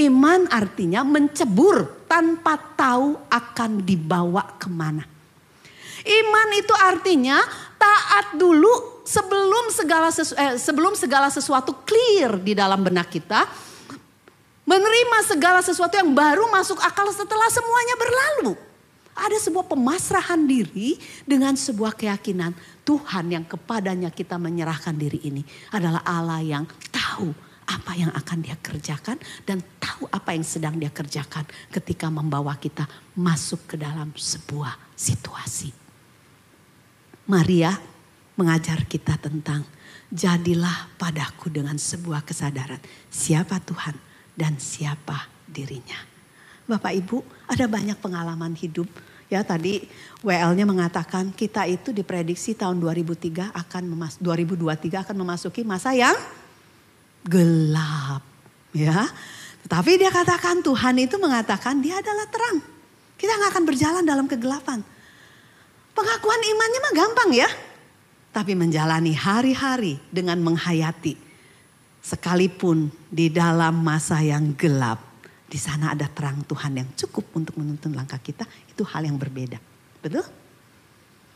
Iman 0.00 0.48
artinya 0.48 1.04
mencebur 1.04 2.08
tanpa 2.08 2.56
tahu 2.56 3.18
akan 3.28 3.84
dibawa 3.84 4.56
ke 4.56 4.70
mana. 4.72 5.04
Iman 6.00 6.48
itu 6.56 6.72
artinya 6.72 7.44
taat 7.76 8.40
dulu 8.40 8.99
sebelum 9.10 9.74
segala 9.74 10.08
sesu, 10.14 10.38
eh, 10.38 10.54
sebelum 10.54 10.94
segala 10.94 11.26
sesuatu 11.26 11.74
clear 11.82 12.38
di 12.38 12.54
dalam 12.54 12.78
benak 12.78 13.10
kita. 13.10 13.42
Menerima 14.62 15.18
segala 15.26 15.58
sesuatu 15.66 15.98
yang 15.98 16.14
baru 16.14 16.46
masuk 16.46 16.78
akal 16.78 17.10
setelah 17.10 17.50
semuanya 17.50 17.96
berlalu. 17.98 18.54
Ada 19.18 19.50
sebuah 19.50 19.66
pemasrahan 19.66 20.46
diri 20.46 20.94
dengan 21.26 21.58
sebuah 21.58 21.98
keyakinan 21.98 22.54
Tuhan 22.86 23.34
yang 23.34 23.42
kepadanya 23.42 24.14
kita 24.14 24.38
menyerahkan 24.38 24.94
diri 24.94 25.18
ini 25.26 25.42
adalah 25.74 26.06
Allah 26.06 26.38
yang 26.38 26.64
tahu 26.94 27.34
apa 27.66 27.92
yang 27.98 28.14
akan 28.14 28.38
dia 28.46 28.54
kerjakan 28.62 29.18
dan 29.42 29.58
tahu 29.82 30.06
apa 30.14 30.38
yang 30.38 30.46
sedang 30.46 30.78
dia 30.78 30.94
kerjakan 30.94 31.42
ketika 31.74 32.06
membawa 32.06 32.54
kita 32.54 32.86
masuk 33.18 33.74
ke 33.74 33.74
dalam 33.74 34.14
sebuah 34.14 34.94
situasi. 34.94 35.74
Maria 37.26 37.89
mengajar 38.40 38.88
kita 38.88 39.20
tentang 39.20 39.68
jadilah 40.08 40.88
padaku 40.96 41.52
dengan 41.52 41.76
sebuah 41.76 42.24
kesadaran 42.24 42.80
siapa 43.12 43.60
Tuhan 43.60 43.94
dan 44.32 44.56
siapa 44.56 45.28
dirinya. 45.44 46.08
Bapak 46.64 46.96
Ibu, 46.96 47.20
ada 47.52 47.68
banyak 47.68 48.00
pengalaman 48.00 48.56
hidup 48.56 48.88
Ya 49.30 49.46
tadi 49.46 49.86
WL-nya 50.26 50.66
mengatakan 50.66 51.30
kita 51.30 51.62
itu 51.70 51.94
diprediksi 51.94 52.58
tahun 52.58 52.82
2003 52.82 53.54
akan 53.54 53.82
memas 53.86 54.18
2023 54.18 55.06
akan 55.06 55.16
memasuki 55.22 55.62
masa 55.62 55.94
yang 55.94 56.18
gelap. 57.22 58.26
Ya. 58.74 59.06
Tetapi 59.62 60.02
dia 60.02 60.10
katakan 60.10 60.66
Tuhan 60.66 60.98
itu 60.98 61.14
mengatakan 61.22 61.78
dia 61.78 62.02
adalah 62.02 62.26
terang. 62.26 62.58
Kita 63.14 63.30
nggak 63.38 63.50
akan 63.54 63.64
berjalan 63.70 64.02
dalam 64.02 64.26
kegelapan. 64.26 64.82
Pengakuan 65.94 66.40
imannya 66.42 66.80
mah 66.82 66.94
gampang 66.98 67.30
ya. 67.30 67.48
Tapi 68.30 68.54
menjalani 68.54 69.14
hari-hari 69.14 69.98
dengan 70.10 70.38
menghayati. 70.38 71.18
Sekalipun 72.00 72.88
di 73.10 73.28
dalam 73.28 73.82
masa 73.84 74.22
yang 74.24 74.56
gelap 74.56 75.10
di 75.50 75.58
sana 75.58 75.98
ada 75.98 76.06
terang 76.06 76.46
Tuhan 76.46 76.78
yang 76.78 76.88
cukup 76.94 77.26
untuk 77.34 77.58
menuntun 77.58 77.90
langkah 77.90 78.22
kita, 78.22 78.46
itu 78.70 78.86
hal 78.86 79.02
yang 79.02 79.18
berbeda. 79.18 79.58
Betul? 79.98 80.22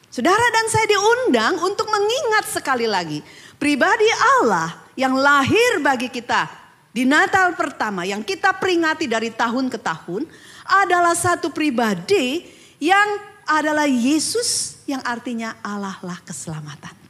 Saudara 0.07 0.47
dan 0.55 0.71
saya 0.71 0.87
diundang 0.87 1.59
untuk 1.59 1.91
mengingat 1.91 2.47
sekali 2.47 2.87
lagi 2.87 3.19
pribadi 3.59 4.07
Allah 4.39 4.71
yang 4.95 5.19
lahir 5.19 5.83
bagi 5.83 6.07
kita 6.07 6.47
di 6.95 7.03
Natal 7.03 7.59
pertama 7.59 8.07
yang 8.07 8.23
kita 8.23 8.55
peringati 8.55 9.11
dari 9.11 9.35
tahun 9.35 9.67
ke 9.67 9.83
tahun 9.83 10.23
adalah 10.63 11.19
satu 11.19 11.51
pribadi 11.51 12.47
yang 12.79 13.34
adalah 13.47 13.89
Yesus 13.89 14.81
yang 14.89 15.01
artinya 15.05 15.57
Allah 15.65 15.97
lah 16.03 16.19
keselamatan. 16.25 17.05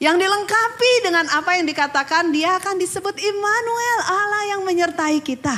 Yang 0.00 0.16
dilengkapi 0.16 0.92
dengan 1.04 1.28
apa 1.28 1.60
yang 1.60 1.68
dikatakan 1.68 2.32
dia 2.32 2.56
akan 2.56 2.80
disebut 2.80 3.20
Immanuel, 3.20 4.00
Allah 4.08 4.42
yang 4.56 4.64
menyertai 4.64 5.20
kita. 5.20 5.52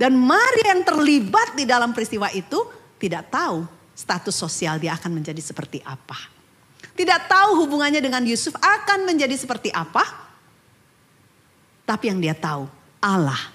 Dan 0.00 0.16
Maria 0.16 0.72
yang 0.72 0.80
terlibat 0.80 1.52
di 1.52 1.68
dalam 1.68 1.92
peristiwa 1.92 2.32
itu 2.32 2.56
tidak 2.96 3.28
tahu 3.28 3.68
status 3.92 4.32
sosial 4.32 4.80
dia 4.80 4.96
akan 4.96 5.20
menjadi 5.20 5.44
seperti 5.44 5.84
apa. 5.84 6.16
Tidak 6.96 7.28
tahu 7.28 7.68
hubungannya 7.68 8.00
dengan 8.00 8.24
Yusuf 8.24 8.56
akan 8.56 9.04
menjadi 9.04 9.36
seperti 9.36 9.68
apa. 9.76 10.08
Tapi 11.84 12.08
yang 12.08 12.24
dia 12.24 12.32
tahu 12.32 12.64
Allah 12.96 13.52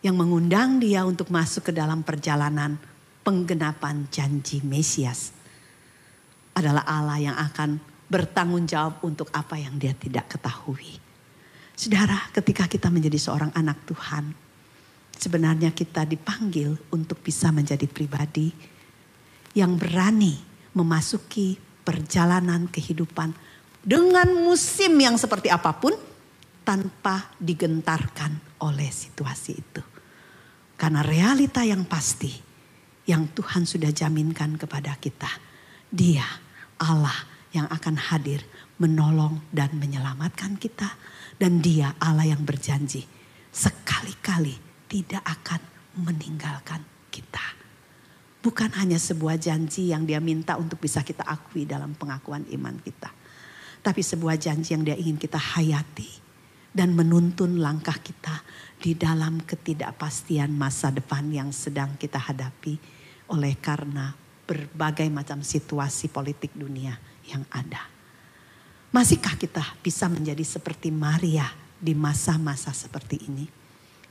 yang 0.00 0.16
mengundang 0.16 0.80
dia 0.80 1.04
untuk 1.04 1.28
masuk 1.28 1.68
ke 1.68 1.72
dalam 1.76 2.00
perjalanan 2.00 2.80
penggenapan 3.22 4.06
janji 4.10 4.60
Mesias 4.62 5.34
adalah 6.52 6.84
Allah 6.84 7.18
yang 7.18 7.36
akan 7.38 7.80
bertanggung 8.12 8.68
jawab 8.68 9.00
untuk 9.06 9.32
apa 9.32 9.56
yang 9.56 9.80
dia 9.80 9.96
tidak 9.96 10.36
ketahui. 10.36 11.00
Saudara, 11.72 12.28
ketika 12.36 12.68
kita 12.68 12.92
menjadi 12.92 13.16
seorang 13.16 13.48
anak 13.56 13.88
Tuhan, 13.88 14.36
sebenarnya 15.16 15.72
kita 15.72 16.04
dipanggil 16.04 16.76
untuk 16.92 17.24
bisa 17.24 17.48
menjadi 17.48 17.88
pribadi 17.88 18.52
yang 19.56 19.80
berani 19.80 20.36
memasuki 20.76 21.56
perjalanan 21.82 22.68
kehidupan 22.68 23.32
dengan 23.80 24.28
musim 24.44 24.92
yang 25.00 25.16
seperti 25.16 25.48
apa 25.48 25.72
pun 25.74 25.96
tanpa 26.62 27.32
digentarkan 27.40 28.62
oleh 28.62 28.92
situasi 28.92 29.52
itu. 29.56 29.82
Karena 30.78 31.02
realita 31.02 31.64
yang 31.66 31.88
pasti 31.88 32.51
yang 33.08 33.30
Tuhan 33.34 33.66
sudah 33.66 33.90
jaminkan 33.90 34.58
kepada 34.58 34.94
kita, 34.98 35.28
Dia 35.92 36.24
Allah 36.82 37.32
yang 37.52 37.68
akan 37.68 38.00
hadir 38.00 38.42
menolong 38.80 39.44
dan 39.52 39.70
menyelamatkan 39.76 40.56
kita. 40.58 40.96
Dan 41.36 41.60
dia 41.60 41.94
Allah 42.00 42.28
yang 42.28 42.42
berjanji 42.42 43.04
sekali-kali 43.52 44.56
tidak 44.88 45.22
akan 45.22 45.60
meninggalkan 46.02 46.80
kita. 47.12 47.42
Bukan 48.42 48.74
hanya 48.74 48.98
sebuah 48.98 49.38
janji 49.38 49.94
yang 49.94 50.02
dia 50.02 50.18
minta 50.18 50.58
untuk 50.58 50.82
bisa 50.82 51.06
kita 51.06 51.22
akui 51.22 51.62
dalam 51.62 51.94
pengakuan 51.94 52.42
iman 52.50 52.74
kita. 52.82 53.10
Tapi 53.82 54.02
sebuah 54.02 54.34
janji 54.38 54.74
yang 54.74 54.82
dia 54.82 54.98
ingin 54.98 55.18
kita 55.18 55.38
hayati. 55.38 56.31
Dan 56.72 56.96
menuntun 56.96 57.60
langkah 57.60 58.00
kita 58.00 58.40
di 58.80 58.96
dalam 58.96 59.44
ketidakpastian 59.44 60.48
masa 60.56 60.88
depan 60.88 61.28
yang 61.28 61.52
sedang 61.52 61.94
kita 62.00 62.16
hadapi. 62.16 62.80
Oleh 63.28 63.60
karena 63.60 64.16
berbagai 64.48 65.08
macam 65.08 65.40
situasi 65.40 66.08
politik 66.08 66.52
dunia 66.56 66.96
yang 67.28 67.44
ada. 67.52 67.88
Masihkah 68.92 69.40
kita 69.40 69.64
bisa 69.80 70.04
menjadi 70.12 70.44
seperti 70.44 70.92
Maria 70.92 71.48
di 71.80 71.96
masa-masa 71.96 72.76
seperti 72.76 73.24
ini? 73.24 73.48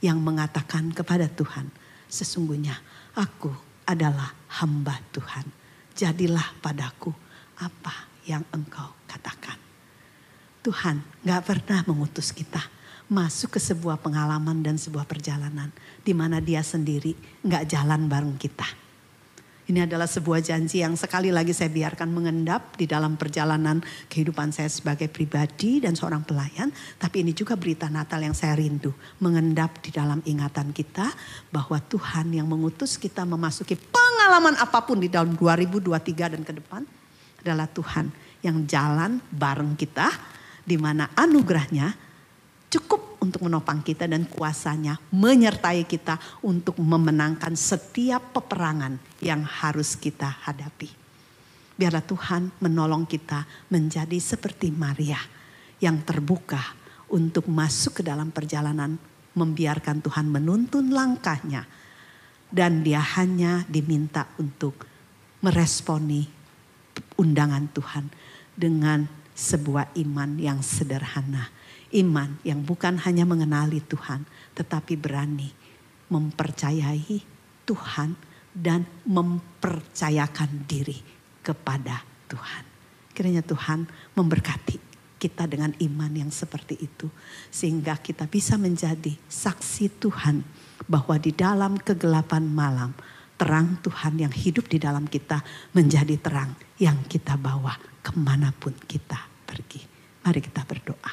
Yang 0.01 0.18
mengatakan 0.18 0.89
kepada 0.89 1.30
Tuhan, 1.30 1.70
sesungguhnya 2.09 2.74
aku 3.14 3.53
adalah 3.86 4.34
hamba 4.57 4.97
Tuhan. 5.14 5.45
Jadilah 5.93 6.57
padaku 6.66 7.14
apa 7.62 8.09
yang 8.26 8.41
engkau 8.49 8.97
katakan. 9.05 9.61
Tuhan 10.62 11.01
gak 11.26 11.41
pernah 11.41 11.82
mengutus 11.89 12.30
kita 12.30 12.62
masuk 13.12 13.57
ke 13.57 13.59
sebuah 13.59 13.99
pengalaman 13.99 14.64
dan 14.64 14.78
sebuah 14.80 15.03
perjalanan 15.03 15.74
di 16.05 16.14
mana 16.14 16.38
dia 16.38 16.64
sendiri 16.64 17.18
gak 17.43 17.68
jalan 17.68 18.07
bareng 18.07 18.38
kita 18.38 18.82
ini 19.72 19.88
adalah 19.88 20.03
sebuah 20.03 20.43
janji 20.43 20.84
yang 20.84 20.99
sekali 20.99 21.32
lagi 21.32 21.55
saya 21.55 21.72
biarkan 21.72 22.12
mengendap 22.12 22.76
di 22.76 22.84
dalam 22.84 23.16
perjalanan 23.16 23.80
kehidupan 24.12 24.51
saya 24.51 24.68
sebagai 24.68 25.07
pribadi 25.07 25.80
dan 25.80 25.95
seorang 25.95 26.28
pelayan. 26.28 26.68
Tapi 26.99 27.24
ini 27.24 27.32
juga 27.32 27.55
berita 27.55 27.88
Natal 27.88 28.20
yang 28.20 28.36
saya 28.36 28.59
rindu. 28.59 28.91
Mengendap 29.24 29.80
di 29.80 29.95
dalam 29.95 30.20
ingatan 30.28 30.76
kita 30.76 31.07
bahwa 31.55 31.80
Tuhan 31.88 32.36
yang 32.36 32.51
mengutus 32.51 32.99
kita 32.99 33.24
memasuki 33.24 33.80
pengalaman 33.80 34.59
apa 34.59 34.84
pun 34.84 34.99
di 34.99 35.07
tahun 35.07 35.39
2023 35.39 36.36
dan 36.36 36.41
ke 36.43 36.51
depan 36.51 36.84
adalah 37.39 37.72
Tuhan 37.72 38.12
yang 38.43 38.68
jalan 38.68 39.24
bareng 39.32 39.80
kita 39.80 40.12
di 40.72 40.80
mana 40.80 41.11
anugerahnya 41.11 41.91
cukup 42.72 43.19
untuk 43.19 43.43
menopang 43.43 43.84
kita 43.84 44.07
dan 44.07 44.24
kuasanya 44.24 44.95
menyertai 45.11 45.84
kita 45.84 46.15
untuk 46.47 46.80
memenangkan 46.80 47.51
setiap 47.59 48.32
peperangan 48.32 48.95
yang 49.19 49.43
harus 49.43 49.99
kita 49.99 50.32
hadapi. 50.47 50.88
Biarlah 51.76 52.07
Tuhan 52.07 52.55
menolong 52.63 53.03
kita 53.03 53.43
menjadi 53.67 54.15
seperti 54.15 54.72
Maria 54.72 55.19
yang 55.84 55.99
terbuka 56.07 56.80
untuk 57.11 57.51
masuk 57.51 57.99
ke 57.99 58.03
dalam 58.07 58.32
perjalanan 58.32 58.95
membiarkan 59.36 59.99
Tuhan 59.99 60.32
menuntun 60.32 60.95
langkahnya 60.95 61.67
dan 62.47 62.80
dia 62.80 63.03
hanya 63.19 63.67
diminta 63.67 64.32
untuk 64.39 64.88
meresponi 65.43 66.24
undangan 67.19 67.67
Tuhan 67.72 68.05
dengan 68.55 69.20
sebuah 69.41 69.97
iman 69.97 70.37
yang 70.37 70.61
sederhana. 70.61 71.49
Iman 71.91 72.37
yang 72.45 72.61
bukan 72.61 73.01
hanya 73.01 73.25
mengenali 73.25 73.81
Tuhan, 73.81 74.23
tetapi 74.53 74.95
berani 74.95 75.49
mempercayai 76.07 77.19
Tuhan 77.65 78.15
dan 78.53 78.85
mempercayakan 79.03 80.69
diri 80.69 81.01
kepada 81.41 82.05
Tuhan. 82.29 82.63
Kiranya 83.11 83.43
Tuhan 83.43 83.89
memberkati 84.15 84.77
kita 85.19 85.49
dengan 85.49 85.75
iman 85.83 86.11
yang 86.15 86.31
seperti 86.31 86.79
itu. 86.79 87.11
Sehingga 87.51 87.99
kita 87.99 88.27
bisa 88.27 88.55
menjadi 88.55 89.11
saksi 89.27 89.99
Tuhan 89.99 90.43
bahwa 90.87 91.19
di 91.19 91.35
dalam 91.35 91.75
kegelapan 91.75 92.47
malam 92.47 92.91
terang 93.35 93.81
Tuhan 93.81 94.21
yang 94.21 94.33
hidup 94.33 94.69
di 94.69 94.77
dalam 94.77 95.09
kita 95.09 95.41
menjadi 95.73 96.13
terang 96.21 96.53
yang 96.77 97.03
kita 97.09 97.35
bawa 97.35 97.73
ke 98.05 98.13
mana 98.13 98.53
pun 98.53 98.73
kita 98.85 99.30
pergi. 99.52 99.84
Mari 100.24 100.39
kita 100.39 100.64
berdoa. 100.64 101.12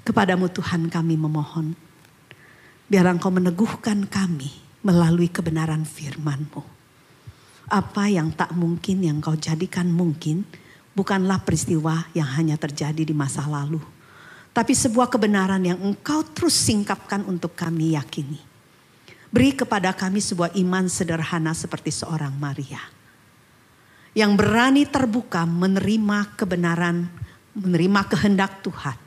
Kepadamu 0.00 0.48
Tuhan 0.48 0.88
kami 0.88 1.20
memohon. 1.20 1.76
Biar 2.88 3.04
engkau 3.12 3.28
meneguhkan 3.28 4.08
kami 4.08 4.48
melalui 4.80 5.28
kebenaran 5.28 5.84
firman-Mu. 5.84 6.64
Apa 7.68 8.08
yang 8.08 8.32
tak 8.32 8.56
mungkin 8.56 9.04
yang 9.04 9.20
kau 9.20 9.36
jadikan 9.36 9.92
mungkin 9.92 10.48
bukanlah 10.96 11.40
peristiwa 11.44 12.08
yang 12.12 12.28
hanya 12.36 12.56
terjadi 12.56 13.04
di 13.04 13.14
masa 13.14 13.44
lalu. 13.44 13.80
Tapi 14.52 14.76
sebuah 14.76 15.08
kebenaran 15.08 15.64
yang 15.64 15.80
engkau 15.80 16.24
terus 16.28 16.52
singkapkan 16.52 17.24
untuk 17.24 17.56
kami 17.56 17.96
yakini. 17.96 18.36
Beri 19.32 19.56
kepada 19.56 19.96
kami 19.96 20.20
sebuah 20.20 20.52
iman 20.60 20.84
sederhana 20.92 21.56
seperti 21.56 21.88
seorang 21.88 22.36
Maria. 22.36 23.01
Yang 24.12 24.32
berani 24.36 24.82
terbuka 24.84 25.48
menerima 25.48 26.36
kebenaran, 26.36 27.08
menerima 27.56 28.00
kehendak 28.12 28.60
Tuhan. 28.60 28.98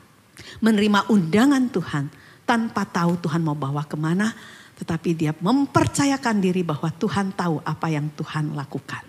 Menerima 0.60 1.08
undangan 1.08 1.64
Tuhan 1.70 2.04
tanpa 2.44 2.84
tahu 2.84 3.18
Tuhan 3.22 3.42
mau 3.42 3.56
bawa 3.56 3.86
ke 3.86 3.96
mana 3.96 4.34
tetapi 4.76 5.16
dia 5.16 5.32
mempercayakan 5.32 6.36
diri 6.36 6.60
bahwa 6.60 6.92
Tuhan 6.92 7.32
tahu 7.32 7.64
apa 7.64 7.88
yang 7.88 8.12
Tuhan 8.12 8.52
lakukan. 8.52 9.04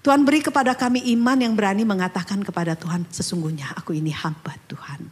Tuhan 0.00 0.24
beri 0.24 0.40
kepada 0.40 0.72
kami 0.72 1.04
iman 1.18 1.36
yang 1.36 1.52
berani 1.52 1.84
mengatakan 1.84 2.40
kepada 2.40 2.72
Tuhan, 2.78 3.04
sesungguhnya 3.12 3.76
aku 3.76 3.92
ini 3.92 4.14
hamba 4.14 4.56
Tuhan. 4.70 5.04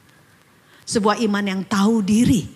Sebuah 0.88 1.20
iman 1.28 1.44
yang 1.44 1.60
tahu 1.68 2.00
diri. 2.00 2.48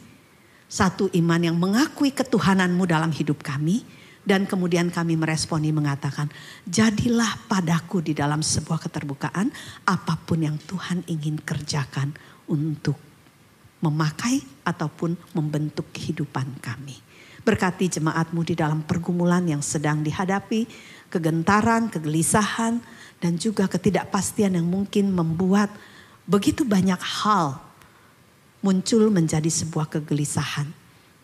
Satu 0.68 1.09
iman 1.16 1.40
yang 1.40 1.56
mengakui 1.56 2.12
ketuhananmu 2.12 2.84
dalam 2.84 3.09
hidup 3.12 3.40
kami. 3.40 3.84
Dan 4.29 4.45
kemudian 4.45 4.93
kami 4.93 5.16
meresponi 5.16 5.72
mengatakan, 5.72 6.29
jadilah 6.68 7.49
padaku 7.49 8.05
di 8.05 8.12
dalam 8.12 8.45
sebuah 8.45 8.76
keterbukaan 8.85 9.49
apa 9.89 10.20
pun 10.20 10.45
yang 10.45 10.61
Tuhan 10.61 11.01
ingin 11.09 11.41
kerjakan 11.41 12.12
untuk 12.45 13.01
memakai 13.81 14.45
ataupun 14.68 15.16
membentuk 15.33 15.89
kehidupan 15.97 16.61
kami. 16.61 17.01
Berkati 17.41 17.89
jemaatmu 17.89 18.45
di 18.45 18.53
dalam 18.53 18.85
pergumulan 18.85 19.49
yang 19.49 19.64
sedang 19.64 20.05
dihadapi, 20.05 20.68
kegentaran, 21.09 21.89
kegelisahan, 21.89 22.85
dan 23.24 23.41
juga 23.41 23.64
ketidakpastian 23.64 24.61
yang 24.61 24.68
mungkin 24.68 25.09
membuat 25.09 25.72
begitu 26.29 26.68
banyak 26.68 27.01
hal 27.01 27.64
muncul 28.61 29.09
menjadi 29.09 29.49
sebuah 29.49 29.89
kegelisahan. 29.89 30.68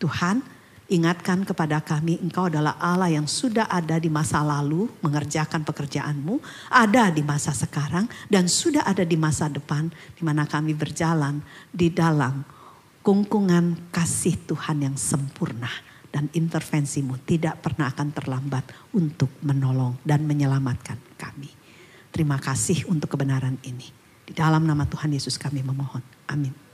Tuhan, 0.01 0.54
ingatkan 0.85 1.41
kepada 1.41 1.81
kami 1.81 2.21
engkau 2.21 2.45
adalah 2.45 2.77
Allah 2.77 3.09
yang 3.09 3.25
sudah 3.25 3.65
ada 3.65 3.97
di 3.97 4.09
masa 4.09 4.45
lalu 4.45 4.85
mengerjakan 5.01 5.65
pekerjaanmu, 5.65 6.37
ada 6.69 7.09
di 7.09 7.25
masa 7.25 7.51
sekarang 7.53 8.05
dan 8.29 8.45
sudah 8.45 8.85
ada 8.85 9.01
di 9.01 9.17
masa 9.17 9.49
depan 9.49 9.89
di 10.13 10.21
mana 10.21 10.45
kami 10.45 10.77
berjalan 10.77 11.41
di 11.73 11.89
dalam 11.89 12.45
kungkungan 13.01 13.89
kasih 13.93 14.37
Tuhan 14.49 14.81
yang 14.81 14.97
sempurna 14.97 15.69
dan 16.09 16.31
intervensimu 16.31 17.21
tidak 17.27 17.59
pernah 17.59 17.91
akan 17.91 18.09
terlambat 18.15 18.65
untuk 18.95 19.29
menolong 19.43 19.99
dan 20.01 20.23
menyelamatkan 20.23 20.97
kami. 21.19 21.51
Terima 22.09 22.39
kasih 22.39 22.87
untuk 22.87 23.11
kebenaran 23.11 23.59
ini. 23.67 23.91
Di 24.25 24.33
dalam 24.33 24.65
nama 24.65 24.87
Tuhan 24.87 25.13
Yesus 25.13 25.37
kami 25.37 25.61
memohon. 25.61 26.01
Amin. 26.31 26.64